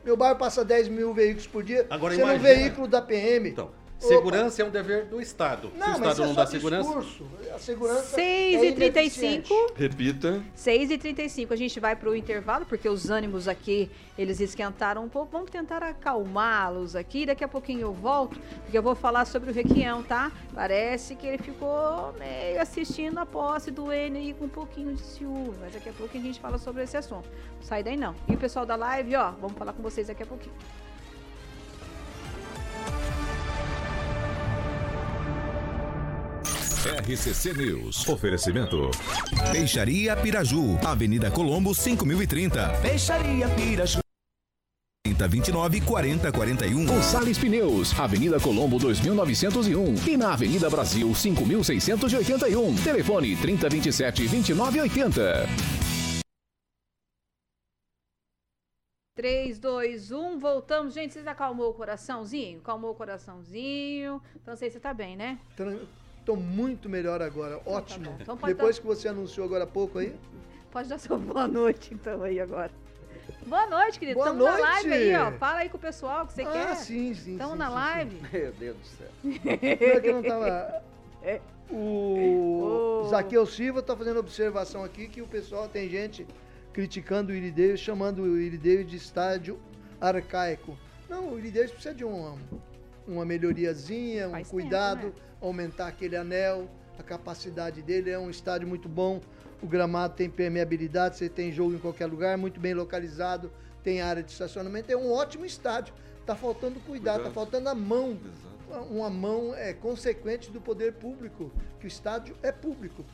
Meu 0.02 0.16
bairro 0.16 0.36
passa 0.36 0.64
10 0.64 0.88
mil 0.88 1.12
veículos 1.12 1.46
por 1.46 1.62
dia. 1.62 1.86
Agora 1.90 2.14
sendo 2.14 2.24
imagina... 2.24 2.50
um 2.50 2.54
veículo 2.54 2.88
da 2.88 3.00
PM. 3.00 3.50
Então, 3.50 3.70
Segurança 3.98 4.62
é 4.62 4.64
um 4.64 4.70
dever 4.70 5.06
do 5.06 5.20
Estado. 5.20 5.70
Não, 5.76 5.86
Se 5.86 5.90
o 5.92 5.94
Estado 5.94 6.22
é 6.22 6.26
não 6.26 6.34
dá 6.34 6.46
segurança. 6.46 6.88
Discurso. 6.88 7.26
A 7.54 7.58
segurança 7.58 8.02
6 8.02 8.62
é 8.62 8.66
e 8.66 8.72
35 8.72 9.72
Repita. 9.76 10.42
6 10.54 10.90
e 10.90 10.98
35 10.98 11.54
A 11.54 11.56
gente 11.56 11.80
vai 11.80 11.96
para 11.96 12.10
o 12.10 12.14
intervalo, 12.14 12.66
porque 12.66 12.88
os 12.88 13.08
ânimos 13.08 13.48
aqui, 13.48 13.90
eles 14.18 14.40
esquentaram 14.40 15.04
um 15.04 15.08
pouco. 15.08 15.32
Vamos 15.32 15.50
tentar 15.50 15.82
acalmá-los 15.82 16.94
aqui. 16.94 17.24
Daqui 17.24 17.44
a 17.44 17.48
pouquinho 17.48 17.80
eu 17.80 17.92
volto, 17.92 18.38
porque 18.62 18.76
eu 18.76 18.82
vou 18.82 18.94
falar 18.94 19.24
sobre 19.24 19.50
o 19.50 19.54
Requião, 19.54 20.02
tá? 20.02 20.30
Parece 20.54 21.14
que 21.14 21.26
ele 21.26 21.38
ficou 21.38 22.12
meio 22.18 22.60
assistindo 22.60 23.18
a 23.18 23.26
posse 23.26 23.70
do 23.70 23.92
N 23.92 24.34
com 24.34 24.44
um 24.44 24.48
pouquinho 24.48 24.94
de 24.94 25.00
ciúme. 25.00 25.54
Mas 25.60 25.72
daqui 25.72 25.88
a 25.88 25.92
pouco 25.92 26.16
a 26.16 26.20
gente 26.20 26.38
fala 26.40 26.58
sobre 26.58 26.82
esse 26.82 26.96
assunto. 26.96 27.28
Não 27.56 27.62
sai 27.62 27.82
daí 27.82 27.96
não. 27.96 28.14
E 28.28 28.34
o 28.34 28.38
pessoal 28.38 28.66
da 28.66 28.76
live, 28.76 29.16
ó, 29.16 29.30
vamos 29.32 29.56
falar 29.56 29.72
com 29.72 29.82
vocês 29.82 30.08
daqui 30.08 30.22
a 30.22 30.26
pouquinho. 30.26 30.54
RCC 36.84 37.54
News. 37.54 38.06
Oferecimento. 38.06 38.90
Peixaria 39.50 40.14
Piraju. 40.16 40.78
Avenida 40.84 41.30
Colombo, 41.30 41.74
5030. 41.74 42.68
Peixaria 42.82 43.48
Piraju. 43.48 44.00
3029 45.02 45.80
4041. 45.80 46.84
Gonçalves 46.84 47.38
Pneus, 47.38 47.98
Avenida 47.98 48.38
Colombo 48.38 48.78
2901 48.78 49.94
e 50.06 50.16
na 50.16 50.34
Avenida 50.34 50.68
Brasil 50.68 51.14
5681. 51.14 52.74
Telefone 52.76 53.34
3027 53.36 54.28
2980. 54.28 55.48
3, 59.16 59.58
2, 59.58 60.12
1, 60.12 60.38
voltamos. 60.38 60.92
Gente, 60.92 61.14
vocês 61.14 61.26
acalmou 61.26 61.70
o 61.70 61.74
coraçãozinho? 61.74 62.58
Acalmou 62.58 62.90
o 62.90 62.94
coraçãozinho. 62.94 64.20
Então, 64.36 64.54
sei 64.54 64.68
se 64.68 64.74
você 64.74 64.80
tá 64.80 64.92
bem, 64.92 65.16
né? 65.16 65.38
Estou 66.24 66.38
muito 66.38 66.88
melhor 66.88 67.20
agora, 67.20 67.56
então, 67.56 67.70
tá 67.70 67.78
ótimo. 67.78 68.06
Tá 68.06 68.16
então, 68.22 68.36
Depois 68.36 68.76
dar... 68.76 68.80
que 68.80 68.86
você 68.86 69.08
anunciou 69.08 69.44
agora 69.44 69.64
há 69.64 69.66
pouco 69.66 69.98
aí. 69.98 70.16
Pode 70.70 70.88
dar 70.88 70.98
sua 70.98 71.18
boa 71.20 71.46
noite, 71.46 71.92
então, 71.92 72.22
aí 72.22 72.40
agora. 72.40 72.70
Boa 73.46 73.66
noite, 73.66 73.98
querido. 73.98 74.16
Boa 74.16 74.28
Estamos 74.28 74.46
noite. 74.46 74.62
na 74.62 74.70
live 74.70 74.92
aí, 74.94 75.16
ó. 75.16 75.32
Fala 75.32 75.58
aí 75.58 75.68
com 75.68 75.76
o 75.76 75.80
pessoal 75.80 76.26
que 76.26 76.32
você 76.32 76.40
ah, 76.40 76.50
quer. 76.50 76.68
Ah, 76.68 76.74
sim, 76.76 77.12
sim. 77.12 77.32
Estamos 77.32 77.58
na 77.58 77.68
sim, 77.68 77.74
live. 77.74 78.16
Sim. 78.16 78.28
Meu 78.32 78.52
Deus 78.52 78.76
do 78.78 78.86
céu. 78.86 79.08
É 79.60 80.00
que 80.00 80.12
não 80.12 80.22
tava. 80.22 80.82
É. 81.26 81.40
O 81.70 83.00
oh. 83.02 83.08
Zaqueu 83.08 83.46
Silva 83.46 83.80
está 83.80 83.96
fazendo 83.96 84.20
observação 84.20 84.84
aqui 84.84 85.08
que 85.08 85.22
o 85.22 85.26
pessoal 85.26 85.66
tem 85.66 85.88
gente 85.88 86.26
criticando 86.70 87.32
o 87.32 87.34
Irideus, 87.34 87.80
chamando 87.80 88.20
o 88.20 88.38
Irideus 88.38 88.86
de 88.86 88.96
estádio 88.96 89.58
arcaico. 89.98 90.76
Não, 91.08 91.32
o 91.32 91.38
Irideus 91.38 91.70
precisa 91.70 91.94
de 91.94 92.04
um 92.04 92.36
uma 93.06 93.24
melhoriazinha, 93.24 94.28
um 94.28 94.32
Faz 94.32 94.48
cuidado, 94.48 95.02
tempo, 95.02 95.16
né? 95.16 95.22
aumentar 95.40 95.88
aquele 95.88 96.16
anel, 96.16 96.68
a 96.98 97.02
capacidade 97.02 97.82
dele. 97.82 98.10
É 98.10 98.18
um 98.18 98.30
estádio 98.30 98.66
muito 98.66 98.88
bom. 98.88 99.20
O 99.62 99.66
gramado 99.66 100.14
tem 100.14 100.28
permeabilidade, 100.28 101.16
você 101.16 101.28
tem 101.28 101.50
jogo 101.50 101.74
em 101.74 101.78
qualquer 101.78 102.06
lugar, 102.06 102.36
muito 102.36 102.60
bem 102.60 102.74
localizado, 102.74 103.50
tem 103.82 104.00
área 104.02 104.22
de 104.22 104.30
estacionamento. 104.30 104.90
É 104.90 104.96
um 104.96 105.10
ótimo 105.12 105.44
estádio. 105.44 105.94
Tá 106.26 106.34
faltando 106.34 106.80
cuidado, 106.80 107.24
tá 107.24 107.30
faltando 107.30 107.68
a 107.68 107.74
mão. 107.74 108.12
Exato. 108.12 108.86
Uma 108.90 109.10
mão 109.10 109.54
é 109.54 109.72
consequente 109.72 110.50
do 110.50 110.60
poder 110.60 110.94
público, 110.94 111.52
que 111.78 111.86
o 111.86 111.88
estádio 111.88 112.34
é 112.42 112.50
público. 112.50 113.04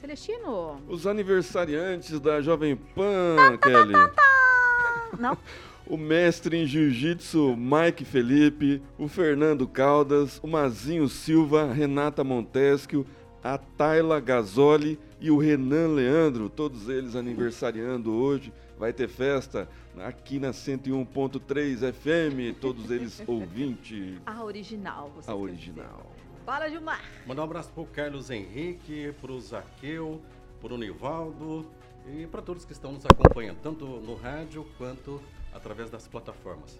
Celestino. 0.00 0.82
Os 0.86 1.06
aniversariantes 1.06 2.20
da 2.20 2.42
Jovem 2.42 2.76
Pan, 2.76 3.36
tá, 3.36 3.50
tá, 3.50 3.58
tá 3.58 3.68
Kelly. 3.68 3.92
Tá, 3.92 4.08
tá, 4.08 5.16
Não. 5.18 5.38
o 5.86 5.96
mestre 5.96 6.56
em 6.56 6.66
jiu-jitsu 6.66 7.56
Mike 7.56 8.04
Felipe, 8.04 8.82
o 8.98 9.06
Fernando 9.08 9.66
Caldas, 9.66 10.40
o 10.42 10.46
Mazinho 10.46 11.08
Silva, 11.08 11.72
Renata 11.72 12.24
Montesquio, 12.24 13.06
a 13.42 13.58
Tayla 13.58 14.20
Gasoli 14.20 14.98
e 15.20 15.30
o 15.30 15.36
Renan 15.36 15.88
Leandro, 15.88 16.48
todos 16.48 16.88
eles 16.88 17.14
aniversariando 17.14 18.12
hoje. 18.12 18.52
Vai 18.78 18.92
ter 18.92 19.08
festa 19.08 19.68
aqui 19.98 20.38
na 20.38 20.50
101.3 20.50 21.92
FM, 21.92 22.58
todos 22.58 22.90
eles 22.90 23.22
ouvintes. 23.28 24.18
A 24.26 24.42
original, 24.42 25.12
você 25.14 25.30
A 25.30 25.34
original. 25.34 26.10
Fala, 26.44 26.68
Gilmar. 26.68 27.02
Mandar 27.26 27.42
um 27.42 27.44
abraço 27.44 27.70
pro 27.70 27.86
Carlos 27.86 28.30
Henrique, 28.30 29.14
pro 29.20 29.40
Zaqueu, 29.40 30.20
pro 30.60 30.76
Nivaldo 30.76 31.64
e 32.06 32.26
para 32.26 32.42
todos 32.42 32.64
que 32.64 32.72
estão 32.72 32.92
nos 32.92 33.06
acompanhando, 33.06 33.58
tanto 33.62 33.86
no 33.86 34.14
rádio 34.14 34.66
quanto 34.76 35.22
através 35.54 35.90
das 35.90 36.06
plataformas. 36.08 36.78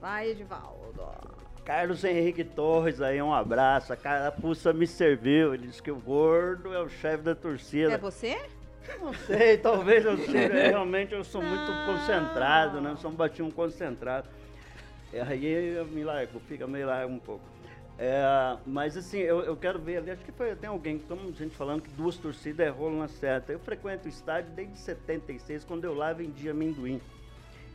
Vai, 0.00 0.30
Edivaldo. 0.30 1.06
Carlos 1.64 2.02
Henrique 2.02 2.42
Torres 2.42 3.00
aí, 3.00 3.20
um 3.20 3.32
abraço. 3.32 3.92
A 3.92 3.96
carapuça 3.96 4.72
me 4.72 4.86
serviu. 4.86 5.54
Ele 5.54 5.66
disse 5.66 5.82
que 5.82 5.90
o 5.90 5.96
gordo 5.96 6.72
é 6.72 6.80
o 6.80 6.88
chefe 6.88 7.22
da 7.22 7.34
torcida. 7.34 7.92
É 7.92 7.98
você? 7.98 8.40
Não 9.00 9.12
sei, 9.12 9.58
talvez 9.58 10.04
eu 10.04 10.16
seja. 10.16 10.48
Realmente 10.70 11.12
eu 11.12 11.22
sou 11.22 11.42
muito 11.42 11.70
concentrado, 11.86 12.80
né? 12.80 12.90
Eu 12.90 12.96
sou 12.96 13.10
um 13.10 13.14
batinho 13.14 13.52
concentrado. 13.52 14.28
E 15.12 15.20
aí 15.20 15.74
eu 15.74 15.84
me 15.86 16.02
largo, 16.02 16.40
fica 16.40 16.66
meio 16.66 16.86
largo 16.86 17.12
um 17.12 17.18
pouco. 17.18 17.44
É, 17.98 18.56
mas 18.64 18.96
assim, 18.96 19.18
eu, 19.18 19.40
eu 19.40 19.54
quero 19.54 19.78
ver 19.78 19.98
ali, 19.98 20.10
acho 20.10 20.24
que 20.24 20.32
foi, 20.32 20.56
tem 20.56 20.70
alguém, 20.70 20.98
como 20.98 21.30
gente 21.34 21.54
falando 21.54 21.82
que 21.82 21.90
duas 21.90 22.16
torcidas 22.16 22.66
é 22.66 22.70
rolo 22.70 22.98
na 22.98 23.08
certa. 23.08 23.52
Eu 23.52 23.58
frequento 23.58 24.06
o 24.06 24.08
estádio 24.08 24.50
desde 24.52 24.78
76, 24.78 25.64
quando 25.64 25.84
eu 25.84 25.94
lá 25.94 26.12
vendia 26.12 26.52
amendoim. 26.52 27.00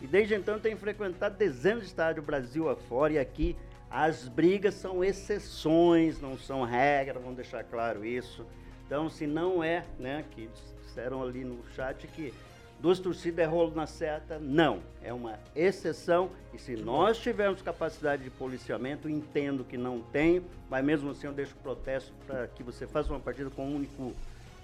E 0.06 0.08
desde 0.08 0.36
então 0.36 0.60
tenho 0.60 0.78
frequentado 0.78 1.36
dezenas 1.36 1.80
de 1.80 1.88
estádios 1.88 2.24
Brasil 2.24 2.70
afora 2.70 3.14
e 3.14 3.18
aqui 3.18 3.56
as 3.90 4.28
brigas 4.28 4.76
são 4.76 5.04
exceções, 5.04 6.22
não 6.22 6.38
são 6.38 6.64
regras, 6.64 7.20
vamos 7.24 7.38
deixar 7.38 7.64
claro 7.64 8.06
isso. 8.06 8.46
Então, 8.86 9.10
se 9.10 9.26
não 9.26 9.64
é, 9.64 9.84
né, 9.98 10.24
que 10.30 10.48
disseram 10.84 11.24
ali 11.24 11.44
no 11.44 11.58
chat 11.76 12.06
que 12.06 12.32
duas 12.80 13.00
torcidas 13.00 13.46
é 13.46 13.48
rolo 13.48 13.74
na 13.74 13.88
seta, 13.88 14.38
não. 14.38 14.84
É 15.02 15.12
uma 15.12 15.40
exceção. 15.56 16.30
E 16.54 16.60
se 16.60 16.76
nós 16.76 17.18
tivermos 17.18 17.64
capacidade 17.64 18.24
de 18.24 18.30
policiamento, 18.30 19.10
entendo 19.10 19.64
que 19.64 19.76
não 19.76 20.02
tem, 20.02 20.46
mas 20.70 20.86
mesmo 20.86 21.10
assim 21.10 21.26
eu 21.26 21.34
deixo 21.34 21.56
o 21.56 21.64
protesto 21.64 22.14
para 22.28 22.46
que 22.46 22.62
você 22.62 22.86
faça 22.86 23.10
uma 23.12 23.20
partida 23.20 23.50
com, 23.50 23.66
um 23.66 23.76
único, 23.78 24.14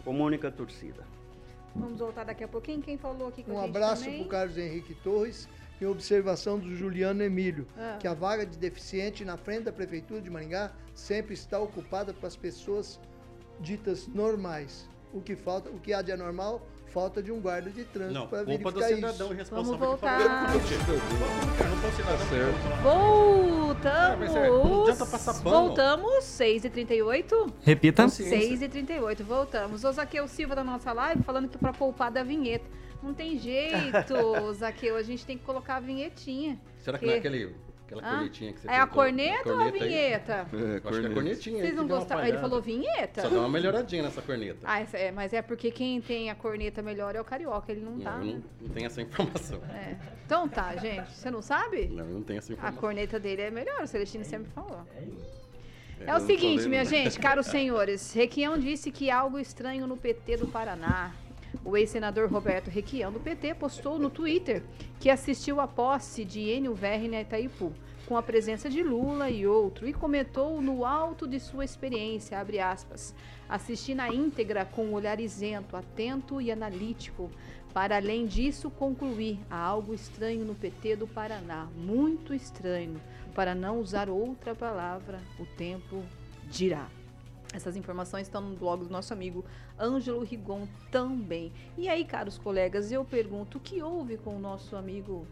com 0.04 0.12
uma 0.12 0.24
única 0.24 0.52
torcida. 0.52 1.04
Vamos 1.76 2.00
voltar 2.00 2.24
daqui 2.24 2.44
a 2.44 2.48
pouquinho. 2.48 2.82
Quem 2.82 2.98
falou 2.98 3.28
aqui 3.28 3.44
com 3.44 3.54
um 3.54 3.60
a 3.60 3.66
gente 3.66 3.68
Um 3.68 3.78
abraço 3.78 4.04
para 4.06 4.22
o 4.22 4.28
Carlos 4.28 4.58
Henrique 4.58 4.94
Torres 4.96 5.48
e 5.80 5.86
observação 5.86 6.60
do 6.60 6.76
Juliano 6.76 7.24
Emílio, 7.24 7.68
ah. 7.76 7.98
que 8.00 8.08
a 8.08 8.14
vaga 8.14 8.46
de 8.46 8.58
deficiente 8.58 9.26
na 9.26 9.36
frente 9.36 9.64
da 9.64 9.72
Prefeitura 9.72 10.22
de 10.22 10.30
Maringá 10.30 10.72
sempre 10.94 11.34
está 11.34 11.60
ocupada 11.60 12.14
com 12.14 12.26
as 12.26 12.36
pessoas 12.36 13.00
ditas 13.60 14.08
normais. 14.08 14.88
O 15.14 15.22
que 15.22 15.36
falta, 15.36 15.70
o 15.70 15.80
que 15.80 15.94
há 15.94 16.02
de 16.02 16.12
anormal 16.12 16.62
falta 16.92 17.24
de 17.24 17.32
um 17.32 17.40
guarda 17.40 17.70
de 17.70 17.86
trânsito 17.86 18.28
para 18.28 18.44
verificar 18.44 18.72
do 18.72 18.84
cidadão 18.84 19.28
isso. 19.28 19.36
responsável. 19.36 19.64
Vamos 19.64 19.80
voltar. 19.80 20.52
Voltamos. 22.84 24.30
Voltamos, 25.42 26.26
6h38. 26.26 27.54
Repita. 27.62 28.06
6h38, 28.06 29.24
voltamos. 29.24 29.84
O 29.84 29.92
Zaqueu 29.92 30.28
Silva 30.28 30.56
da 30.56 30.64
nossa 30.64 30.92
live 30.92 31.24
falando 31.24 31.50
que 31.50 31.58
para 31.58 31.74
poupar 31.74 32.12
da 32.12 32.24
vinheta. 32.24 32.66
Não 33.02 33.14
tem 33.14 33.40
jeito, 33.40 34.54
Zaqueu, 34.54 34.96
a 34.96 35.02
gente 35.02 35.26
tem 35.26 35.38
que 35.38 35.44
colocar 35.44 35.78
a 35.78 35.80
vinhetinha. 35.80 36.60
Será 36.80 37.00
que, 37.00 37.06
que... 37.06 37.08
não 37.08 37.16
é 37.16 37.18
aquele 37.18 37.56
Aquela 37.92 38.08
ah, 38.08 38.16
cornetinha 38.16 38.54
que 38.54 38.60
você 38.60 38.68
É 38.70 38.80
a 38.80 38.88
corneta, 38.88 39.44
corneta 39.44 39.54
ou 39.54 39.60
a 39.60 39.72
vinheta? 39.72 40.34
É, 40.34 40.88
Acho 40.88 41.00
que 41.00 41.06
é 41.06 41.10
a 41.10 41.14
cornetinha. 41.14 41.62
Vocês 41.62 41.76
não 41.76 41.88
gostaram? 41.88 42.26
Ele 42.26 42.38
falou 42.38 42.62
vinheta? 42.62 43.22
Só 43.22 43.30
dá 43.30 43.40
uma 43.40 43.50
melhoradinha 43.50 44.04
nessa 44.04 44.22
corneta. 44.22 44.60
Ah, 44.64 44.80
é, 44.94 45.12
mas 45.12 45.34
é 45.34 45.42
porque 45.42 45.72
quem 45.72 46.00
tem 46.00 46.30
a 46.30 46.36
corneta 46.36 46.82
melhor 46.82 47.16
é 47.16 47.22
o 47.22 47.26
carioca, 47.26 47.72
ele 47.72 47.82
não, 47.82 47.92
não 47.92 48.02
tá. 48.02 48.12
Eu 48.12 48.26
não, 48.26 48.44
não 48.62 48.70
tenho 48.70 48.86
essa 48.86 49.02
informação. 49.02 49.62
É. 49.70 49.98
Então 50.26 50.48
tá, 50.48 50.76
gente. 50.78 51.12
Você 51.12 51.30
não 51.30 51.42
sabe? 51.42 51.88
Não, 51.88 52.06
eu 52.06 52.14
não 52.14 52.24
tenho 52.24 52.38
essa 52.38 52.54
informação. 52.54 52.78
A 52.78 52.82
corneta 52.82 53.20
dele 53.20 53.42
é 53.42 53.52
melhor, 53.52 53.84
o 53.84 53.88
Celestino 53.88 54.24
sempre 54.24 54.50
falou. 54.52 54.88
É, 56.00 56.10
é 56.10 56.16
o 56.16 56.20
seguinte, 56.22 56.68
minha 56.70 56.86
gente, 56.86 57.20
caros 57.20 57.48
senhores. 57.52 58.14
Requião 58.14 58.58
disse 58.58 58.90
que 58.92 59.12
algo 59.12 59.38
estranho 59.38 59.86
no 59.86 59.98
PT 59.98 60.38
do 60.38 60.48
Paraná. 60.48 61.14
O 61.64 61.78
ex-senador 61.78 62.32
Roberto 62.32 62.70
Requião, 62.70 63.12
do 63.12 63.20
PT, 63.20 63.56
postou 63.56 64.00
no 64.00 64.10
Twitter 64.10 64.64
que 65.00 65.10
assistiu 65.10 65.60
à 65.60 65.68
posse 65.68 66.24
de 66.24 66.40
Enio 66.40 66.74
Verri 66.74 67.08
na 67.08 67.22
Itaipu 67.22 67.74
com 68.12 68.18
a 68.18 68.22
presença 68.22 68.70
de 68.70 68.84
Lula 68.84 69.30
e 69.30 69.48
outro, 69.48 69.88
e 69.88 69.94
comentou 69.94 70.62
no 70.62 70.86
alto 70.86 71.26
de 71.26 71.40
sua 71.40 71.64
experiência, 71.64 72.38
abre 72.38 72.60
aspas, 72.60 73.16
assisti 73.48 73.96
na 73.96 74.10
íntegra 74.10 74.66
com 74.66 74.88
um 74.88 74.94
olhar 74.94 75.18
isento, 75.20 75.78
atento 75.78 76.42
e 76.42 76.52
analítico, 76.52 77.32
para 77.74 77.96
além 77.96 78.26
disso 78.26 78.70
concluir 78.70 79.40
há 79.50 79.58
algo 79.58 79.94
estranho 79.94 80.44
no 80.44 80.54
PT 80.54 80.98
do 80.98 81.08
Paraná, 81.08 81.70
muito 81.74 82.34
estranho, 82.34 83.00
para 83.34 83.56
não 83.56 83.80
usar 83.80 84.10
outra 84.10 84.54
palavra, 84.54 85.22
o 85.40 85.46
tempo 85.46 86.04
dirá. 86.50 86.90
Essas 87.54 87.76
informações 87.76 88.28
estão 88.28 88.42
no 88.42 88.56
blog 88.56 88.86
do 88.86 88.90
nosso 88.90 89.12
amigo 89.12 89.44
Ângelo 89.80 90.24
Rigon 90.24 90.68
também. 90.90 91.52
E 91.78 91.90
aí, 91.90 92.06
caros 92.06 92.38
colegas, 92.38 92.92
eu 92.92 93.04
pergunto, 93.04 93.58
o 93.58 93.62
que 93.62 93.82
houve 93.82 94.18
com 94.18 94.38
o 94.38 94.40
nosso 94.40 94.76
amigo 94.76 95.28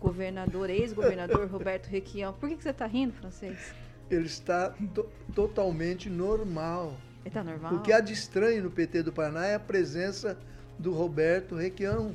governador, 0.00 0.70
ex-governador 0.70 1.46
Roberto 1.50 1.86
Requião. 1.86 2.32
Por 2.32 2.48
que, 2.48 2.56
que 2.56 2.62
você 2.62 2.70
está 2.70 2.86
rindo, 2.86 3.12
francês? 3.14 3.74
Ele 4.10 4.26
está 4.26 4.70
to 4.94 5.08
totalmente 5.34 6.08
normal. 6.08 6.96
Ele 7.20 7.28
está 7.28 7.42
normal? 7.42 7.74
O 7.74 7.80
que 7.80 7.92
há 7.92 8.00
de 8.00 8.12
estranho 8.12 8.64
no 8.64 8.70
PT 8.70 9.04
do 9.04 9.12
Paraná 9.12 9.46
é 9.46 9.54
a 9.54 9.60
presença 9.60 10.38
do 10.78 10.92
Roberto 10.92 11.54
Requião. 11.54 12.14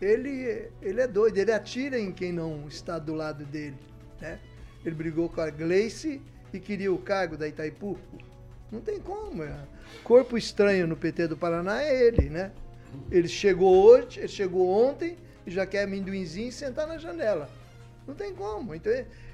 Ele, 0.00 0.70
ele 0.80 1.00
é 1.00 1.06
doido, 1.06 1.38
ele 1.38 1.52
atira 1.52 1.98
em 1.98 2.12
quem 2.12 2.32
não 2.32 2.66
está 2.68 2.98
do 2.98 3.14
lado 3.14 3.44
dele. 3.44 3.76
Né? 4.20 4.38
Ele 4.84 4.94
brigou 4.94 5.28
com 5.28 5.40
a 5.40 5.50
Gleice 5.50 6.22
e 6.52 6.58
queria 6.58 6.92
o 6.92 6.98
cargo 6.98 7.36
da 7.36 7.48
Itaipu. 7.48 7.98
Não 8.70 8.80
tem 8.80 9.00
como. 9.00 9.42
É. 9.42 9.56
Corpo 10.04 10.36
estranho 10.36 10.86
no 10.86 10.96
PT 10.96 11.28
do 11.28 11.36
Paraná 11.36 11.82
é 11.82 12.06
ele, 12.06 12.28
né? 12.28 12.52
Ele 13.10 13.28
chegou 13.28 13.84
hoje, 13.84 14.20
ele 14.20 14.28
chegou 14.28 14.68
ontem 14.68 15.16
e 15.46 15.50
já 15.50 15.66
quer 15.66 15.84
amendoinzinho 15.84 16.48
e 16.48 16.52
sentar 16.52 16.86
na 16.86 16.98
janela. 16.98 17.50
Não 18.06 18.14
tem 18.14 18.34
como. 18.34 18.74
Então 18.74 18.92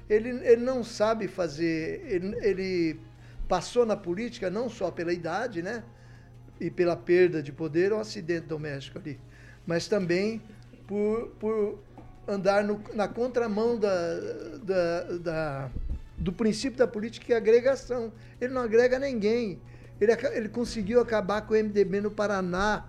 ele, 0.09 0.29
ele 0.29 0.61
não 0.61 0.83
sabe 0.83 1.27
fazer. 1.27 2.05
Ele, 2.07 2.35
ele 2.41 2.99
passou 3.47 3.85
na 3.85 3.95
política 3.95 4.49
não 4.49 4.69
só 4.69 4.91
pela 4.91 5.13
idade, 5.13 5.61
né? 5.61 5.83
E 6.59 6.69
pela 6.69 6.95
perda 6.95 7.41
de 7.41 7.51
poder, 7.51 7.91
um 7.91 7.99
acidente 7.99 8.47
doméstico 8.47 8.97
ali. 8.97 9.19
Mas 9.65 9.87
também 9.87 10.41
por, 10.87 11.29
por 11.39 11.79
andar 12.27 12.63
no, 12.63 12.81
na 12.93 13.07
contramão 13.07 13.77
da, 13.77 14.19
da, 14.63 15.01
da, 15.17 15.71
do 16.17 16.31
princípio 16.31 16.77
da 16.77 16.87
política, 16.87 17.25
que 17.25 17.33
é 17.33 17.37
agregação. 17.37 18.11
Ele 18.39 18.53
não 18.53 18.61
agrega 18.61 18.97
ninguém. 18.99 19.61
Ele, 19.99 20.11
ele 20.33 20.49
conseguiu 20.49 20.99
acabar 20.99 21.41
com 21.41 21.53
o 21.53 21.57
MDB 21.57 22.01
no 22.01 22.11
Paraná 22.11 22.85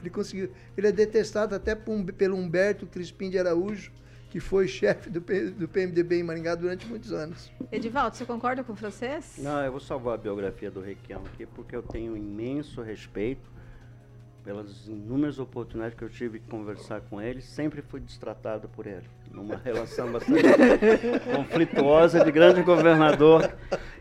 ele 0.00 0.10
conseguiu. 0.10 0.50
Ele 0.76 0.86
é 0.86 0.92
detestado 0.92 1.54
até 1.54 1.74
pelo 1.74 2.36
Humberto 2.36 2.86
Crispim 2.86 3.30
de 3.30 3.38
Araújo, 3.38 3.92
que 4.30 4.40
foi 4.40 4.68
chefe 4.68 5.10
do, 5.10 5.20
do 5.20 5.68
PMDB 5.68 6.20
em 6.20 6.22
Maringá 6.22 6.54
durante 6.54 6.86
muitos 6.86 7.12
anos. 7.12 7.50
Edivaldo, 7.72 8.16
você 8.16 8.24
concorda 8.24 8.62
com 8.62 8.72
o 8.72 8.76
francês? 8.76 9.34
Não, 9.38 9.60
eu 9.64 9.70
vou 9.70 9.80
salvar 9.80 10.14
a 10.14 10.18
biografia 10.18 10.70
do 10.70 10.80
Requião 10.80 11.22
aqui, 11.26 11.46
porque 11.46 11.74
eu 11.74 11.82
tenho 11.82 12.12
um 12.12 12.16
imenso 12.16 12.82
respeito 12.82 13.57
pelas 14.48 14.86
inúmeras 14.86 15.38
oportunidades 15.38 15.94
que 15.94 16.02
eu 16.02 16.08
tive 16.08 16.38
de 16.38 16.46
conversar 16.46 17.02
com 17.02 17.20
ele, 17.20 17.42
sempre 17.42 17.82
fui 17.82 18.00
destratado 18.00 18.66
por 18.66 18.86
ele. 18.86 19.04
Numa 19.30 19.56
relação 19.62 20.10
bastante 20.10 20.42
conflituosa 21.36 22.24
de 22.24 22.32
grande 22.32 22.62
governador, 22.62 23.52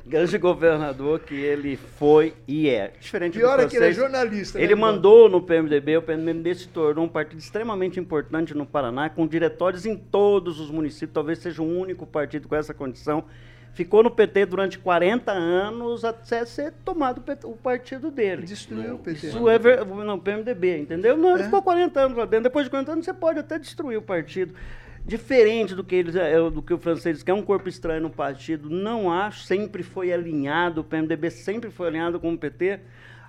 grande 0.05 0.37
governador 0.37 1.19
que 1.19 1.35
ele 1.35 1.75
foi 1.75 2.33
e 2.47 2.69
é. 2.69 2.93
Diferente 2.97 3.37
Pior 3.37 3.57
do 3.57 3.63
é 3.63 3.67
que 3.67 3.75
ele 3.75 3.87
é 3.87 3.91
jornalista. 3.91 4.57
Ele 4.57 4.73
né, 4.73 4.79
mandou 4.79 5.27
no 5.27 5.41
PMDB, 5.41 5.97
o 5.97 6.01
PMDB 6.01 6.55
se 6.55 6.69
tornou 6.69 7.03
um 7.03 7.09
partido 7.09 7.39
extremamente 7.39 7.99
importante 7.99 8.53
no 8.53 8.65
Paraná, 8.65 9.09
com 9.09 9.27
diretórios 9.27 9.85
em 9.85 9.97
todos 9.97 10.61
os 10.61 10.71
municípios, 10.71 11.11
talvez 11.13 11.39
seja 11.39 11.61
o 11.61 11.65
único 11.65 12.07
partido 12.07 12.47
com 12.47 12.55
essa 12.55 12.73
condição 12.73 13.25
ficou 13.77 14.01
no 14.01 14.09
PT 14.09 14.47
durante 14.47 14.79
40 14.79 15.31
anos 15.31 16.03
até 16.03 16.43
ser 16.45 16.73
tomado 16.83 17.23
o 17.43 17.55
partido 17.55 18.09
dele. 18.09 18.41
Destruiu 18.41 18.95
o 18.95 18.97
PT. 18.97 19.27
Isso 19.27 19.47
é 19.47 19.59
ver... 19.59 19.85
Não, 19.85 20.17
PMDB, 20.17 20.79
entendeu? 20.79 21.15
Não, 21.15 21.33
ele 21.33 21.43
é. 21.43 21.45
ficou 21.45 21.61
40 21.61 21.99
anos 21.99 22.17
lá 22.17 22.25
dentro. 22.25 22.45
Depois 22.45 22.65
de 22.65 22.71
40 22.71 22.91
anos 22.91 23.05
você 23.05 23.13
pode 23.13 23.37
até 23.37 23.59
destruir 23.59 23.97
o 23.97 24.01
partido. 24.01 24.55
Diferente 25.05 25.75
do 25.75 25.83
que, 25.83 25.93
eles, 25.93 26.15
é, 26.15 26.37
do 26.49 26.59
que 26.63 26.73
o 26.73 26.79
francês 26.79 27.21
que 27.21 27.29
é 27.29 27.33
um 27.33 27.43
corpo 27.43 27.69
estranho 27.69 28.01
no 28.01 28.09
partido, 28.09 28.67
não 28.67 29.11
acho, 29.11 29.43
sempre 29.43 29.83
foi 29.83 30.11
alinhado, 30.11 30.81
o 30.81 30.83
PMDB 30.83 31.29
sempre 31.29 31.69
foi 31.69 31.87
alinhado 31.87 32.19
com 32.19 32.33
o 32.33 32.37
PT. 32.37 32.79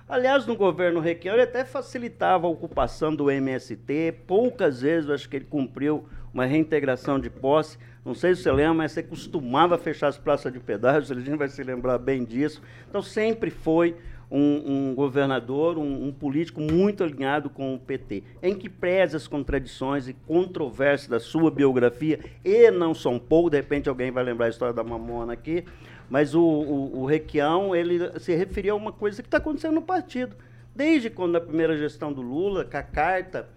Aliás, 0.07 0.47
no 0.47 0.55
governo 0.55 0.99
Requião, 0.99 1.35
ele 1.35 1.43
até 1.43 1.63
facilitava 1.63 2.47
a 2.47 2.49
ocupação 2.49 3.15
do 3.15 3.29
MST, 3.29 4.23
poucas 4.25 4.81
vezes 4.81 5.07
eu 5.07 5.13
acho 5.13 5.29
que 5.29 5.35
ele 5.35 5.45
cumpriu 5.45 6.09
uma 6.33 6.45
reintegração 6.45 7.19
de 7.19 7.29
posse. 7.29 7.77
Não 8.03 8.13
sei 8.13 8.33
se 8.33 8.43
você 8.43 8.51
lembra, 8.51 8.73
mas 8.75 8.91
você 8.93 9.03
costumava 9.03 9.77
fechar 9.77 10.07
as 10.07 10.17
praças 10.17 10.51
de 10.51 10.59
pedágio, 10.59 11.15
a 11.15 11.19
gente 11.19 11.37
vai 11.37 11.47
se 11.49 11.61
lembrar 11.63 11.97
bem 11.97 12.23
disso. 12.23 12.61
Então 12.87 13.01
sempre 13.01 13.49
foi 13.49 13.95
um, 14.31 14.89
um 14.91 14.95
governador, 14.95 15.77
um, 15.77 16.07
um, 16.07 16.11
político 16.11 16.61
muito 16.61 17.03
alinhado 17.03 17.49
com 17.49 17.73
o 17.73 17.79
PT, 17.79 18.23
em 18.41 18.55
que 18.55 18.69
preza 18.69 19.17
as 19.17 19.27
contradições 19.27 20.07
e 20.07 20.13
controvérsias 20.13 21.09
da 21.09 21.19
sua 21.19 21.49
biografia, 21.49 22.19
e 22.45 22.69
não 22.69 22.93
são 22.93 23.17
pouco, 23.17 23.49
de 23.49 23.57
repente 23.57 23.89
alguém 23.89 24.11
vai 24.11 24.23
lembrar 24.23 24.45
a 24.45 24.49
história 24.49 24.73
da 24.73 24.83
Mamona 24.83 25.33
aqui, 25.33 25.65
mas 26.09 26.35
o, 26.35 26.41
o, 26.41 27.01
o 27.01 27.05
Requião, 27.05 27.75
ele 27.75 28.19
se 28.19 28.35
referia 28.35 28.71
a 28.71 28.75
uma 28.75 28.91
coisa 28.91 29.21
que 29.21 29.27
está 29.27 29.37
acontecendo 29.37 29.75
no 29.75 29.81
partido. 29.81 30.35
Desde 30.75 31.09
quando 31.09 31.35
a 31.35 31.41
primeira 31.41 31.77
gestão 31.77 32.13
do 32.13 32.21
Lula, 32.21 32.63
com 32.63 32.77
a 32.77 32.83
carta 32.83 33.47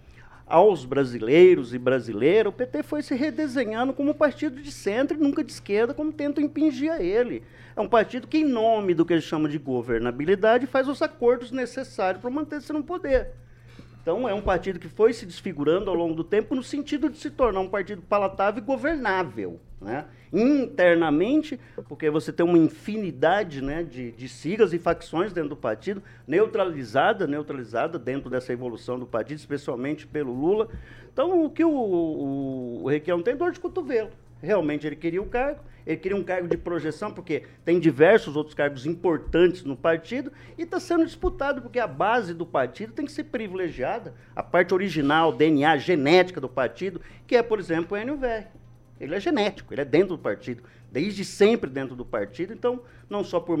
aos 0.53 0.85
brasileiros 0.85 1.73
e 1.73 1.79
brasileiras, 1.79 2.53
o 2.53 2.55
PT 2.55 2.83
foi 2.83 3.01
se 3.01 3.15
redesenhando 3.15 3.91
como 3.91 4.11
um 4.11 4.13
partido 4.13 4.61
de 4.61 4.71
centro 4.71 5.17
e 5.17 5.19
nunca 5.19 5.43
de 5.43 5.51
esquerda, 5.51 5.95
como 5.95 6.13
tentam 6.13 6.43
impingir 6.43 6.91
a 6.91 7.01
ele. 7.01 7.41
É 7.75 7.81
um 7.81 7.87
partido 7.87 8.27
que, 8.27 8.37
em 8.37 8.45
nome 8.45 8.93
do 8.93 9.03
que 9.03 9.13
eles 9.13 9.23
chamam 9.23 9.49
de 9.49 9.57
governabilidade, 9.57 10.67
faz 10.67 10.87
os 10.87 11.01
acordos 11.01 11.49
necessários 11.49 12.21
para 12.21 12.29
manter-se 12.29 12.71
no 12.71 12.83
poder. 12.83 13.31
Então, 14.03 14.27
é 14.27 14.33
um 14.33 14.41
partido 14.41 14.79
que 14.79 14.89
foi 14.89 15.13
se 15.13 15.25
desfigurando 15.25 15.89
ao 15.89 15.95
longo 15.95 16.13
do 16.13 16.25
tempo 16.25 16.53
no 16.53 16.61
sentido 16.61 17.09
de 17.09 17.17
se 17.17 17.31
tornar 17.31 17.61
um 17.61 17.69
partido 17.69 18.01
palatável 18.01 18.61
e 18.61 18.65
governável. 18.65 19.61
Né? 19.79 20.03
Internamente, 20.33 21.57
porque 21.87 22.09
você 22.09 22.33
tem 22.33 22.45
uma 22.45 22.57
infinidade 22.57 23.61
né, 23.61 23.81
de, 23.81 24.11
de 24.11 24.27
siglas 24.27 24.73
e 24.73 24.77
facções 24.77 25.31
dentro 25.31 25.51
do 25.51 25.55
partido, 25.55 26.03
neutralizada, 26.27 27.25
neutralizada 27.25 27.97
dentro 27.97 28.29
dessa 28.29 28.51
evolução 28.51 28.99
do 28.99 29.05
partido, 29.05 29.37
especialmente 29.37 30.05
pelo 30.05 30.33
Lula. 30.33 30.67
Então, 31.13 31.45
o 31.45 31.49
que 31.49 31.63
o, 31.63 31.71
o, 31.71 32.83
o 32.83 32.89
Requião 32.89 33.23
tem 33.23 33.37
dor 33.37 33.53
de 33.53 33.59
cotovelo. 33.61 34.11
Realmente 34.43 34.85
ele 34.85 34.97
queria 34.97 35.21
o 35.21 35.25
cargo, 35.25 35.61
ele 35.87 35.95
queria 35.95 36.17
um 36.17 36.23
cargo 36.23 36.49
de 36.49 36.57
projeção, 36.57 37.09
porque 37.09 37.43
tem 37.63 37.79
diversos 37.79 38.35
outros 38.35 38.53
cargos 38.53 38.85
importantes 38.85 39.63
no 39.63 39.77
partido, 39.77 40.33
e 40.57 40.63
está 40.63 40.81
sendo 40.81 41.05
disputado, 41.05 41.61
porque 41.61 41.79
a 41.79 41.87
base 41.87 42.33
do 42.33 42.45
partido 42.45 42.91
tem 42.91 43.05
que 43.05 43.11
ser 43.13 43.23
privilegiada, 43.23 44.13
a 44.35 44.43
parte 44.43 44.73
original, 44.73 45.31
DNA, 45.31 45.77
genética 45.77 46.41
do 46.41 46.49
partido, 46.49 46.99
que 47.25 47.37
é, 47.37 47.41
por 47.41 47.57
exemplo, 47.57 47.97
o 47.97 48.05
NUVR. 48.05 48.47
Ele 48.99 49.15
é 49.15 49.19
genético, 49.19 49.73
ele 49.73 49.81
é 49.81 49.85
dentro 49.85 50.17
do 50.17 50.21
partido, 50.21 50.61
desde 50.91 51.23
sempre 51.23 51.69
dentro 51.69 51.95
do 51.95 52.03
partido, 52.03 52.51
então, 52.51 52.81
não 53.09 53.23
só 53.23 53.39
por 53.39 53.57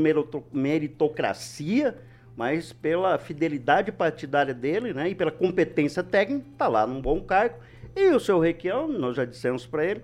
meritocracia, 0.51 1.97
mas 2.35 2.73
pela 2.73 3.17
fidelidade 3.17 3.89
partidária 3.89 4.53
dele, 4.53 4.93
né, 4.93 5.09
e 5.09 5.15
pela 5.15 5.31
competência 5.31 6.03
técnica, 6.03 6.45
está 6.51 6.67
lá 6.67 6.85
num 6.85 7.01
bom 7.01 7.21
cargo. 7.21 7.55
E 7.95 8.09
o 8.09 8.19
seu 8.19 8.37
Requião, 8.37 8.87
nós 8.87 9.15
já 9.15 9.23
dissemos 9.23 9.65
para 9.65 9.85
ele, 9.85 10.01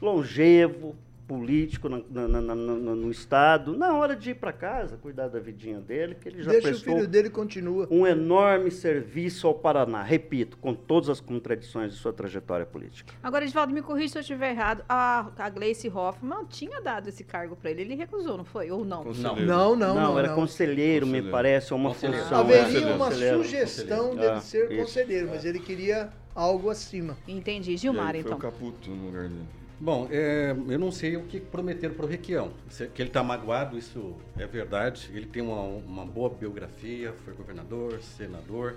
longevo, 0.00 0.96
político 1.26 1.88
no, 1.88 2.04
no, 2.08 2.40
no, 2.40 2.96
no, 2.96 3.10
Estado, 3.10 3.76
na 3.76 3.94
hora 3.96 4.14
de 4.14 4.30
ir 4.30 4.34
para 4.34 4.52
casa, 4.52 4.96
cuidar 4.96 5.28
da 5.28 5.40
vidinha 5.40 5.80
dele, 5.80 6.14
que 6.14 6.28
ele 6.28 6.42
já 6.42 6.50
Deixa 6.50 6.68
prestou 6.68 6.94
o 6.94 6.96
filho 6.96 7.08
dele 7.08 7.28
continua. 7.28 7.86
um 7.90 8.06
enorme 8.06 8.70
serviço 8.70 9.46
ao 9.46 9.54
Paraná, 9.54 10.02
repito, 10.02 10.56
com 10.58 10.72
todas 10.74 11.08
as 11.08 11.20
contradições 11.20 11.92
de 11.92 11.98
sua 11.98 12.12
trajetória 12.12 12.64
política. 12.64 13.12
Agora, 13.22 13.44
Edvaldo, 13.44 13.72
me 13.72 13.82
corrija 13.82 14.12
se 14.12 14.18
eu 14.18 14.20
estiver 14.20 14.50
errado, 14.50 14.84
a, 14.88 15.30
a 15.36 15.50
Gleice 15.50 15.88
Hoffmann 15.88 16.46
tinha 16.46 16.80
dado 16.80 17.08
esse 17.08 17.24
cargo 17.24 17.56
para 17.56 17.70
ele, 17.70 17.82
ele 17.82 17.94
recusou, 17.94 18.36
não 18.36 18.44
foi? 18.44 18.70
Ou 18.70 18.84
não? 18.84 19.04
Não, 19.04 19.36
não, 19.36 19.76
não. 19.76 19.94
Não, 19.94 20.18
era 20.18 20.28
conselheiro, 20.34 21.06
conselheiro, 21.06 21.06
me 21.06 21.22
parece, 21.22 21.72
ou 21.72 21.80
uma 21.80 21.92
função. 21.92 22.38
Haveria 22.38 22.94
uma 22.94 23.10
sugestão 23.10 24.14
dele 24.14 24.28
ah, 24.28 24.40
ser 24.40 24.70
isso. 24.70 24.80
conselheiro, 24.80 25.28
mas 25.30 25.44
ele 25.44 25.58
queria 25.58 26.10
algo 26.34 26.70
acima. 26.70 27.16
Entendi. 27.26 27.76
Gilmar, 27.76 28.14
aí, 28.14 28.20
então. 28.20 28.38
Foi 28.38 28.48
o 28.48 28.52
Caputo 28.52 28.90
no 28.90 29.06
lugar 29.06 29.28
dele. 29.28 29.65
Bom, 29.78 30.08
é, 30.10 30.56
eu 30.68 30.78
não 30.78 30.90
sei 30.90 31.16
o 31.16 31.24
que 31.24 31.38
prometeram 31.38 31.94
para 31.94 32.06
o 32.06 32.08
Requião. 32.08 32.52
Que 32.94 33.02
ele 33.02 33.10
está 33.10 33.22
magoado, 33.22 33.76
isso 33.76 34.16
é 34.38 34.46
verdade. 34.46 35.10
Ele 35.12 35.26
tem 35.26 35.42
uma, 35.42 35.60
uma 35.60 36.06
boa 36.06 36.30
biografia, 36.30 37.12
foi 37.24 37.34
governador, 37.34 38.00
senador. 38.00 38.76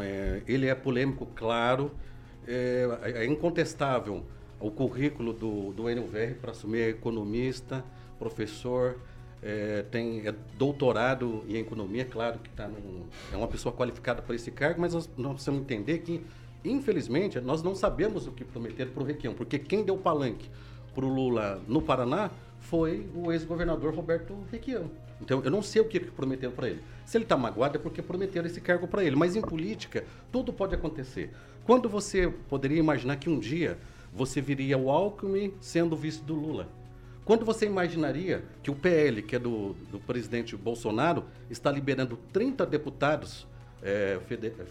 É, 0.00 0.42
ele 0.46 0.66
é 0.66 0.74
polêmico, 0.74 1.26
claro. 1.34 1.90
É, 2.46 2.88
é 3.02 3.26
incontestável 3.26 4.24
o 4.58 4.70
currículo 4.70 5.32
do, 5.32 5.72
do 5.72 5.82
NUVR 5.82 6.36
para 6.40 6.52
assumir 6.52 6.88
economista, 6.88 7.84
professor, 8.18 8.98
é, 9.42 9.84
tem 9.90 10.26
é 10.26 10.32
doutorado 10.56 11.44
em 11.48 11.56
economia, 11.56 12.04
claro 12.04 12.38
que 12.38 12.48
tá 12.50 12.68
num, 12.68 13.04
é 13.32 13.36
uma 13.36 13.48
pessoa 13.48 13.74
qualificada 13.74 14.22
para 14.22 14.36
esse 14.36 14.52
cargo, 14.52 14.80
mas 14.80 14.94
nós, 14.94 15.10
nós 15.16 15.32
precisamos 15.32 15.62
entender 15.62 15.98
que 15.98 16.24
Infelizmente, 16.64 17.40
nós 17.40 17.62
não 17.62 17.74
sabemos 17.74 18.26
o 18.26 18.32
que 18.32 18.44
prometeram 18.44 18.92
para 18.92 19.02
o 19.02 19.06
Requião, 19.06 19.34
porque 19.34 19.58
quem 19.58 19.84
deu 19.84 19.96
palanque 19.96 20.48
para 20.94 21.04
o 21.04 21.08
Lula 21.08 21.60
no 21.66 21.82
Paraná 21.82 22.30
foi 22.60 23.06
o 23.14 23.32
ex-governador 23.32 23.94
Roberto 23.94 24.36
Requião. 24.50 24.90
Então, 25.20 25.40
eu 25.44 25.50
não 25.50 25.62
sei 25.62 25.80
o 25.80 25.84
que 25.84 26.00
prometeram 26.00 26.52
para 26.52 26.68
ele. 26.68 26.82
Se 27.04 27.16
ele 27.16 27.24
está 27.24 27.36
magoado 27.36 27.76
é 27.76 27.80
porque 27.80 28.02
prometeram 28.02 28.46
esse 28.46 28.60
cargo 28.60 28.88
para 28.88 29.04
ele. 29.04 29.14
Mas 29.16 29.36
em 29.36 29.40
política, 29.40 30.04
tudo 30.30 30.52
pode 30.52 30.74
acontecer. 30.74 31.30
Quando 31.64 31.88
você 31.88 32.28
poderia 32.48 32.78
imaginar 32.78 33.16
que 33.16 33.30
um 33.30 33.38
dia 33.38 33.78
você 34.12 34.40
viria 34.40 34.76
o 34.76 34.90
Alckmin 34.90 35.54
sendo 35.60 35.96
vice 35.96 36.22
do 36.22 36.34
Lula? 36.34 36.68
Quando 37.24 37.44
você 37.44 37.66
imaginaria 37.66 38.44
que 38.62 38.70
o 38.70 38.74
PL, 38.74 39.22
que 39.22 39.36
é 39.36 39.38
do, 39.38 39.74
do 39.92 40.00
presidente 40.00 40.56
Bolsonaro, 40.56 41.24
está 41.48 41.70
liberando 41.70 42.18
30 42.32 42.66
deputados 42.66 43.46
é, 43.80 44.18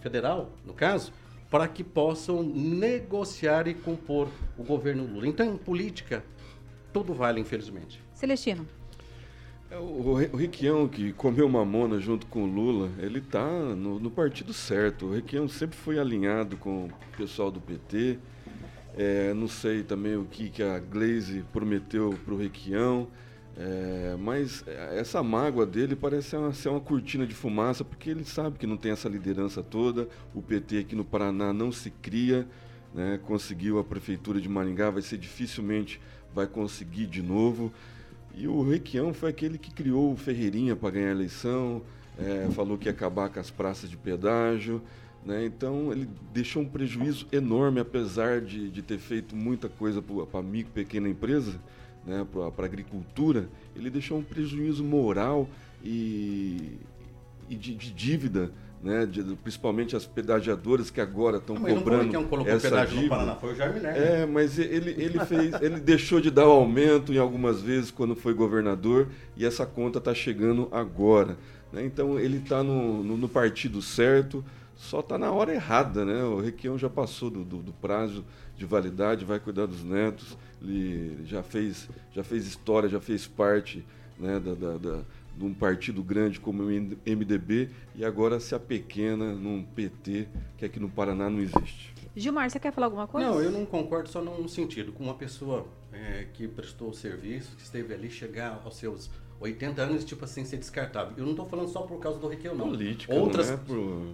federal, 0.02 0.50
no 0.66 0.74
caso, 0.74 1.14
para 1.52 1.68
que 1.68 1.84
possam 1.84 2.42
negociar 2.42 3.68
e 3.68 3.74
compor 3.74 4.30
o 4.58 4.64
governo 4.64 5.06
Lula. 5.06 5.28
Então, 5.28 5.46
em 5.46 5.58
política, 5.58 6.24
tudo 6.94 7.14
vale, 7.14 7.42
infelizmente. 7.42 8.02
Celestino. 8.14 8.66
É, 9.70 9.78
o, 9.78 10.14
o 10.32 10.36
Requião, 10.38 10.88
que 10.88 11.12
comeu 11.12 11.50
mamona 11.50 12.00
junto 12.00 12.26
com 12.28 12.44
o 12.44 12.46
Lula, 12.46 12.90
ele 13.00 13.20
está 13.20 13.46
no, 13.46 14.00
no, 14.00 14.10
partido 14.10 14.54
certo. 14.54 15.08
O 15.08 15.14
Requião 15.14 15.46
sempre 15.50 15.78
foi 15.78 16.00
alinhado 16.00 16.56
com 16.56 16.86
o 16.86 17.18
pessoal 17.18 17.52
do 17.52 17.60
PT. 17.60 18.18
É, 18.98 19.34
não 19.34 19.50
sei 19.50 19.84
também 19.84 20.16
o 20.16 20.24
que, 20.24 20.50
que 20.50 20.64
a 20.64 20.80
Glaze 20.80 21.44
prometeu 21.52 22.18
para 22.24 22.34
o 22.34 22.38
Requião. 22.38 23.10
É, 23.58 24.16
mas 24.18 24.64
essa 24.96 25.22
mágoa 25.22 25.66
dele 25.66 25.96
parece 25.96 26.36
uma, 26.36 26.54
ser 26.54 26.70
uma 26.70 26.80
cortina 26.80 27.26
de 27.26 27.34
fumaça, 27.34 27.84
porque 27.84 28.10
ele 28.10 28.24
sabe 28.24 28.58
que 28.58 28.66
não 28.66 28.78
tem 28.78 28.92
essa 28.92 29.10
liderança 29.10 29.62
toda. 29.62 30.08
O 30.34 30.42
PT 30.42 30.80
aqui 30.80 30.96
no 30.96 31.04
Paraná 31.04 31.52
não 31.52 31.72
se 31.72 31.90
cria, 31.90 32.48
né? 32.94 33.20
conseguiu 33.26 33.78
a 33.78 33.84
prefeitura 33.84 34.40
de 34.40 34.48
Maringá, 34.48 34.90
vai 34.90 35.02
ser 35.02 35.18
dificilmente 35.18 36.00
vai 36.34 36.48
conseguir 36.48 37.08
de 37.08 37.22
novo. 37.22 37.72
E 38.34 38.48
o 38.48 38.64
Requião 38.64 39.14
foi 39.14 39.30
aquele 39.30 39.58
que 39.58 39.72
criou 39.72 40.14
o 40.14 40.16
Ferreirinha 40.16 40.76
para 40.76 40.92
ganhar 40.92 41.10
a 41.10 41.12
eleição, 41.12 41.82
é, 42.18 42.48
falou 42.52 42.78
que 42.78 42.88
ia 42.88 42.92
acabar 42.92 43.30
com 43.30 43.40
as 43.40 43.52
praças 43.52 43.90
de 43.90 43.98
pedágio. 43.98 44.82
Né? 45.26 45.46
Então 45.46 45.92
ele 45.92 46.08
deixou 46.34 46.64
um 46.64 46.66
prejuízo 46.66 47.28
enorme, 47.32 47.82
apesar 47.82 48.40
de, 48.40 48.70
de 48.70 48.82
ter 48.82 48.98
feito 48.98 49.36
muita 49.36 49.68
coisa 49.68 50.02
para 50.02 50.40
a 50.40 50.44
micro 50.44 50.72
pequena 50.72 51.10
empresa 51.10 51.60
né, 52.06 52.26
para 52.34 52.66
a 52.66 52.68
agricultura, 52.68 53.48
ele 53.76 53.90
deixou 53.90 54.18
um 54.18 54.24
prejuízo 54.24 54.84
moral 54.84 55.48
e, 55.84 56.78
e 57.50 57.56
de, 57.56 57.76
de, 57.76 57.92
dívida, 57.92 58.52
né, 58.82 59.06
de, 59.06 59.24
principalmente 59.36 59.96
as 59.96 60.06
pedagiadoras 60.06 60.90
que 60.90 61.00
agora 61.00 61.38
estão 61.38 61.56
cobrando 61.56 62.12
não 62.12 62.24
colocou 62.24 62.52
essa 62.52 62.70
pedágio 62.70 62.96
dívida. 62.96 63.04
no 63.04 63.10
Paraná, 63.10 63.36
foi 63.36 63.54
o 63.54 63.56
Jaime 63.56 63.80
É, 63.86 64.26
mas 64.26 64.58
ele, 64.58 64.92
ele 64.92 65.20
fez, 65.26 65.54
ele 65.62 65.80
deixou 65.80 66.20
de 66.20 66.32
dar 66.32 66.48
o 66.48 66.52
aumento 66.52 67.14
em 67.14 67.18
algumas 67.18 67.62
vezes 67.62 67.92
quando 67.92 68.16
foi 68.16 68.34
governador 68.34 69.10
e 69.38 69.46
essa 69.46 69.66
conta 69.66 70.00
está 70.00 70.14
chegando 70.14 70.68
agora. 70.72 71.38
Né? 71.72 71.86
Então 71.86 72.20
ele 72.20 72.38
está 72.38 72.64
no, 72.64 73.04
no, 73.04 73.18
no 73.18 73.30
partido 73.30 73.82
certo, 73.82 74.44
só 74.76 75.00
está 75.00 75.18
na 75.18 75.32
hora 75.32 75.54
errada, 75.54 76.04
né? 76.04 76.24
O 76.24 76.40
Requião 76.40 76.78
já 76.78 76.90
passou 76.90 77.30
do, 77.30 77.44
do, 77.44 77.58
do, 77.58 77.74
prazo 77.74 78.26
de 78.58 78.66
validade, 78.66 79.26
vai 79.26 79.40
cuidar 79.40 79.66
dos 79.66 79.84
netos, 79.84 80.38
ele 80.62 81.26
já 81.26 81.44
fez, 81.44 81.90
já 82.14 82.24
fez 82.24 82.46
história, 82.46 82.90
já 82.90 83.00
fez 83.00 83.28
parte 83.28 83.86
né, 84.18 84.40
da, 84.40 84.54
da, 84.54 84.78
da 84.78 85.04
de 85.38 85.46
um 85.46 85.54
partido 85.54 86.04
grande 86.04 86.40
como 86.40 86.64
o 86.64 86.68
MDB 86.68 87.70
e 87.96 88.04
agora 88.04 88.40
se 88.40 88.54
apequena 88.54 89.34
num 89.34 89.64
PT 89.64 90.28
que 90.58 90.66
aqui 90.66 90.80
no 90.80 90.90
Paraná 90.90 91.30
não 91.30 91.40
existe. 91.40 91.94
Gilmar, 92.16 92.50
você 92.50 92.60
quer 92.60 92.74
falar 92.74 92.88
alguma 92.88 93.08
coisa? 93.08 93.28
Não, 93.28 93.42
eu 93.42 93.52
não 93.52 93.66
concordo 93.66 94.10
só 94.10 94.22
num 94.22 94.48
sentido. 94.48 94.92
Com 94.92 95.06
uma 95.06 95.14
pessoa 95.14 95.66
é, 95.94 96.28
que 96.34 96.48
prestou 96.48 96.90
o 96.90 96.94
serviço, 96.94 97.56
que 97.56 97.64
esteve 97.64 97.94
ali, 97.94 98.10
chegar 98.10 98.62
aos 98.66 98.76
seus 98.76 99.10
80 99.40 99.82
anos, 99.82 100.04
tipo 100.04 100.26
assim, 100.26 100.44
ser 100.44 100.58
descartável. 100.58 101.14
Eu 101.18 101.24
não 101.24 101.32
estou 101.32 101.46
falando 101.48 101.70
só 101.70 101.82
por 101.82 102.00
causa 102.00 102.20
do 102.20 102.28
Requião, 102.28 102.54
não. 102.54 102.70
Política, 102.70 103.14
Outras... 103.14 103.48
não 103.48 103.56
é 103.56 103.58
por, 103.58 104.14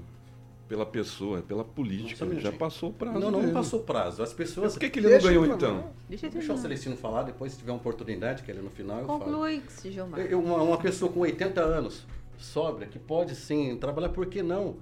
pela 0.67 0.85
pessoa, 0.85 1.41
pela 1.41 1.63
política. 1.63 2.27
Já 2.39 2.51
passou 2.51 2.89
o 2.89 2.93
prazo. 2.93 3.19
Não, 3.19 3.31
não, 3.31 3.41
não 3.41 3.53
passou 3.53 3.79
o 3.79 3.83
prazo. 3.83 4.21
As 4.21 4.33
pessoas. 4.33 4.73
por 4.73 4.79
que, 4.79 4.89
que 4.89 4.99
ele 4.99 5.09
não 5.09 5.21
ganhou 5.21 5.45
então? 5.45 5.91
Deixa, 6.09 6.29
Deixa 6.29 6.53
o 6.53 6.57
Celestino 6.57 6.97
falar, 6.97 7.23
depois 7.23 7.53
se 7.53 7.59
tiver 7.59 7.71
uma 7.71 7.77
oportunidade, 7.77 8.43
que 8.43 8.51
ele 8.51 8.61
no 8.61 8.69
final 8.69 8.99
eu 8.99 9.05
Conclui, 9.05 9.61
falo. 9.61 9.91
Gilmar. 9.91 10.19
Uma, 10.33 10.61
uma 10.61 10.77
pessoa 10.77 11.11
com 11.11 11.21
80 11.21 11.61
anos, 11.61 12.05
sobra, 12.37 12.85
que 12.85 12.99
pode 12.99 13.35
sim 13.35 13.77
trabalhar, 13.77 14.09
por 14.09 14.25
que 14.25 14.43
não? 14.43 14.75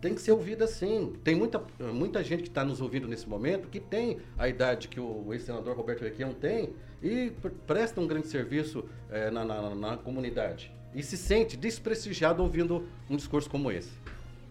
tem 0.00 0.14
que 0.14 0.20
ser 0.20 0.32
ouvida 0.32 0.66
sim. 0.66 1.14
Tem 1.24 1.34
muita, 1.34 1.62
muita 1.92 2.22
gente 2.22 2.42
que 2.42 2.48
está 2.48 2.64
nos 2.64 2.80
ouvindo 2.80 3.08
nesse 3.08 3.28
momento 3.28 3.68
que 3.68 3.80
tem 3.80 4.18
a 4.36 4.48
idade 4.48 4.88
que 4.88 5.00
o 5.00 5.32
ex-senador 5.32 5.76
Roberto 5.76 6.02
Requião 6.02 6.32
tem 6.32 6.70
e 7.02 7.32
presta 7.66 8.00
um 8.00 8.06
grande 8.06 8.28
serviço 8.28 8.84
é, 9.10 9.30
na, 9.30 9.44
na, 9.44 9.74
na 9.74 9.96
comunidade. 9.96 10.72
E 10.94 11.02
se 11.02 11.16
sente 11.16 11.56
desprestigiado 11.56 12.42
ouvindo 12.42 12.86
um 13.10 13.16
discurso 13.16 13.50
como 13.50 13.70
esse. 13.70 13.90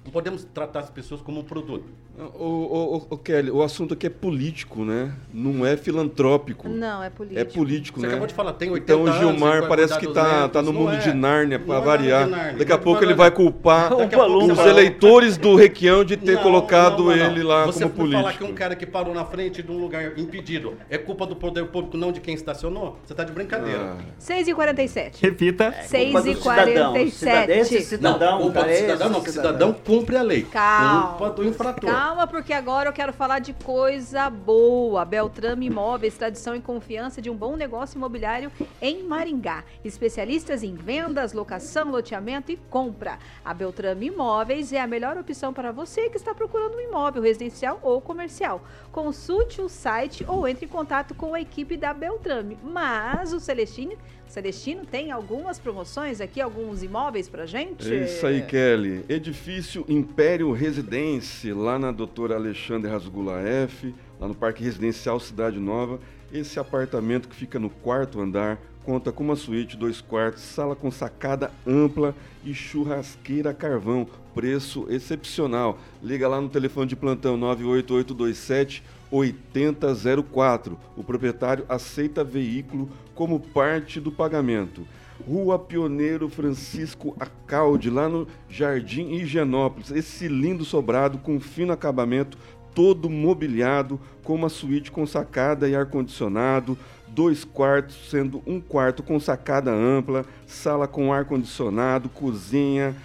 Não 0.08 0.12
podemos 0.14 0.46
tratar 0.46 0.80
as 0.80 0.90
pessoas 0.90 1.22
como 1.22 1.42
um 1.42 1.44
produto. 1.44 1.84
O, 2.18 2.44
o, 2.44 3.08
o, 3.12 3.18
Kelly, 3.18 3.52
o 3.52 3.62
assunto 3.62 3.94
aqui 3.94 4.08
é 4.08 4.10
político, 4.10 4.84
né? 4.84 5.12
Não 5.32 5.64
é 5.64 5.78
filantrópico. 5.78 6.68
Não, 6.68 7.04
é 7.04 7.12
político. 7.12 7.40
É 7.40 7.44
político, 7.46 8.00
Você 8.00 8.08
né? 8.08 8.14
acabou 8.14 8.28
de 8.28 8.34
falar, 8.34 8.54
tem 8.54 8.72
80 8.72 8.92
Então 8.92 9.04
o 9.04 9.20
Gilmar 9.20 9.58
anos, 9.58 9.68
parece 9.68 10.00
que 10.00 10.08
tá, 10.08 10.50
tá 10.50 10.64
no 10.64 10.74
mundo 10.74 10.94
é. 10.94 10.98
de 10.98 11.14
Nárnia, 11.14 11.60
para 11.60 11.80
variar. 11.80 12.28
Nárnia. 12.28 12.58
Daqui 12.58 12.72
a 12.72 12.78
pouco 12.78 13.04
ele 13.04 13.14
vai 13.14 13.30
culpar 13.30 13.92
os 13.94 14.60
eleitores 14.66 15.38
do 15.38 15.56
Requião 15.56 16.04
de 16.04 16.18
ter 16.18 16.36
não, 16.36 16.42
colocado 16.42 17.04
não, 17.04 17.06
não, 17.06 17.12
ele 17.14 17.44
lá 17.44 17.68
Você 17.68 17.84
como 17.84 17.94
político. 17.94 18.24
Você 18.24 18.34
falar 18.34 18.38
que 18.40 18.52
um 18.52 18.56
cara 18.56 18.76
que 18.76 18.88
parou 18.88 19.14
na 19.14 19.24
frente 19.24 19.62
de 19.62 19.72
um 19.72 19.78
lugar 19.78 20.18
impedido 20.18 20.74
é 20.90 20.98
culpa 20.98 21.28
do 21.28 21.36
poder 21.36 21.68
público, 21.68 21.98
não 21.98 22.12
de 22.12 22.20
quem 22.20 22.34
estacionou? 22.34 22.98
Você 23.06 23.14
tá 23.14 23.24
de 23.24 23.32
brincadeira. 23.32 23.96
Ah. 23.96 23.98
6h47. 24.20 25.22
Repita. 25.22 25.72
6h47. 25.88 27.50
Esse 27.50 27.82
cidadão, 27.82 28.32
não, 28.32 28.42
culpa 28.42 28.64
do 28.64 28.74
cidadão, 28.74 29.10
não, 29.10 29.22
que 29.22 29.32
cidadão 29.32 29.72
cumpre 29.72 30.18
a 30.18 30.24
lei. 30.24 30.42
Calma. 30.42 31.10
Culpa 31.10 31.30
do 31.30 31.48
infrator. 31.48 31.92
Calma, 31.92 32.07
porque 32.28 32.54
agora 32.54 32.78
agora 32.78 32.90
eu 32.90 32.94
quero 32.94 33.12
falar 33.12 33.40
de 33.40 33.54
coisa 33.54 34.30
boa. 34.30 35.04
Beltrame 35.04 35.66
Imóveis, 35.66 36.18
tradição 36.18 36.56
e 36.56 36.62
confiança 36.62 37.22
de 37.22 37.30
um 37.30 37.36
bom 37.36 37.56
negócio 37.56 37.98
imobiliário 37.98 38.52
em 38.82 39.04
Maringá. 39.04 39.64
Especialistas 39.84 40.64
em 40.64 40.76
vendas, 40.76 41.34
locação, 41.34 41.92
loteamento 41.92 42.52
e 42.52 42.56
compra. 42.56 43.20
A 43.44 43.54
Beltrame 43.54 44.08
Imóveis 44.08 44.72
é 44.72 44.80
a 44.80 44.88
melhor 44.88 45.18
opção 45.18 45.54
para 45.54 45.72
você 45.72 46.10
que 46.10 46.18
está 46.18 46.34
procurando 46.34 46.76
um 46.76 46.82
imóvel 46.82 47.22
residencial 47.22 47.80
ou 47.82 48.00
comercial. 48.00 48.62
Consulte 48.92 49.60
o 49.60 49.68
site 49.68 50.24
ou 50.28 50.48
entre 50.48 50.66
em 50.66 50.70
contato 50.70 51.14
com 51.14 51.34
a 51.34 51.42
equipe 51.42 51.76
da 51.76 51.94
Beltrame. 51.94 52.58
Mas 52.64 53.34
o 53.34 53.40
Celestino 53.40 53.98
Celestino 54.28 54.86
tem 54.86 55.12
algumas 55.12 55.58
promoções 55.58 56.22
aqui, 56.22 56.42
alguns 56.42 56.84
imóveis 56.84 57.30
pra 57.30 57.46
gente? 57.46 57.92
É 57.92 58.06
isso 58.06 58.26
aí, 58.26 58.42
Kelly. 58.42 59.04
Edifício 59.08 59.86
Império 59.88 60.52
Residência, 60.52 61.56
lá 61.56 61.80
na 61.80 61.92
doutora 61.92 62.36
Alexandre 62.36 62.90
Rasgula 62.90 63.40
F, 63.42 63.94
lá 64.20 64.28
no 64.28 64.36
Parque 64.36 64.64
Residencial 64.64 65.20
Cidade 65.20 65.60
Nova. 65.60 66.00
Esse 66.32 66.60
apartamento 66.60 67.30
que 67.30 67.36
fica 67.36 67.58
no 67.58 67.70
quarto 67.70 68.20
andar 68.20 68.60
conta 68.84 69.12
com 69.12 69.24
uma 69.24 69.36
suíte, 69.36 69.76
dois 69.76 70.00
quartos, 70.00 70.44
sala 70.44 70.76
com 70.76 70.90
sacada 70.90 71.52
ampla 71.66 72.16
e 72.44 72.54
churrasqueira 72.54 73.54
carvão. 73.54 74.08
Preço 74.38 74.86
excepcional. 74.88 75.80
Liga 76.00 76.28
lá 76.28 76.40
no 76.40 76.48
telefone 76.48 76.86
de 76.86 76.96
plantão 76.96 77.36
98827 77.38 78.84
8004. 79.10 80.78
O 80.96 81.04
proprietário 81.04 81.66
aceita 81.68 82.24
veículo 82.24 82.88
como 83.16 83.40
parte 83.40 84.00
do 84.00 84.12
pagamento. 84.12 84.88
Rua 85.28 85.58
Pioneiro 85.58 86.30
Francisco 86.30 87.16
Acalde, 87.20 87.90
lá 87.90 88.08
no 88.08 88.28
Jardim 88.48 89.14
Higienópolis. 89.14 89.90
Esse 89.90 90.28
lindo 90.28 90.64
sobrado 90.64 91.18
com 91.18 91.40
fino 91.40 91.74
acabamento, 91.74 92.38
todo 92.76 93.10
mobiliado, 93.10 94.00
com 94.24 94.36
uma 94.36 94.50
suíte 94.50 94.92
com 94.92 95.08
sacada 95.08 95.68
e 95.68 95.76
ar-condicionado, 95.76 96.78
dois 97.08 97.44
quartos, 97.44 98.08
sendo 98.12 98.44
um 98.46 98.62
quarto 98.62 99.02
com 99.02 99.20
sacada 99.20 99.72
ampla, 99.72 100.24
sala 100.46 100.88
com 100.88 101.12
ar-condicionado, 101.12 102.08
cozinha, 102.08 102.96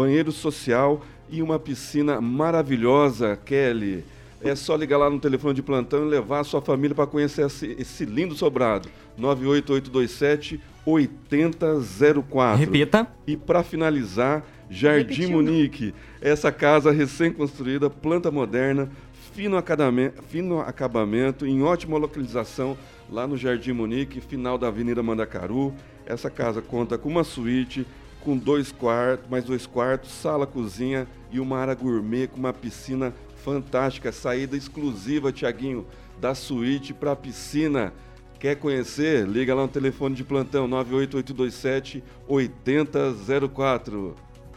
banheiro 0.00 0.32
social 0.32 1.02
e 1.28 1.42
uma 1.42 1.58
piscina 1.58 2.22
maravilhosa, 2.22 3.38
Kelly. 3.44 4.02
É 4.42 4.54
só 4.54 4.74
ligar 4.74 4.96
lá 4.96 5.10
no 5.10 5.20
telefone 5.20 5.52
de 5.52 5.62
plantão 5.62 6.06
e 6.06 6.08
levar 6.08 6.40
a 6.40 6.44
sua 6.44 6.62
família 6.62 6.94
para 6.94 7.06
conhecer 7.06 7.44
esse, 7.44 7.76
esse, 7.78 8.06
lindo 8.06 8.34
sobrado. 8.34 8.88
98827 9.18 10.58
8004. 10.86 12.58
Repita. 12.58 13.06
E 13.26 13.36
para 13.36 13.62
finalizar, 13.62 14.42
Jardim 14.70 15.12
Repetiu. 15.12 15.30
Munique. 15.32 15.94
Essa 16.22 16.50
casa 16.50 16.90
recém-construída, 16.90 17.90
planta 17.90 18.30
moderna, 18.30 18.88
fino 19.34 19.58
acabamento, 19.58 20.22
fino 20.22 20.60
acabamento, 20.60 21.46
em 21.46 21.62
ótima 21.62 21.98
localização, 21.98 22.78
lá 23.10 23.26
no 23.26 23.36
Jardim 23.36 23.72
Munique, 23.72 24.22
final 24.22 24.56
da 24.56 24.68
Avenida 24.68 25.02
Mandacaru. 25.02 25.74
Essa 26.06 26.30
casa 26.30 26.62
conta 26.62 26.96
com 26.96 27.10
uma 27.10 27.22
suíte, 27.22 27.86
com 28.22 28.36
dois 28.36 28.70
quartos, 28.70 29.28
mais 29.28 29.44
dois 29.44 29.66
quartos, 29.66 30.10
sala, 30.10 30.46
cozinha 30.46 31.06
e 31.30 31.40
uma 31.40 31.58
área 31.58 31.74
gourmet 31.74 32.26
com 32.26 32.38
uma 32.38 32.52
piscina 32.52 33.14
fantástica, 33.36 34.12
saída 34.12 34.56
exclusiva, 34.56 35.32
Tiaguinho, 35.32 35.86
da 36.20 36.34
suíte 36.34 36.92
para 36.92 37.12
a 37.12 37.16
piscina. 37.16 37.92
Quer 38.38 38.56
conhecer? 38.56 39.26
Liga 39.26 39.54
lá 39.54 39.62
no 39.62 39.68
telefone 39.68 40.14
de 40.14 40.24
plantão 40.24 40.66
98827 40.66 42.02
8004. 42.26 44.14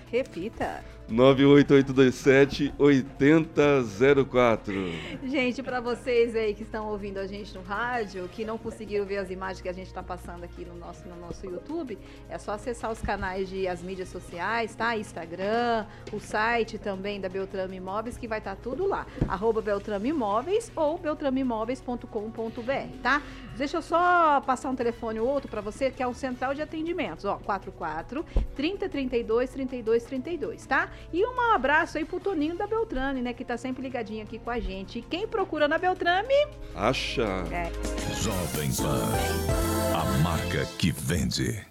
Repita. 0.09 0.83
98827 1.09 2.73
8004. 2.77 4.73
Gente, 5.23 5.61
para 5.61 5.79
vocês 5.79 6.35
aí 6.35 6.53
que 6.53 6.63
estão 6.63 6.87
ouvindo 6.87 7.17
a 7.17 7.27
gente 7.27 7.53
no 7.53 7.61
rádio, 7.61 8.27
que 8.29 8.45
não 8.45 8.57
conseguiram 8.57 9.05
ver 9.05 9.17
as 9.17 9.29
imagens 9.29 9.61
que 9.61 9.69
a 9.69 9.73
gente 9.73 9.87
está 9.87 10.01
passando 10.01 10.43
aqui 10.43 10.65
no 10.65 10.75
nosso, 10.75 11.07
no 11.07 11.15
nosso 11.15 11.45
YouTube, 11.45 11.99
é 12.29 12.37
só 12.37 12.53
acessar 12.53 12.91
os 12.91 13.01
canais 13.01 13.49
de 13.49 13.67
as 13.67 13.81
mídias 13.81 14.09
sociais, 14.09 14.73
tá? 14.75 14.97
Instagram, 14.97 15.85
o 16.11 16.19
site 16.19 16.77
também 16.77 17.19
da 17.19 17.29
Beltrame 17.29 17.77
Imóveis, 17.77 18.17
que 18.17 18.27
vai 18.27 18.39
estar 18.39 18.55
tá 18.55 18.61
tudo 18.61 18.85
lá. 18.87 19.05
Arroba 19.27 19.61
Beltrame 19.61 20.09
Imóveis 20.09 20.71
ou 20.75 20.97
beltrameimóveis.com.br, 20.97 22.07
tá? 23.01 23.21
Deixa 23.57 23.77
eu 23.77 23.81
só 23.81 24.41
passar 24.41 24.69
um 24.69 24.75
telefone 24.75 25.19
ou 25.19 25.27
outro 25.27 25.49
para 25.49 25.61
você, 25.61 25.91
que 25.91 26.01
é 26.01 26.07
o 26.07 26.13
central 26.13 26.55
de 26.55 26.61
atendimentos, 26.61 27.25
ó, 27.25 27.35
44 27.37 28.25
30 28.55 28.89
32 28.89 29.49
32 29.49 30.03
32, 30.03 30.65
tá? 30.65 30.89
E 31.11 31.25
um 31.25 31.53
abraço 31.53 31.97
aí 31.97 32.05
pro 32.05 32.19
Toninho 32.19 32.55
da 32.55 32.67
Beltrame, 32.67 33.21
né? 33.21 33.33
Que 33.33 33.45
tá 33.45 33.57
sempre 33.57 33.81
ligadinho 33.81 34.23
aqui 34.23 34.39
com 34.39 34.49
a 34.49 34.59
gente. 34.59 34.99
E 34.99 35.01
quem 35.01 35.27
procura 35.27 35.67
na 35.67 35.77
Beltrame? 35.77 36.33
Acha. 36.75 37.23
É. 37.51 37.71
Jovem 38.21 38.71
Pan. 38.75 39.01
A 39.95 40.05
marca 40.23 40.65
que 40.77 40.91
vende. 40.91 41.63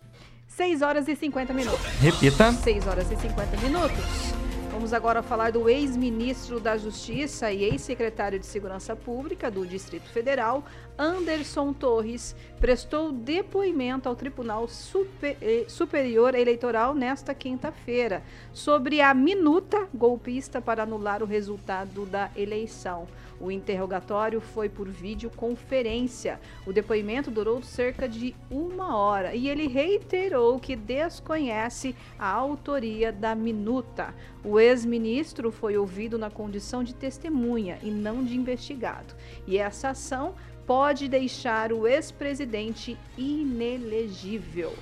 6 0.49 0.83
horas 0.83 1.09
e 1.09 1.17
50 1.17 1.53
minutos. 1.53 1.85
Repita. 2.01 2.53
6 2.53 2.87
horas 2.87 3.11
e 3.11 3.17
50 3.17 3.57
minutos. 3.57 4.42
Vamos 4.83 4.93
agora 4.93 5.23
falar 5.23 5.53
do 5.53 5.69
ex-ministro 5.69 6.59
da 6.59 6.77
Justiça 6.77 7.53
e 7.53 7.63
ex-secretário 7.63 8.37
de 8.37 8.45
Segurança 8.45 8.97
Pública 8.97 9.49
do 9.49 9.65
Distrito 9.65 10.09
Federal, 10.09 10.65
Anderson 10.99 11.73
Torres, 11.73 12.35
prestou 12.59 13.13
depoimento 13.13 14.09
ao 14.09 14.17
Tribunal 14.17 14.67
Super, 14.67 15.37
eh, 15.41 15.67
Superior 15.69 16.35
Eleitoral 16.35 16.97
nesta 16.97 17.33
quinta-feira 17.33 18.25
sobre 18.53 19.01
a 19.01 19.15
minuta 19.15 19.87
golpista 19.95 20.61
para 20.61 20.83
anular 20.83 21.23
o 21.23 21.27
resultado 21.27 22.05
da 22.05 22.29
eleição. 22.35 23.07
O 23.43 23.51
interrogatório 23.51 24.41
foi 24.41 24.69
por 24.69 24.89
videoconferência. 24.89 26.41
O 26.65 26.73
depoimento 26.73 27.29
durou 27.29 27.61
cerca 27.61 28.09
de 28.09 28.37
uma 28.49 28.97
hora 28.97 29.35
e 29.35 29.49
ele 29.49 29.67
reiterou 29.67 30.61
que 30.61 30.77
desconhece 30.77 31.97
a 32.17 32.29
autoria 32.31 33.11
da 33.11 33.35
minuta. 33.35 34.15
O 34.45 34.61
ex-ministro 34.61 35.51
foi 35.51 35.77
ouvido 35.77 36.17
na 36.17 36.31
condição 36.31 36.85
de 36.85 36.95
testemunha 36.95 37.81
e 37.83 37.91
não 37.91 38.25
de 38.25 38.37
investigado. 38.37 39.13
E 39.45 39.59
essa 39.59 39.89
ação 39.89 40.37
pode 40.65 41.09
deixar 41.09 41.73
o 41.73 41.89
ex-presidente 41.89 42.97
inelegível. 43.19 44.73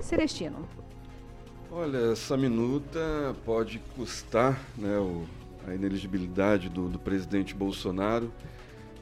Celestino. 0.00 0.66
Olha, 1.70 2.12
essa 2.12 2.38
minuta 2.38 3.36
pode 3.44 3.78
custar 3.94 4.58
né, 4.78 4.96
o, 4.98 5.26
a 5.68 5.74
ineligibilidade 5.74 6.68
do, 6.68 6.88
do 6.88 6.98
presidente 6.98 7.54
Bolsonaro. 7.54 8.32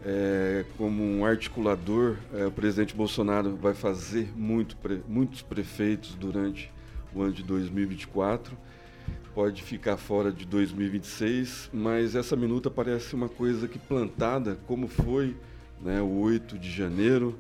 É, 0.05 0.65
como 0.79 1.03
um 1.03 1.25
articulador, 1.25 2.17
é, 2.33 2.47
o 2.47 2.51
presidente 2.51 2.95
Bolsonaro 2.95 3.57
vai 3.57 3.75
fazer 3.75 4.31
muito, 4.37 4.77
muitos 5.09 5.43
prefeitos 5.43 6.15
durante 6.15 6.71
o 7.15 7.23
ano 7.23 7.33
de 7.33 7.43
2024. 7.43 8.57
Pode 9.35 9.63
ficar 9.63 9.97
fora 9.97 10.31
de 10.31 10.47
2026, 10.47 11.71
mas 11.73 12.15
essa 12.15 12.37
minuta 12.37 12.71
parece 12.71 13.15
uma 13.15 13.29
coisa 13.29 13.67
que 13.67 13.79
plantada, 13.79 14.59
como 14.67 14.87
foi 14.87 15.37
né, 15.83 16.01
o 16.01 16.21
8 16.21 16.57
de 16.59 16.71
janeiro, 16.71 17.37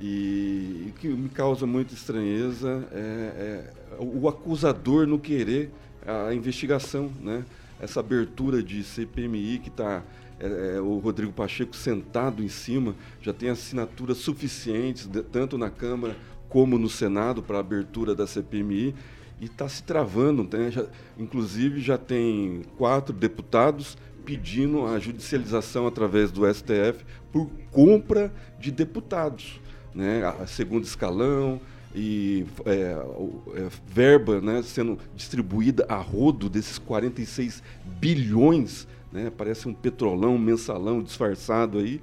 e, 0.00 0.88
e 0.88 0.94
que 0.98 1.08
me 1.08 1.28
causa 1.28 1.66
muita 1.66 1.94
estranheza 1.94 2.86
é, 2.90 2.98
é 2.98 3.96
o 3.98 4.28
acusador 4.28 5.06
no 5.06 5.18
querer 5.18 5.70
a 6.04 6.34
investigação, 6.34 7.12
né? 7.20 7.44
Essa 7.82 7.98
abertura 7.98 8.62
de 8.62 8.84
CPMI 8.84 9.58
que 9.58 9.68
está 9.68 10.04
é, 10.38 10.76
é, 10.76 10.80
o 10.80 10.98
Rodrigo 10.98 11.32
Pacheco 11.32 11.74
sentado 11.76 12.42
em 12.42 12.48
cima, 12.48 12.94
já 13.20 13.32
tem 13.32 13.50
assinaturas 13.50 14.18
suficientes, 14.18 15.08
tanto 15.32 15.58
na 15.58 15.68
Câmara 15.68 16.16
como 16.48 16.78
no 16.78 16.88
Senado, 16.88 17.42
para 17.42 17.56
a 17.56 17.60
abertura 17.60 18.14
da 18.14 18.26
CPMI, 18.26 18.94
e 19.40 19.46
está 19.46 19.68
se 19.68 19.82
travando. 19.82 20.48
Né? 20.56 20.70
Já, 20.70 20.86
inclusive, 21.18 21.80
já 21.80 21.98
tem 21.98 22.62
quatro 22.78 23.12
deputados 23.12 23.98
pedindo 24.24 24.86
a 24.86 25.00
judicialização 25.00 25.86
através 25.86 26.30
do 26.30 26.42
STF 26.52 27.04
por 27.32 27.50
compra 27.72 28.32
de 28.60 28.70
deputados, 28.70 29.60
né? 29.92 30.24
a 30.40 30.46
segundo 30.46 30.84
escalão, 30.84 31.60
e 31.94 32.46
é, 32.64 32.96
é, 33.54 33.68
verba 33.86 34.40
né, 34.40 34.62
sendo 34.62 34.98
distribuída 35.14 35.84
a 35.88 35.96
rodo 35.96 36.48
desses 36.48 36.78
46 36.78 37.62
bilhões, 37.84 38.86
né, 39.12 39.30
parece 39.36 39.68
um 39.68 39.74
petrolão, 39.74 40.36
um 40.36 40.38
mensalão 40.38 41.02
disfarçado 41.02 41.78
aí. 41.78 42.00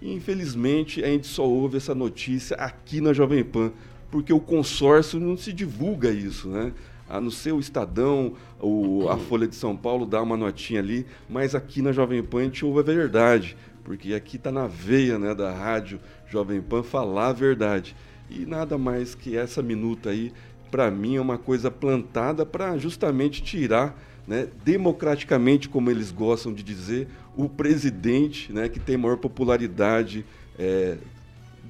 E 0.00 0.12
infelizmente 0.12 1.02
a 1.02 1.06
gente 1.06 1.26
só 1.26 1.46
ouve 1.46 1.76
essa 1.76 1.94
notícia 1.94 2.56
aqui 2.56 3.00
na 3.00 3.12
Jovem 3.12 3.44
Pan, 3.44 3.72
porque 4.10 4.32
o 4.32 4.40
consórcio 4.40 5.20
não 5.20 5.36
se 5.36 5.52
divulga 5.52 6.10
isso, 6.10 6.48
né? 6.48 6.72
Ah, 7.08 7.20
no 7.20 7.30
seu 7.30 7.58
Estadão, 7.58 8.34
o, 8.60 9.08
a 9.08 9.18
Folha 9.18 9.46
de 9.46 9.56
São 9.56 9.76
Paulo 9.76 10.06
dá 10.06 10.22
uma 10.22 10.36
notinha 10.36 10.78
ali, 10.78 11.04
mas 11.28 11.56
aqui 11.56 11.82
na 11.82 11.90
Jovem 11.90 12.22
Pan 12.22 12.38
a 12.38 12.44
gente 12.44 12.64
ouve 12.64 12.78
a 12.78 12.82
verdade, 12.82 13.56
porque 13.82 14.14
aqui 14.14 14.36
está 14.36 14.52
na 14.52 14.68
veia 14.68 15.18
né, 15.18 15.34
da 15.34 15.52
rádio 15.52 15.98
Jovem 16.28 16.62
Pan 16.62 16.84
falar 16.84 17.28
a 17.28 17.32
verdade. 17.32 17.96
E 18.30 18.46
nada 18.46 18.78
mais 18.78 19.14
que 19.14 19.36
essa 19.36 19.60
minuta 19.60 20.10
aí, 20.10 20.32
para 20.70 20.88
mim, 20.90 21.16
é 21.16 21.20
uma 21.20 21.36
coisa 21.36 21.70
plantada 21.70 22.46
para 22.46 22.78
justamente 22.78 23.42
tirar, 23.42 24.00
né, 24.26 24.48
democraticamente, 24.64 25.68
como 25.68 25.90
eles 25.90 26.12
gostam 26.12 26.54
de 26.54 26.62
dizer, 26.62 27.08
o 27.36 27.48
presidente 27.48 28.52
né, 28.52 28.68
que 28.68 28.78
tem 28.78 28.96
maior 28.96 29.16
popularidade 29.16 30.24
é, 30.56 30.96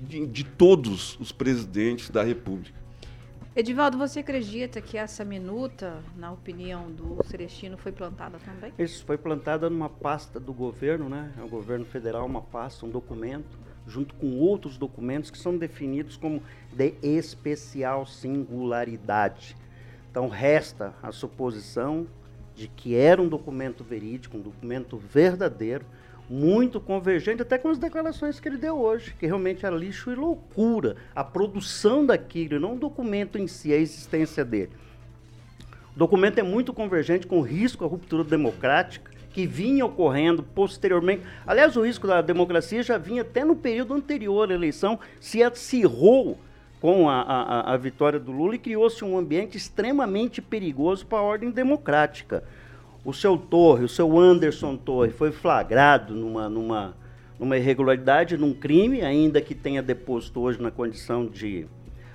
de, 0.03 0.27
de 0.27 0.45
todos 0.45 1.19
os 1.19 1.33
presidentes 1.33 2.11
da 2.11 2.23
República. 2.23 2.79
Edivaldo, 3.57 3.99
você 3.99 4.21
acredita 4.21 4.81
que 4.81 4.97
essa 4.97 5.25
minuta, 5.25 6.03
na 6.17 6.31
opinião 6.31 6.91
do 6.91 7.19
Celestino, 7.25 7.77
foi 7.77 7.91
plantada 7.91 8.39
também? 8.39 8.73
Isso 8.79 9.05
foi 9.05 9.19
plantada 9.19 9.69
numa 9.69 9.89
pasta 9.89 10.39
do 10.39 10.53
governo, 10.53 11.09
né? 11.09 11.33
É 11.37 11.43
o 11.43 11.49
governo 11.49 11.85
federal, 11.85 12.25
uma 12.27 12.43
pasta, 12.43 12.87
um 12.87 12.91
documento 12.91 13.59
junto 13.87 14.15
com 14.15 14.39
outros 14.39 14.77
documentos 14.79 15.31
que 15.31 15.39
são 15.39 15.57
definidos 15.57 16.17
como 16.17 16.43
de 16.73 16.95
especial 17.03 18.07
singularidade. 18.07 19.57
Então, 20.11 20.29
resta 20.29 20.95
a 21.03 21.13
suposição 21.13 22.07
de 22.55 22.69
que 22.69 22.95
era 22.95 23.23
um 23.23 23.29
documento 23.29 23.83
verídico, 23.83 24.37
um 24.37 24.41
documento 24.41 24.97
verdadeiro, 24.97 25.85
muito 26.29 26.81
convergente, 26.81 27.43
até 27.43 27.59
com 27.59 27.69
as 27.69 27.79
declarações 27.79 28.39
que 28.39 28.49
ele 28.49 28.57
deu 28.57 28.79
hoje, 28.79 29.15
que 29.19 29.27
realmente 29.27 29.67
era 29.67 29.75
lixo 29.75 30.13
e 30.13 30.15
loucura. 30.15 30.97
A 31.15 31.25
produção 31.25 32.07
daquilo, 32.07 32.61
não 32.61 32.75
o 32.75 32.79
documento 32.79 33.37
em 33.37 33.49
si, 33.49 33.73
a 33.73 33.77
existência 33.77 34.45
dele. 34.45 34.71
O 35.95 35.99
documento 35.99 36.39
é 36.39 36.43
muito 36.43 36.73
convergente 36.73 37.27
com 37.27 37.41
o 37.41 37.43
risco 37.43 37.85
à 37.85 37.89
ruptura 37.89 38.23
democrática, 38.23 39.10
que 39.33 39.47
vinha 39.47 39.85
ocorrendo 39.85 40.43
posteriormente. 40.43 41.23
Aliás, 41.47 41.77
o 41.77 41.85
risco 41.85 42.07
da 42.07 42.21
democracia 42.21 42.83
já 42.83 42.99
vinha 42.99 43.23
até 43.23 43.45
no 43.45 43.55
período 43.55 43.95
anterior 43.95 44.51
à 44.51 44.55
eleição, 44.55 44.99
se 45.21 45.43
acirrou 45.43 46.39
com 46.81 47.09
a, 47.09 47.21
a, 47.21 47.75
a 47.75 47.77
vitória 47.77 48.19
do 48.19 48.33
Lula 48.33 48.55
e 48.55 48.59
criou-se 48.59 49.05
um 49.05 49.17
ambiente 49.17 49.57
extremamente 49.57 50.41
perigoso 50.41 51.07
para 51.07 51.19
a 51.19 51.23
ordem 51.23 51.51
democrática. 51.51 52.43
O 53.05 53.13
seu 53.13 53.37
Torre, 53.37 53.85
o 53.85 53.89
seu 53.89 54.19
Anderson 54.19 54.77
Torre, 54.77 55.11
foi 55.11 55.31
flagrado 55.31 56.15
numa, 56.15 56.49
numa, 56.49 56.97
numa 57.39 57.57
irregularidade, 57.57 58.37
num 58.37 58.53
crime, 58.53 59.03
ainda 59.03 59.41
que 59.41 59.55
tenha 59.55 59.83
deposto 59.83 60.41
hoje 60.41 60.61
na 60.61 60.71
condição 60.71 61.27
de 61.27 61.67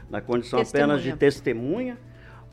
na 0.09 0.21
condição 0.21 0.61
apenas 0.61 1.01
de 1.01 1.15
testemunha 1.15 1.97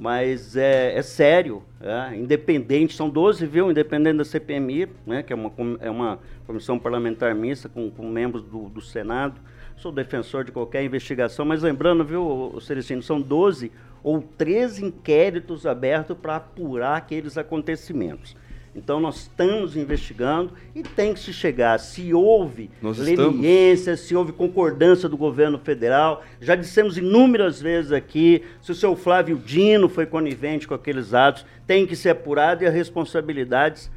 mas 0.02 0.56
é, 0.56 0.98
é 0.98 1.02
sério, 1.02 1.62
é, 1.80 2.16
independente, 2.16 2.92
são 2.92 3.08
12, 3.08 3.46
viu, 3.46 3.70
independente 3.70 4.16
da 4.16 4.24
CPMI, 4.24 4.88
né, 5.06 5.22
que 5.22 5.32
é 5.32 5.36
uma, 5.36 5.52
é 5.78 5.88
uma 5.88 6.18
comissão 6.44 6.76
parlamentar 6.76 7.32
mista 7.36 7.68
com, 7.68 7.88
com 7.88 8.08
membros 8.08 8.42
do, 8.42 8.68
do 8.68 8.80
Senado, 8.80 9.40
sou 9.76 9.92
defensor 9.92 10.42
de 10.42 10.50
qualquer 10.50 10.82
investigação, 10.82 11.44
mas 11.44 11.62
lembrando, 11.62 12.04
viu, 12.04 12.58
Celestino, 12.60 13.00
são 13.00 13.20
12 13.20 13.70
ou 14.02 14.20
13 14.20 14.86
inquéritos 14.86 15.66
abertos 15.66 16.16
para 16.18 16.34
apurar 16.34 16.96
aqueles 16.96 17.38
acontecimentos. 17.38 18.36
Então 18.74 18.98
nós 19.00 19.22
estamos 19.22 19.76
investigando 19.76 20.52
e 20.74 20.82
tem 20.82 21.12
que 21.12 21.20
se 21.20 21.32
chegar 21.32 21.78
se 21.78 22.14
houve 22.14 22.70
nós 22.80 22.98
leniência, 22.98 23.92
estamos... 23.92 24.00
se 24.00 24.16
houve 24.16 24.32
concordância 24.32 25.08
do 25.08 25.16
governo 25.16 25.58
federal. 25.58 26.24
Já 26.40 26.54
dissemos 26.54 26.96
inúmeras 26.96 27.60
vezes 27.60 27.92
aqui, 27.92 28.42
se 28.62 28.72
o 28.72 28.74
seu 28.74 28.96
Flávio 28.96 29.36
Dino 29.36 29.88
foi 29.88 30.06
conivente 30.06 30.66
com 30.66 30.74
aqueles 30.74 31.12
atos, 31.12 31.44
tem 31.66 31.86
que 31.86 31.94
ser 31.94 32.10
apurado 32.10 32.64
e 32.64 32.66
as 32.66 32.72
responsabilidades 32.72 33.90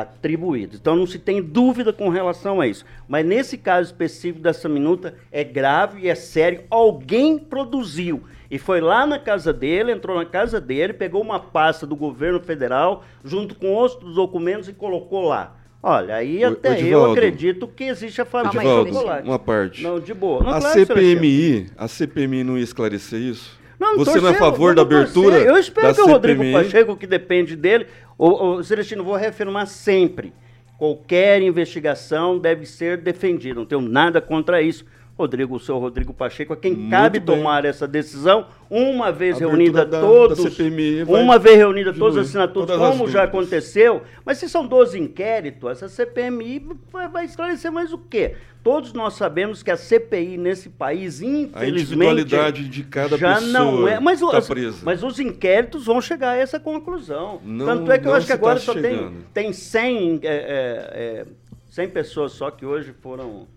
atribuídas. 0.00 0.78
Então 0.80 0.96
não 0.96 1.06
se 1.06 1.18
tem 1.18 1.42
dúvida 1.42 1.92
com 1.92 2.08
relação 2.08 2.60
a 2.60 2.66
isso. 2.66 2.84
Mas 3.06 3.24
nesse 3.24 3.58
caso 3.58 3.90
específico 3.90 4.42
dessa 4.42 4.68
minuta 4.68 5.14
é 5.30 5.42
grave 5.42 6.02
e 6.02 6.08
é 6.08 6.14
sério. 6.14 6.64
Alguém 6.70 7.38
produziu 7.38 8.24
e 8.50 8.58
foi 8.58 8.80
lá 8.80 9.06
na 9.06 9.18
casa 9.18 9.52
dele, 9.52 9.92
entrou 9.92 10.16
na 10.16 10.24
casa 10.24 10.60
dele, 10.60 10.92
pegou 10.92 11.20
uma 11.20 11.38
pasta 11.38 11.86
do 11.86 11.94
governo 11.94 12.40
federal, 12.40 13.04
junto 13.22 13.54
com 13.54 13.68
outros 13.68 14.14
documentos 14.14 14.68
e 14.68 14.72
colocou 14.72 15.28
lá. 15.28 15.54
Olha, 15.82 16.16
aí 16.16 16.42
o, 16.44 16.48
até 16.48 16.72
Edivaldo, 16.72 17.06
eu 17.06 17.12
acredito 17.12 17.68
que 17.68 17.84
existe 17.84 18.20
a 18.20 18.24
família 18.24 18.58
Edivaldo, 18.58 19.24
uma 19.24 19.38
parte. 19.38 19.82
Não, 19.82 20.00
de 20.00 20.12
boa. 20.12 20.42
Não, 20.42 20.50
a 20.50 20.60
claro, 20.60 20.74
CPMI, 20.74 21.70
a 21.76 21.86
CPMI 21.86 22.42
não 22.42 22.58
ia 22.58 22.64
esclarecer 22.64 23.20
isso? 23.20 23.58
Não, 23.78 23.96
Você 23.96 24.20
não 24.20 24.28
é 24.28 24.32
a 24.32 24.34
favor 24.34 24.74
da 24.74 24.82
abertura? 24.82 25.38
Eu 25.38 25.56
espero 25.56 25.94
que 25.94 26.00
o 26.00 26.08
Rodrigo 26.08 26.42
Pacheco, 26.52 26.96
que 26.96 27.06
depende 27.06 27.54
dele, 27.54 27.86
o, 28.16 28.56
o 28.56 28.64
Celestino, 28.64 29.04
vou 29.04 29.14
reafirmar 29.14 29.66
sempre, 29.68 30.32
qualquer 30.76 31.40
investigação 31.42 32.38
deve 32.38 32.66
ser 32.66 32.98
defendida. 32.98 33.54
Não 33.54 33.66
tenho 33.66 33.80
nada 33.80 34.20
contra 34.20 34.60
isso. 34.60 34.84
Rodrigo, 35.18 35.56
o 35.56 35.60
senhor 35.60 35.80
Rodrigo 35.80 36.14
Pacheco, 36.14 36.52
a 36.52 36.56
quem 36.56 36.74
Muito 36.74 36.90
cabe 36.90 37.18
bem. 37.18 37.36
tomar 37.36 37.64
essa 37.64 37.88
decisão, 37.88 38.46
uma 38.70 39.10
vez 39.10 39.40
reunida 39.40 39.84
da, 39.84 40.00
todos, 40.00 40.44
da 40.44 40.48
CPMI, 40.48 41.02
uma 41.02 41.36
vez 41.40 41.56
reunida 41.56 41.92
todas 41.92 42.18
as 42.18 42.28
assinaturas, 42.28 42.76
como 42.76 43.04
as 43.04 43.10
já 43.10 43.24
aconteceu, 43.24 44.02
mas 44.24 44.38
se 44.38 44.48
são 44.48 44.64
12 44.64 44.96
inquéritos, 44.96 45.68
essa 45.72 45.88
CPMI 45.88 46.64
vai, 46.92 47.08
vai, 47.08 47.24
esclarecer 47.24 47.72
mais 47.72 47.92
o 47.92 47.98
quê? 47.98 48.36
Todos 48.62 48.92
nós 48.92 49.14
sabemos 49.14 49.60
que 49.60 49.72
a 49.72 49.76
CPI 49.76 50.36
nesse 50.36 50.68
país, 50.68 51.20
infelizmente, 51.20 52.36
a 52.36 52.50
de 52.50 52.84
cada 52.84 53.16
já 53.16 53.34
pessoa 53.34 53.52
não 53.52 53.88
é, 53.88 53.98
mas, 53.98 54.20
tá 54.20 54.40
presa. 54.40 54.78
mas 54.84 55.02
os 55.02 55.18
inquéritos 55.18 55.86
vão 55.86 56.00
chegar 56.00 56.30
a 56.32 56.36
essa 56.36 56.60
conclusão. 56.60 57.40
Não, 57.44 57.66
Tanto 57.66 57.90
é 57.90 57.98
que 57.98 58.06
eu 58.06 58.14
acho 58.14 58.26
que 58.26 58.32
agora 58.32 58.60
tá 58.60 58.66
só 58.66 58.74
tem, 58.74 59.16
tem 59.34 59.52
100, 59.52 60.20
é, 60.22 60.28
é, 60.28 61.26
100 61.70 61.84
é, 61.84 61.88
pessoas 61.88 62.32
só 62.32 62.52
que 62.52 62.64
hoje 62.64 62.92
foram 63.00 63.48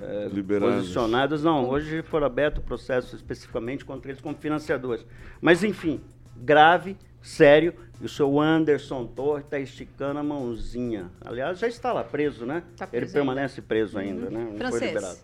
é, 0.00 0.58
posicionadas. 0.58 1.42
Não, 1.42 1.68
hoje 1.68 2.02
foram 2.02 2.26
abertos 2.26 2.62
processos 2.64 3.14
especificamente 3.14 3.84
contra 3.84 4.10
eles 4.10 4.20
como 4.20 4.34
financiadores. 4.36 5.04
Mas, 5.40 5.62
enfim, 5.62 6.00
grave, 6.36 6.96
sério, 7.20 7.74
e 8.00 8.06
o 8.06 8.08
seu 8.08 8.40
Anderson 8.40 9.06
Torres 9.06 9.44
está 9.44 9.58
esticando 9.58 10.18
a 10.18 10.22
mãozinha. 10.22 11.10
Aliás, 11.20 11.58
já 11.58 11.68
está 11.68 11.92
lá 11.92 12.02
preso, 12.02 12.46
né? 12.46 12.62
Tá 12.76 12.86
preso 12.86 13.04
Ele 13.04 13.12
permanece 13.12 13.60
preso 13.60 13.98
ainda, 13.98 14.26
uhum. 14.26 14.32
né? 14.32 14.44
Não 14.44 14.56
Francês. 14.56 14.78
foi 14.78 14.88
liberado. 14.88 15.18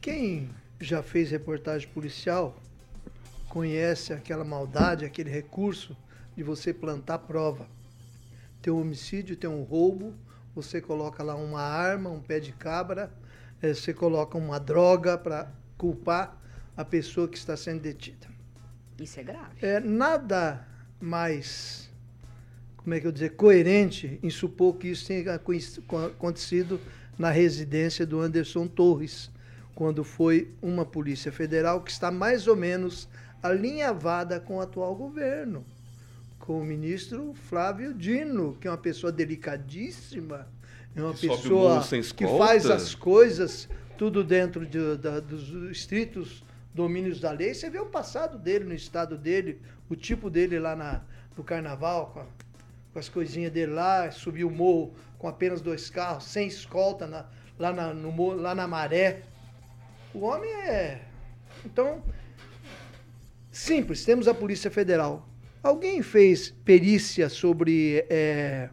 Quem 0.00 0.50
já 0.78 1.02
fez 1.02 1.30
reportagem 1.30 1.88
policial 1.88 2.56
conhece 3.48 4.12
aquela 4.12 4.44
maldade, 4.44 5.04
aquele 5.04 5.30
recurso 5.30 5.96
de 6.36 6.42
você 6.42 6.74
plantar 6.74 7.20
prova. 7.20 7.66
Tem 8.60 8.72
um 8.72 8.80
homicídio, 8.80 9.36
tem 9.36 9.48
um 9.48 9.62
roubo, 9.62 10.14
você 10.56 10.80
coloca 10.80 11.22
lá 11.22 11.36
uma 11.36 11.60
arma, 11.60 12.08
um 12.08 12.18
pé 12.18 12.40
de 12.40 12.50
cabra, 12.50 13.12
é, 13.60 13.74
você 13.74 13.92
coloca 13.92 14.38
uma 14.38 14.58
droga 14.58 15.18
para 15.18 15.52
culpar 15.76 16.40
a 16.74 16.82
pessoa 16.82 17.28
que 17.28 17.36
está 17.36 17.54
sendo 17.58 17.82
detida. 17.82 18.26
Isso 18.98 19.20
é 19.20 19.22
grave. 19.22 19.54
É 19.60 19.78
nada 19.78 20.66
mais, 20.98 21.90
como 22.78 22.94
é 22.94 23.00
que 23.00 23.06
eu 23.06 23.12
dizer, 23.12 23.36
coerente 23.36 24.18
em 24.22 24.30
supor 24.30 24.76
que 24.78 24.88
isso 24.88 25.06
tenha 25.06 25.34
acontecido 25.34 26.80
na 27.18 27.30
residência 27.30 28.06
do 28.06 28.18
Anderson 28.18 28.66
Torres, 28.66 29.30
quando 29.74 30.02
foi 30.02 30.54
uma 30.62 30.86
Polícia 30.86 31.30
Federal 31.30 31.82
que 31.82 31.90
está 31.90 32.10
mais 32.10 32.46
ou 32.46 32.56
menos 32.56 33.10
alinhavada 33.42 34.40
com 34.40 34.56
o 34.56 34.60
atual 34.62 34.94
governo, 34.94 35.66
com 36.46 36.60
o 36.60 36.64
ministro 36.64 37.34
Flávio 37.34 37.92
Dino, 37.92 38.56
que 38.60 38.68
é 38.68 38.70
uma 38.70 38.78
pessoa 38.78 39.10
delicadíssima, 39.10 40.46
é 40.94 41.02
uma 41.02 41.12
que 41.12 41.26
pessoa 41.28 41.84
que 42.16 42.26
faz 42.38 42.66
as 42.66 42.94
coisas 42.94 43.68
tudo 43.98 44.22
dentro 44.22 44.64
de, 44.64 44.96
da, 44.96 45.18
dos 45.18 45.50
estritos 45.70 46.44
domínios 46.72 47.18
da 47.18 47.32
lei. 47.32 47.52
Você 47.52 47.68
vê 47.68 47.80
o 47.80 47.86
passado 47.86 48.38
dele 48.38 48.64
no 48.64 48.74
estado 48.74 49.18
dele, 49.18 49.60
o 49.90 49.96
tipo 49.96 50.30
dele 50.30 50.60
lá 50.60 50.76
na, 50.76 51.02
no 51.36 51.42
carnaval, 51.42 52.10
com, 52.12 52.20
a, 52.20 52.26
com 52.92 52.98
as 53.00 53.08
coisinhas 53.08 53.52
dele 53.52 53.72
lá, 53.72 54.08
subiu 54.12 54.46
o 54.46 54.50
morro 54.50 54.94
com 55.18 55.26
apenas 55.26 55.60
dois 55.60 55.90
carros, 55.90 56.24
sem 56.24 56.46
escolta, 56.46 57.08
na, 57.08 57.26
lá, 57.58 57.72
na, 57.72 57.92
no, 57.92 58.32
lá 58.34 58.54
na 58.54 58.68
maré. 58.68 59.22
O 60.14 60.20
homem 60.20 60.50
é. 60.50 61.02
Então, 61.64 62.04
simples, 63.50 64.04
temos 64.04 64.28
a 64.28 64.34
Polícia 64.34 64.70
Federal. 64.70 65.26
Alguém 65.66 66.00
fez 66.00 66.54
perícia 66.64 67.28
sobre. 67.28 68.06
É, 68.08 68.68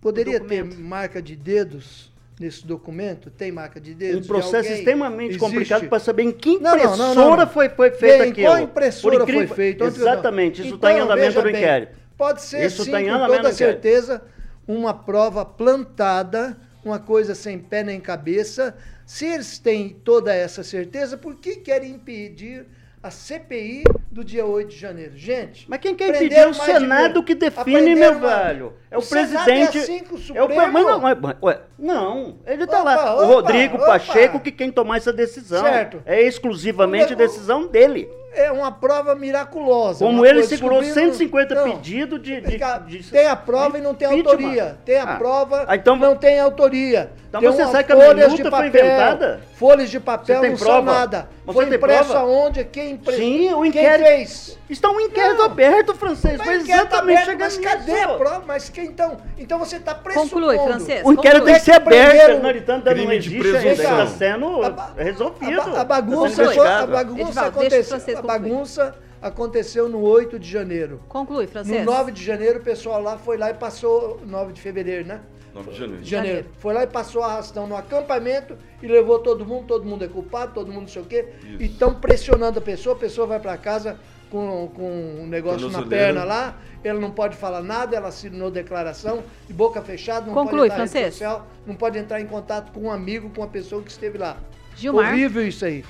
poderia 0.00 0.40
ter 0.40 0.64
marca 0.64 1.20
de 1.20 1.36
dedos 1.36 2.10
nesse 2.40 2.66
documento? 2.66 3.30
Tem 3.30 3.52
marca 3.52 3.78
de 3.78 3.94
dedos? 3.94 4.24
Um 4.24 4.26
processo 4.26 4.70
de 4.70 4.76
extremamente 4.76 5.32
Existe? 5.32 5.40
complicado 5.40 5.88
para 5.90 5.98
saber 5.98 6.22
em 6.22 6.32
que 6.32 6.52
impressora 6.52 6.96
não, 6.96 7.14
não, 7.14 7.36
não, 7.36 7.46
foi, 7.46 7.68
foi 7.68 7.90
feita 7.90 8.24
aquilo. 8.24 8.46
Qual 8.46 8.58
impressora 8.60 9.16
incrível... 9.16 9.46
foi 9.48 9.56
feita? 9.56 9.84
Exatamente, 9.84 10.62
isso 10.62 10.76
está 10.76 10.90
então, 10.90 11.02
em 11.02 11.04
andamento 11.04 11.42
do 11.42 11.50
inquérito. 11.50 11.98
Pode 12.16 12.40
ser, 12.40 12.64
isso 12.64 12.82
sim, 12.82 12.90
tá 12.90 13.02
com 13.02 13.26
toda 13.26 13.52
certeza, 13.52 14.22
uma 14.66 14.94
prova 14.94 15.44
plantada, 15.44 16.56
uma 16.82 16.98
coisa 16.98 17.34
sem 17.34 17.58
pé 17.58 17.84
nem 17.84 18.00
cabeça. 18.00 18.74
Se 19.04 19.26
eles 19.26 19.58
têm 19.58 19.90
toda 20.02 20.34
essa 20.34 20.62
certeza, 20.62 21.18
por 21.18 21.34
que 21.34 21.56
querem 21.56 21.92
impedir 21.92 22.64
a 23.02 23.10
CPI 23.10 23.84
do 24.10 24.22
dia 24.22 24.44
8 24.44 24.68
de 24.68 24.76
janeiro. 24.76 25.16
Gente. 25.16 25.64
Mas 25.68 25.80
quem 25.80 25.94
quer 25.94 26.10
impedir 26.10 26.36
é 26.36 26.46
o 26.46 26.52
Senado 26.52 27.22
que 27.22 27.34
define, 27.34 27.94
meu 27.94 28.18
velho. 28.18 28.74
É 28.90 28.98
o, 28.98 29.00
o 29.00 29.06
presidente. 29.06 29.78
É, 29.78 29.80
assim 29.80 30.02
é 30.34 30.42
o 30.42 30.48
mas 30.54 30.84
não, 30.84 31.00
mas, 31.00 31.18
ué, 31.42 31.60
não, 31.78 32.38
ele 32.46 32.64
está 32.64 32.82
lá. 32.82 33.14
Opa, 33.14 33.22
o 33.22 33.26
Rodrigo 33.26 33.76
opa. 33.76 33.86
Pacheco 33.86 34.40
que 34.40 34.52
quem 34.52 34.70
tomar 34.70 34.98
essa 34.98 35.12
decisão. 35.12 35.62
Certo. 35.62 36.02
É 36.04 36.20
exclusivamente 36.22 37.14
decisão 37.14 37.66
dele 37.66 38.08
é 38.32 38.50
uma 38.50 38.70
prova 38.70 39.14
miraculosa. 39.14 40.04
Como 40.04 40.24
ele 40.24 40.42
segurou 40.44 40.82
150 40.82 41.54
não, 41.54 41.64
pedidos 41.64 42.22
de, 42.22 42.40
de, 42.40 42.58
de, 42.86 43.10
Tem 43.10 43.26
a 43.26 43.36
prova 43.36 43.78
e 43.78 43.80
não 43.80 43.94
tem 43.94 44.08
autoria. 44.08 44.78
Tem 44.84 44.98
a 44.98 45.02
ah, 45.04 45.16
prova 45.16 45.66
e 45.68 45.74
então, 45.74 45.96
não 45.96 46.16
tem 46.16 46.38
autoria. 46.38 47.10
Então 47.28 47.40
tem 47.40 47.50
você 47.50 47.64
sabe 47.66 47.84
que 47.84 47.92
a 47.92 48.14
minuta 48.14 48.50
foi 48.50 48.66
inventada? 48.66 49.40
Folhas 49.54 49.90
de 49.90 50.00
papel 50.00 50.42
não 50.42 50.56
prova? 50.56 50.74
são 50.74 50.82
nada. 50.82 51.28
Mas 51.44 51.54
foi 51.54 51.74
impresso 51.74 52.16
aonde? 52.16 52.64
Quem 52.64 52.92
impressou? 52.92 53.24
Sim, 53.24 53.54
o 53.54 53.64
inquérito. 53.64 54.04
Quem 54.04 54.16
fez? 54.16 54.58
Está 54.68 54.90
um 54.90 55.00
inquérito 55.00 55.38
não. 55.38 55.46
aberto, 55.46 55.94
francês. 55.94 56.38
Mas 56.38 56.46
foi 56.46 56.56
exatamente 56.56 57.22
aberto, 57.22 57.38
Mas 57.38 57.58
cadê 57.58 58.00
a 58.00 58.08
prova? 58.14 58.44
Mas 58.46 58.68
que 58.68 58.80
então? 58.80 59.16
Então 59.38 59.58
você 59.58 59.76
está 59.76 59.94
pressupondo. 59.94 60.30
Conclui, 60.30 60.58
francês. 60.58 61.02
O 61.04 61.12
inquérito 61.12 61.44
tem 61.44 61.54
que 61.54 61.60
ser 61.60 61.72
aberto. 61.72 62.16
Fernando 62.16 62.96
não 62.96 63.12
existe. 63.12 63.66
Está 63.66 64.06
sendo 64.06 64.60
resolvido. 64.96 65.60
A, 65.76 65.84
bagunça, 65.84 66.42
a 66.82 66.86
bagunça 66.86 67.42
aconteceu 67.42 68.19
a 68.20 68.38
bagunça 68.38 68.96
aconteceu 69.20 69.88
no 69.88 70.00
8 70.00 70.38
de 70.38 70.48
janeiro. 70.48 71.00
Conclui, 71.08 71.46
Francisco. 71.46 71.78
No 71.78 71.84
9 71.92 72.12
de 72.12 72.24
janeiro, 72.24 72.60
o 72.60 72.62
pessoal 72.62 73.02
lá 73.02 73.18
foi 73.18 73.36
lá 73.36 73.50
e 73.50 73.54
passou. 73.54 74.20
9 74.26 74.52
de 74.52 74.60
fevereiro, 74.60 75.06
né? 75.06 75.20
9 75.54 75.70
de 75.70 75.78
janeiro. 75.78 76.02
De 76.02 76.10
janeiro. 76.10 76.46
Foi 76.58 76.72
lá 76.72 76.84
e 76.84 76.86
passou 76.86 77.22
a 77.22 77.26
arrastão 77.26 77.66
no 77.66 77.76
acampamento 77.76 78.56
e 78.82 78.86
levou 78.86 79.18
todo 79.18 79.44
mundo, 79.44 79.66
todo 79.66 79.84
mundo 79.84 80.04
é 80.04 80.08
culpado, 80.08 80.54
todo 80.54 80.68
mundo 80.68 80.82
não 80.82 80.88
sei 80.88 81.02
o 81.02 81.04
quê. 81.04 81.28
Isso. 81.42 81.62
E 81.62 81.66
estão 81.66 81.94
pressionando 81.94 82.58
a 82.58 82.62
pessoa, 82.62 82.94
a 82.94 82.98
pessoa 82.98 83.26
vai 83.26 83.40
para 83.40 83.56
casa 83.58 83.98
com, 84.30 84.70
com 84.74 84.90
um 85.20 85.26
negócio 85.26 85.68
na 85.68 85.82
perna 85.82 86.24
lá, 86.24 86.56
ela 86.84 87.00
não 87.00 87.10
pode 87.10 87.36
falar 87.36 87.62
nada, 87.62 87.96
ela 87.96 88.08
assinou 88.08 88.50
declaração, 88.50 89.24
de 89.46 89.52
boca 89.52 89.82
fechada, 89.82 90.26
não 90.26 90.34
Conclui, 90.34 90.68
pode 90.68 90.82
entrar 90.82 91.10
social, 91.10 91.46
não 91.66 91.74
pode 91.74 91.98
entrar 91.98 92.20
em 92.20 92.26
contato 92.26 92.72
com 92.72 92.82
um 92.82 92.90
amigo, 92.92 93.28
com 93.30 93.40
uma 93.40 93.48
pessoa 93.48 93.82
que 93.82 93.90
esteve 93.90 94.16
lá. 94.16 94.36
Gilmar. 94.76 95.12
Horrível 95.12 95.46
isso 95.46 95.64
aí. 95.64 95.84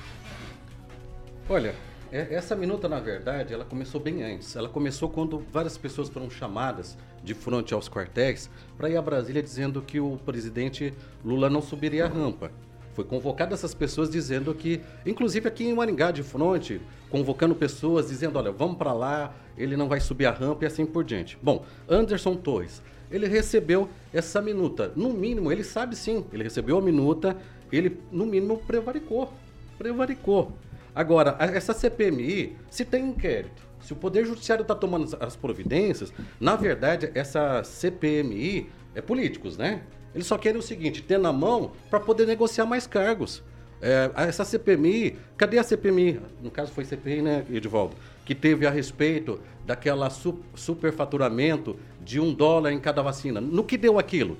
Olha, 1.47 1.75
essa 2.11 2.55
minuta, 2.57 2.89
na 2.89 2.99
verdade, 2.99 3.53
ela 3.53 3.63
começou 3.63 4.01
bem 4.01 4.21
antes. 4.21 4.55
Ela 4.55 4.67
começou 4.67 5.09
quando 5.09 5.43
várias 5.51 5.77
pessoas 5.77 6.09
foram 6.09 6.29
chamadas 6.29 6.97
de 7.23 7.33
frente 7.33 7.73
aos 7.73 7.87
quartéis 7.87 8.49
para 8.77 8.89
ir 8.89 8.97
a 8.97 9.01
Brasília 9.01 9.41
dizendo 9.41 9.81
que 9.81 9.99
o 9.99 10.17
presidente 10.25 10.93
Lula 11.23 11.49
não 11.49 11.61
subiria 11.61 12.05
a 12.05 12.09
rampa. 12.09 12.51
Foi 12.93 13.05
convocado 13.05 13.53
essas 13.53 13.73
pessoas 13.73 14.09
dizendo 14.09 14.53
que, 14.53 14.81
inclusive 15.05 15.47
aqui 15.47 15.63
em 15.63 15.73
Maringá 15.73 16.11
de 16.11 16.21
frente, 16.21 16.81
convocando 17.09 17.55
pessoas 17.55 18.09
dizendo, 18.09 18.37
olha, 18.37 18.51
vamos 18.51 18.77
para 18.77 18.91
lá, 18.91 19.33
ele 19.57 19.77
não 19.77 19.87
vai 19.87 20.01
subir 20.01 20.25
a 20.25 20.31
rampa 20.31 20.65
e 20.65 20.67
assim 20.67 20.85
por 20.85 21.05
diante. 21.05 21.37
Bom, 21.41 21.63
Anderson 21.87 22.35
Torres, 22.35 22.81
ele 23.09 23.27
recebeu 23.27 23.87
essa 24.13 24.41
minuta. 24.41 24.91
No 24.97 25.13
mínimo, 25.13 25.49
ele 25.49 25.63
sabe 25.63 25.95
sim, 25.95 26.25
ele 26.33 26.43
recebeu 26.43 26.77
a 26.77 26.81
minuta, 26.81 27.37
ele 27.71 27.97
no 28.11 28.25
mínimo 28.25 28.57
prevaricou. 28.57 29.31
Prevaricou. 29.77 30.51
Agora, 30.93 31.37
essa 31.39 31.73
CPMI, 31.73 32.57
se 32.69 32.83
tem 32.83 33.09
inquérito, 33.09 33.61
se 33.79 33.93
o 33.93 33.95
Poder 33.95 34.25
Judiciário 34.25 34.63
está 34.63 34.75
tomando 34.75 35.17
as 35.19 35.35
providências, 35.35 36.13
na 36.39 36.55
verdade, 36.55 37.11
essa 37.15 37.63
CPMI 37.63 38.69
é 38.93 39.01
políticos, 39.01 39.57
né? 39.57 39.81
Eles 40.13 40.27
só 40.27 40.37
querem 40.37 40.59
o 40.59 40.61
seguinte, 40.61 41.01
ter 41.01 41.17
na 41.17 41.31
mão 41.31 41.71
para 41.89 41.99
poder 41.99 42.27
negociar 42.27 42.65
mais 42.65 42.85
cargos. 42.85 43.41
É, 43.81 44.11
essa 44.15 44.43
CPMI, 44.43 45.17
cadê 45.37 45.57
a 45.57 45.63
CPMI? 45.63 46.19
No 46.43 46.51
caso 46.51 46.71
foi 46.71 46.85
CPI, 46.85 47.21
né, 47.21 47.45
Edivaldo? 47.49 47.95
Que 48.25 48.35
teve 48.35 48.67
a 48.67 48.69
respeito 48.69 49.39
daquela 49.65 50.09
su 50.09 50.39
superfaturamento 50.53 51.77
de 52.03 52.19
um 52.19 52.33
dólar 52.33 52.73
em 52.73 52.79
cada 52.79 53.01
vacina. 53.01 53.41
No 53.41 53.63
que 53.63 53.77
deu 53.77 53.97
aquilo? 53.97 54.37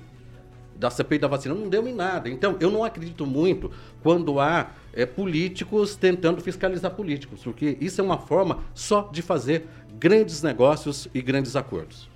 da 0.82 0.90
CPI 0.90 1.18
da 1.18 1.28
vacina 1.28 1.54
não 1.54 1.68
deu 1.68 1.86
em 1.86 1.94
nada. 1.94 2.28
Então, 2.28 2.56
eu 2.58 2.70
não 2.70 2.82
acredito 2.82 3.24
muito 3.24 3.70
quando 4.02 4.40
há 4.40 4.70
é, 4.92 5.06
políticos 5.06 5.96
tentando 5.96 6.40
fiscalizar 6.40 6.90
políticos, 6.92 7.40
porque 7.42 7.76
isso 7.80 8.00
é 8.00 8.04
uma 8.04 8.18
forma 8.18 8.58
só 8.74 9.10
de 9.12 9.22
fazer 9.22 9.66
grandes 9.98 10.42
negócios 10.42 11.08
e 11.14 11.22
grandes 11.22 11.56
acordos. 11.56 12.11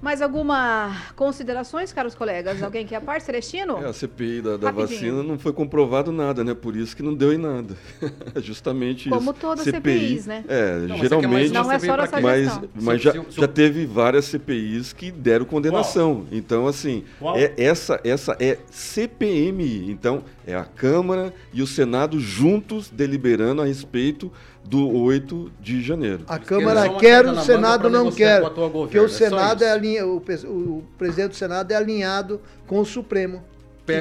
Mais 0.00 0.22
alguma 0.22 0.96
considerações, 1.14 1.92
caros 1.92 2.14
colegas? 2.14 2.62
Alguém 2.62 2.86
quer 2.86 2.96
a 2.96 3.00
parte, 3.00 3.24
Celestino? 3.24 3.78
É, 3.78 3.86
a 3.86 3.92
CPI 3.92 4.40
da, 4.40 4.56
da 4.56 4.70
vacina 4.70 5.22
não 5.22 5.38
foi 5.38 5.52
comprovado 5.52 6.10
nada, 6.10 6.42
né? 6.42 6.54
Por 6.54 6.74
isso 6.74 6.96
que 6.96 7.02
não 7.02 7.14
deu 7.14 7.32
em 7.32 7.36
nada. 7.36 7.76
Justamente 8.40 9.10
Como 9.10 9.20
isso. 9.20 9.26
Como 9.26 9.38
todas 9.38 9.66
as 9.66 9.74
CPIs, 9.74 10.26
né? 10.26 10.44
É, 10.48 10.78
não, 10.78 10.96
geralmente. 10.96 11.52
Não 11.52 11.70
é 11.70 11.78
só 11.78 11.96
essa 11.96 12.20
Mas, 12.20 12.60
mas 12.74 13.02
já, 13.02 13.12
já 13.28 13.46
teve 13.46 13.84
várias 13.84 14.24
CPIs 14.24 14.94
que 14.94 15.10
deram 15.10 15.44
condenação. 15.44 16.26
Qual? 16.26 16.26
Então, 16.32 16.66
assim, 16.66 17.04
é, 17.36 17.52
essa, 17.58 18.00
essa 18.02 18.34
é 18.40 18.58
CPMI. 18.70 19.90
Então, 19.90 20.24
é 20.46 20.54
a 20.54 20.64
Câmara 20.64 21.34
e 21.52 21.62
o 21.62 21.66
Senado 21.66 22.18
juntos 22.18 22.88
deliberando 22.88 23.60
a 23.60 23.66
respeito 23.66 24.32
do 24.64 24.88
8 24.88 25.52
de 25.60 25.82
janeiro. 25.82 26.24
A 26.28 26.38
Câmara 26.38 26.88
quer, 26.94 27.26
o 27.26 27.40
Senado 27.40 27.88
não 27.88 28.10
quer. 28.10 28.42
Porque 28.42 28.98
o 28.98 29.06
é 29.06 29.08
Senado 29.08 29.64
é 29.64 29.70
alinha, 29.70 30.06
o, 30.06 30.18
o, 30.18 30.84
presidente 30.96 31.30
do 31.30 31.36
Senado 31.36 31.72
é 31.72 31.76
alinhado 31.76 32.40
com 32.66 32.80
o 32.80 32.84
Supremo. 32.84 33.42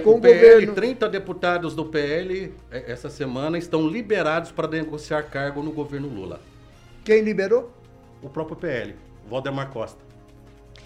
Com 0.03 0.17
o, 0.17 0.21
PL, 0.21 0.37
governo. 0.37 0.75
30 0.75 1.09
deputados 1.09 1.73
do 1.73 1.83
PL 1.83 2.53
é, 2.69 2.91
essa 2.91 3.09
semana 3.09 3.57
estão 3.57 3.87
liberados 3.87 4.51
para 4.51 4.67
negociar 4.67 5.23
cargo 5.23 5.63
no 5.63 5.71
governo 5.71 6.07
Lula. 6.07 6.39
Quem 7.03 7.23
liberou? 7.23 7.71
O 8.21 8.29
próprio 8.29 8.55
PL, 8.55 8.95
Valdemar 9.27 9.71
Costa. 9.71 9.99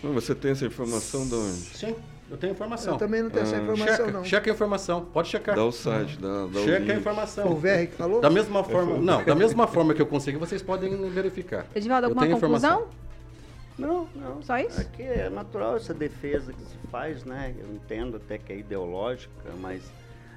Você 0.02 0.34
tem 0.34 0.52
essa 0.52 0.66
informação 0.66 1.28
de 1.28 1.36
onde? 1.36 1.58
Sim. 1.78 1.96
Eu 2.30 2.38
tenho 2.38 2.52
informação. 2.52 2.94
Eu 2.94 3.00
também 3.00 3.22
não 3.22 3.30
tenho 3.30 3.46
ah, 3.46 3.48
essa 3.48 3.58
informação, 3.58 3.96
checa, 3.96 4.12
não. 4.12 4.24
Checa 4.24 4.50
a 4.50 4.54
informação, 4.54 5.06
pode 5.06 5.28
checar. 5.28 5.56
Dá 5.56 5.66
o 5.66 5.72
site, 5.72 6.18
dá, 6.18 6.48
dá 6.48 6.60
Checa 6.62 6.94
a 6.94 6.96
informação. 6.96 7.52
O 7.52 7.56
VR 7.56 7.88
que 7.90 7.96
falou? 7.96 8.22
Da 8.22 8.30
mesma 8.30 8.64
forma, 8.64 8.98
não, 8.98 9.24
da 9.24 9.36
mesma 9.36 9.68
forma 9.68 9.94
que 9.94 10.02
eu 10.02 10.08
consegui, 10.08 10.38
vocês 10.38 10.62
podem 10.62 11.10
verificar. 11.10 11.66
Edivaldo, 11.76 12.08
alguma 12.08 12.28
conclusão? 12.28 12.88
Não, 13.78 14.08
não. 14.16 14.42
Só 14.42 14.58
isso? 14.60 14.80
Aqui 14.80 15.04
é 15.04 15.30
natural 15.30 15.76
essa 15.78 15.94
defesa 15.94 16.54
que 16.54 16.62
se 16.62 16.78
faz, 16.92 17.24
né? 17.24 17.56
Eu 17.60 17.74
entendo 17.74 18.18
até 18.18 18.38
que 18.38 18.54
é 18.54 18.58
ideológica, 18.58 19.32
mas 19.60 19.82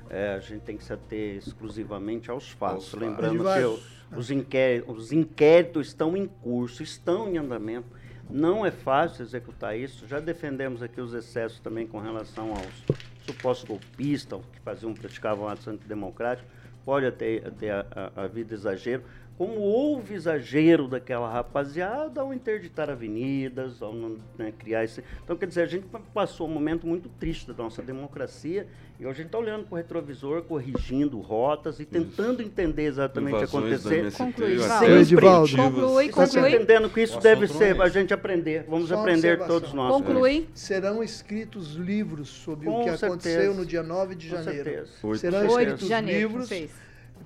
é, 0.09 0.34
a 0.34 0.41
gente 0.41 0.62
tem 0.62 0.76
que 0.76 0.84
se 0.84 0.93
ater 0.93 1.37
exclusivamente 1.37 2.30
aos 2.30 2.51
fatos. 2.51 2.93
Aos 2.93 3.03
Lembrando 3.03 3.45
fatos. 3.45 3.59
que 3.59 3.64
eu, 3.64 4.18
os, 4.18 4.30
inquéritos, 4.30 4.97
os 4.97 5.12
inquéritos 5.12 5.89
estão 5.89 6.16
em 6.16 6.26
curso, 6.26 6.82
estão 6.82 7.28
em 7.28 7.39
andamento. 7.39 7.87
Não 8.29 8.66
é 8.66 8.70
fácil 8.70 9.24
executar 9.24 9.79
isso. 9.79 10.07
Já 10.07 10.18
defendemos 10.18 10.83
aqui 10.83 11.01
os 11.01 11.14
excessos 11.14 11.61
também 11.61 11.87
com 11.87 12.01
relação 12.01 12.51
aos 12.51 12.85
supostos 13.24 13.68
golpistas 13.68 14.41
que 14.53 14.61
faziam, 14.61 14.93
praticavam 14.95 15.49
atos 15.49 15.68
antidemocráticos. 15.68 16.51
Pode 16.85 17.11
ter, 17.12 17.51
ter 17.53 17.72
havido 18.14 18.55
exagero, 18.55 19.03
como 19.39 19.61
houve 19.61 20.14
exagero 20.14 20.89
daquela 20.89 21.30
rapaziada 21.30 22.22
ao 22.22 22.32
interditar 22.32 22.89
avenidas, 22.89 23.82
ao 23.82 23.93
né, 23.93 24.53
criar 24.59 24.84
esse. 24.84 25.05
Então, 25.22 25.37
quer 25.37 25.47
dizer, 25.47 25.62
a 25.62 25.66
gente 25.66 25.87
passou 26.14 26.49
um 26.49 26.51
momento 26.51 26.87
muito 26.87 27.09
triste 27.20 27.47
da 27.49 27.55
nossa 27.55 27.82
democracia 27.82 28.66
e 28.99 29.05
hoje 29.05 29.11
a 29.11 29.16
gente 29.16 29.26
está 29.26 29.39
olhando 29.39 29.66
para 29.66 29.74
o 29.74 29.76
retrovisor, 29.76 30.43
corrigindo 30.43 31.20
rotas 31.20 31.78
e 31.78 31.84
tentando 31.84 32.41
isso. 32.41 32.51
entender 32.51 32.84
exatamente 32.84 33.34
o 33.34 33.39
que 33.39 33.45
acontecer. 33.45 34.11
Conclui, 34.12 34.57
Edivaldo. 35.01 35.55
Conclui, 35.55 36.09
conclui. 36.09 36.55
entendendo 36.55 36.89
que 36.89 37.03
isso 37.03 37.20
deve 37.20 37.47
ser 37.47 37.78
a 37.80 37.89
gente 37.91 38.14
aprender. 38.14 38.64
Vamos 38.66 38.89
Só 38.89 38.99
aprender 38.99 39.47
todos 39.47 39.74
nós. 39.74 39.93
Conclui. 39.93 40.49
Serão 40.55 41.03
escritos 41.03 41.74
livros 41.74 42.28
sobre 42.28 42.66
Com 42.66 42.80
o 42.80 42.84
que 42.84 42.91
certeza. 42.91 43.07
aconteceu 43.07 43.55
no 43.55 43.66
dia 43.66 43.82
9 43.82 44.14
de 44.14 44.30
Com 44.30 44.37
janeiro. 44.37 44.64
Certeza. 44.64 45.18
Serão 45.18 45.47
escritos 45.47 45.91
livros, 45.91 46.51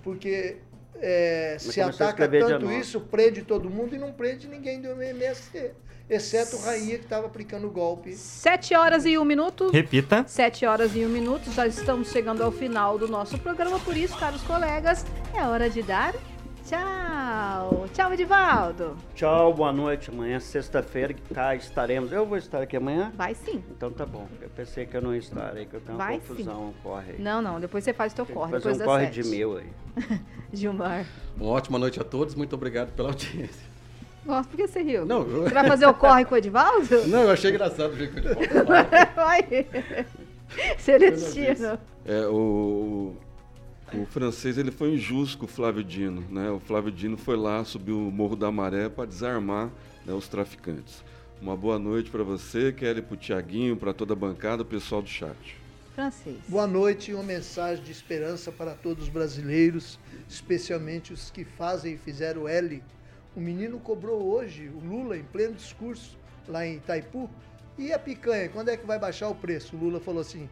porque 0.02 0.56
é, 0.96 1.56
se 1.58 1.80
ataca 1.80 2.28
tanto 2.28 2.70
isso, 2.70 3.00
prende 3.00 3.42
todo 3.42 3.70
mundo 3.70 3.94
e 3.94 3.98
não 3.98 4.12
prende 4.12 4.48
ninguém 4.48 4.80
do 4.80 4.88
MST. 5.02 5.72
Exceto 6.08 6.56
o 6.56 6.60
Rainha 6.60 6.98
que 6.98 7.04
estava 7.04 7.26
aplicando 7.26 7.68
o 7.68 7.70
golpe. 7.70 8.14
Sete 8.14 8.74
horas 8.74 9.06
e 9.06 9.16
um 9.16 9.24
minuto. 9.24 9.70
Repita. 9.70 10.24
Sete 10.26 10.66
horas 10.66 10.96
e 10.96 11.06
um 11.06 11.08
minuto. 11.08 11.52
Já 11.52 11.68
estamos 11.68 12.10
chegando 12.10 12.42
ao 12.42 12.50
final 12.50 12.98
do 12.98 13.06
nosso 13.06 13.38
programa. 13.38 13.78
Por 13.78 13.96
isso, 13.96 14.18
caros 14.18 14.42
colegas, 14.42 15.06
é 15.32 15.42
hora 15.42 15.70
de 15.70 15.82
dar 15.82 16.12
Tchau. 16.70 17.88
Tchau, 17.92 18.12
Edivaldo. 18.12 18.96
Tchau, 19.16 19.52
boa 19.52 19.72
noite. 19.72 20.08
Amanhã, 20.08 20.38
sexta-feira, 20.38 21.12
cá 21.34 21.52
estaremos. 21.56 22.12
Eu 22.12 22.24
vou 22.24 22.38
estar 22.38 22.62
aqui 22.62 22.76
amanhã? 22.76 23.10
Vai 23.16 23.34
sim. 23.34 23.60
Então 23.76 23.90
tá 23.90 24.06
bom. 24.06 24.28
Eu 24.40 24.48
pensei 24.50 24.86
que 24.86 24.96
eu 24.96 25.02
não 25.02 25.12
ia 25.12 25.18
estar 25.18 25.52
aí, 25.52 25.66
que 25.66 25.74
eu 25.74 25.80
tenho 25.80 25.98
uma 25.98 26.04
Vai 26.04 26.20
confusão, 26.20 26.68
sim. 26.68 26.74
corre 26.80 27.10
aí. 27.14 27.20
Não, 27.20 27.42
não, 27.42 27.58
depois 27.58 27.82
você 27.82 27.92
faz 27.92 28.12
o 28.12 28.16
teu 28.16 28.24
corre. 28.26 28.52
Fazer 28.52 28.68
depois 28.68 28.80
um 28.80 28.84
corre 28.84 29.04
sete. 29.06 29.20
de 29.20 29.28
mil 29.30 29.58
aí. 29.58 29.66
Gilmar. 30.52 31.06
Uma 31.36 31.50
ótima 31.50 31.76
noite 31.76 32.00
a 32.00 32.04
todos, 32.04 32.36
muito 32.36 32.54
obrigado 32.54 32.92
pela 32.92 33.08
audiência. 33.08 33.68
Nossa, 34.24 34.48
por 34.48 34.56
que 34.56 34.68
você 34.68 34.80
riu? 34.80 35.04
Não, 35.04 35.22
eu... 35.22 35.42
Você 35.42 35.54
vai 35.54 35.66
fazer 35.66 35.86
o 35.86 35.94
corre 35.94 36.24
com 36.24 36.36
o 36.36 36.38
Edivaldo? 36.38 36.86
Não, 37.08 37.22
eu 37.22 37.30
achei 37.32 37.50
engraçado 37.50 37.94
o 37.94 37.96
jeito 37.96 38.14
que 38.14 38.28
o 38.28 38.30
Edivaldo 38.30 38.66
Vai. 39.16 39.66
Celestino. 40.78 41.80
É, 42.06 42.26
o, 42.28 43.16
o 43.94 44.06
francês 44.06 44.56
ele 44.58 44.70
foi 44.70 44.94
injusto 44.94 45.38
com 45.38 45.44
o 45.44 45.48
Flávio 45.48 45.82
Dino. 45.82 46.24
Né? 46.30 46.50
O 46.50 46.60
Flávio 46.60 46.92
Dino 46.92 47.16
foi 47.16 47.36
lá, 47.36 47.64
subiu 47.64 47.96
o 47.98 48.10
Morro 48.10 48.36
da 48.36 48.50
Maré 48.50 48.88
para 48.88 49.06
desarmar 49.06 49.70
né, 50.04 50.12
os 50.12 50.28
traficantes. 50.28 51.02
Uma 51.40 51.56
boa 51.56 51.78
noite 51.78 52.10
para 52.10 52.22
você, 52.22 52.72
Kelly, 52.72 53.02
para 53.02 53.14
o 53.14 53.16
Tiaguinho, 53.16 53.76
para 53.76 53.94
toda 53.94 54.12
a 54.12 54.16
bancada, 54.16 54.62
o 54.62 54.66
pessoal 54.66 55.00
do 55.00 55.08
chat. 55.08 55.56
Francês. 55.94 56.36
Boa 56.46 56.66
noite 56.66 57.10
e 57.10 57.14
uma 57.14 57.24
mensagem 57.24 57.82
de 57.82 57.90
esperança 57.90 58.52
para 58.52 58.74
todos 58.74 59.04
os 59.04 59.08
brasileiros, 59.08 59.98
especialmente 60.28 61.12
os 61.12 61.30
que 61.30 61.44
fazem 61.44 61.94
e 61.94 61.98
fizeram 61.98 62.46
L. 62.46 62.82
O 63.34 63.40
menino 63.40 63.78
cobrou 63.78 64.22
hoje, 64.22 64.68
o 64.68 64.78
Lula, 64.86 65.16
em 65.16 65.24
pleno 65.24 65.54
discurso, 65.54 66.16
lá 66.46 66.66
em 66.66 66.76
Itaipu. 66.76 67.28
E 67.78 67.92
a 67.92 67.98
picanha, 67.98 68.48
quando 68.48 68.68
é 68.68 68.76
que 68.76 68.86
vai 68.86 68.98
baixar 68.98 69.28
o 69.28 69.34
preço? 69.34 69.74
O 69.74 69.78
Lula 69.78 70.00
falou 70.00 70.20
assim: 70.20 70.48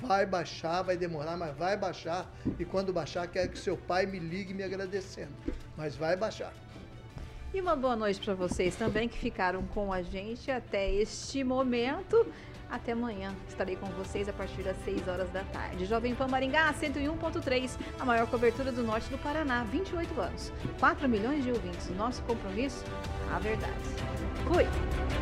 Vai 0.00 0.26
baixar, 0.26 0.82
vai 0.82 0.96
demorar, 0.96 1.36
mas 1.36 1.56
vai 1.56 1.76
baixar. 1.76 2.30
E 2.58 2.64
quando 2.64 2.92
baixar, 2.92 3.26
quero 3.26 3.50
que 3.50 3.58
seu 3.58 3.76
pai 3.76 4.06
me 4.06 4.18
ligue 4.18 4.54
me 4.54 4.62
agradecendo. 4.62 5.32
Mas 5.76 5.94
vai 5.96 6.16
baixar. 6.16 6.52
E 7.54 7.60
uma 7.60 7.76
boa 7.76 7.94
noite 7.94 8.18
para 8.20 8.34
vocês 8.34 8.74
também 8.76 9.08
que 9.08 9.18
ficaram 9.18 9.62
com 9.74 9.92
a 9.92 10.02
gente 10.02 10.50
até 10.50 10.90
este 10.90 11.44
momento. 11.44 12.26
Até 12.70 12.92
amanhã. 12.92 13.34
Estarei 13.46 13.76
com 13.76 13.86
vocês 13.88 14.26
a 14.30 14.32
partir 14.32 14.62
das 14.62 14.76
6 14.84 15.06
horas 15.06 15.28
da 15.30 15.44
tarde. 15.44 15.84
Jovem 15.84 16.14
Pan 16.14 16.28
Maringá 16.28 16.72
101.3, 16.72 17.78
a 18.00 18.04
maior 18.06 18.26
cobertura 18.26 18.72
do 18.72 18.82
norte 18.82 19.10
do 19.10 19.18
Paraná, 19.18 19.64
28 19.64 20.18
anos. 20.18 20.50
4 20.80 21.06
milhões 21.06 21.44
de 21.44 21.50
ouvintes. 21.50 21.90
Nosso 21.90 22.22
compromisso, 22.22 22.82
a 23.30 23.38
verdade. 23.38 23.74
Fui! 24.46 25.21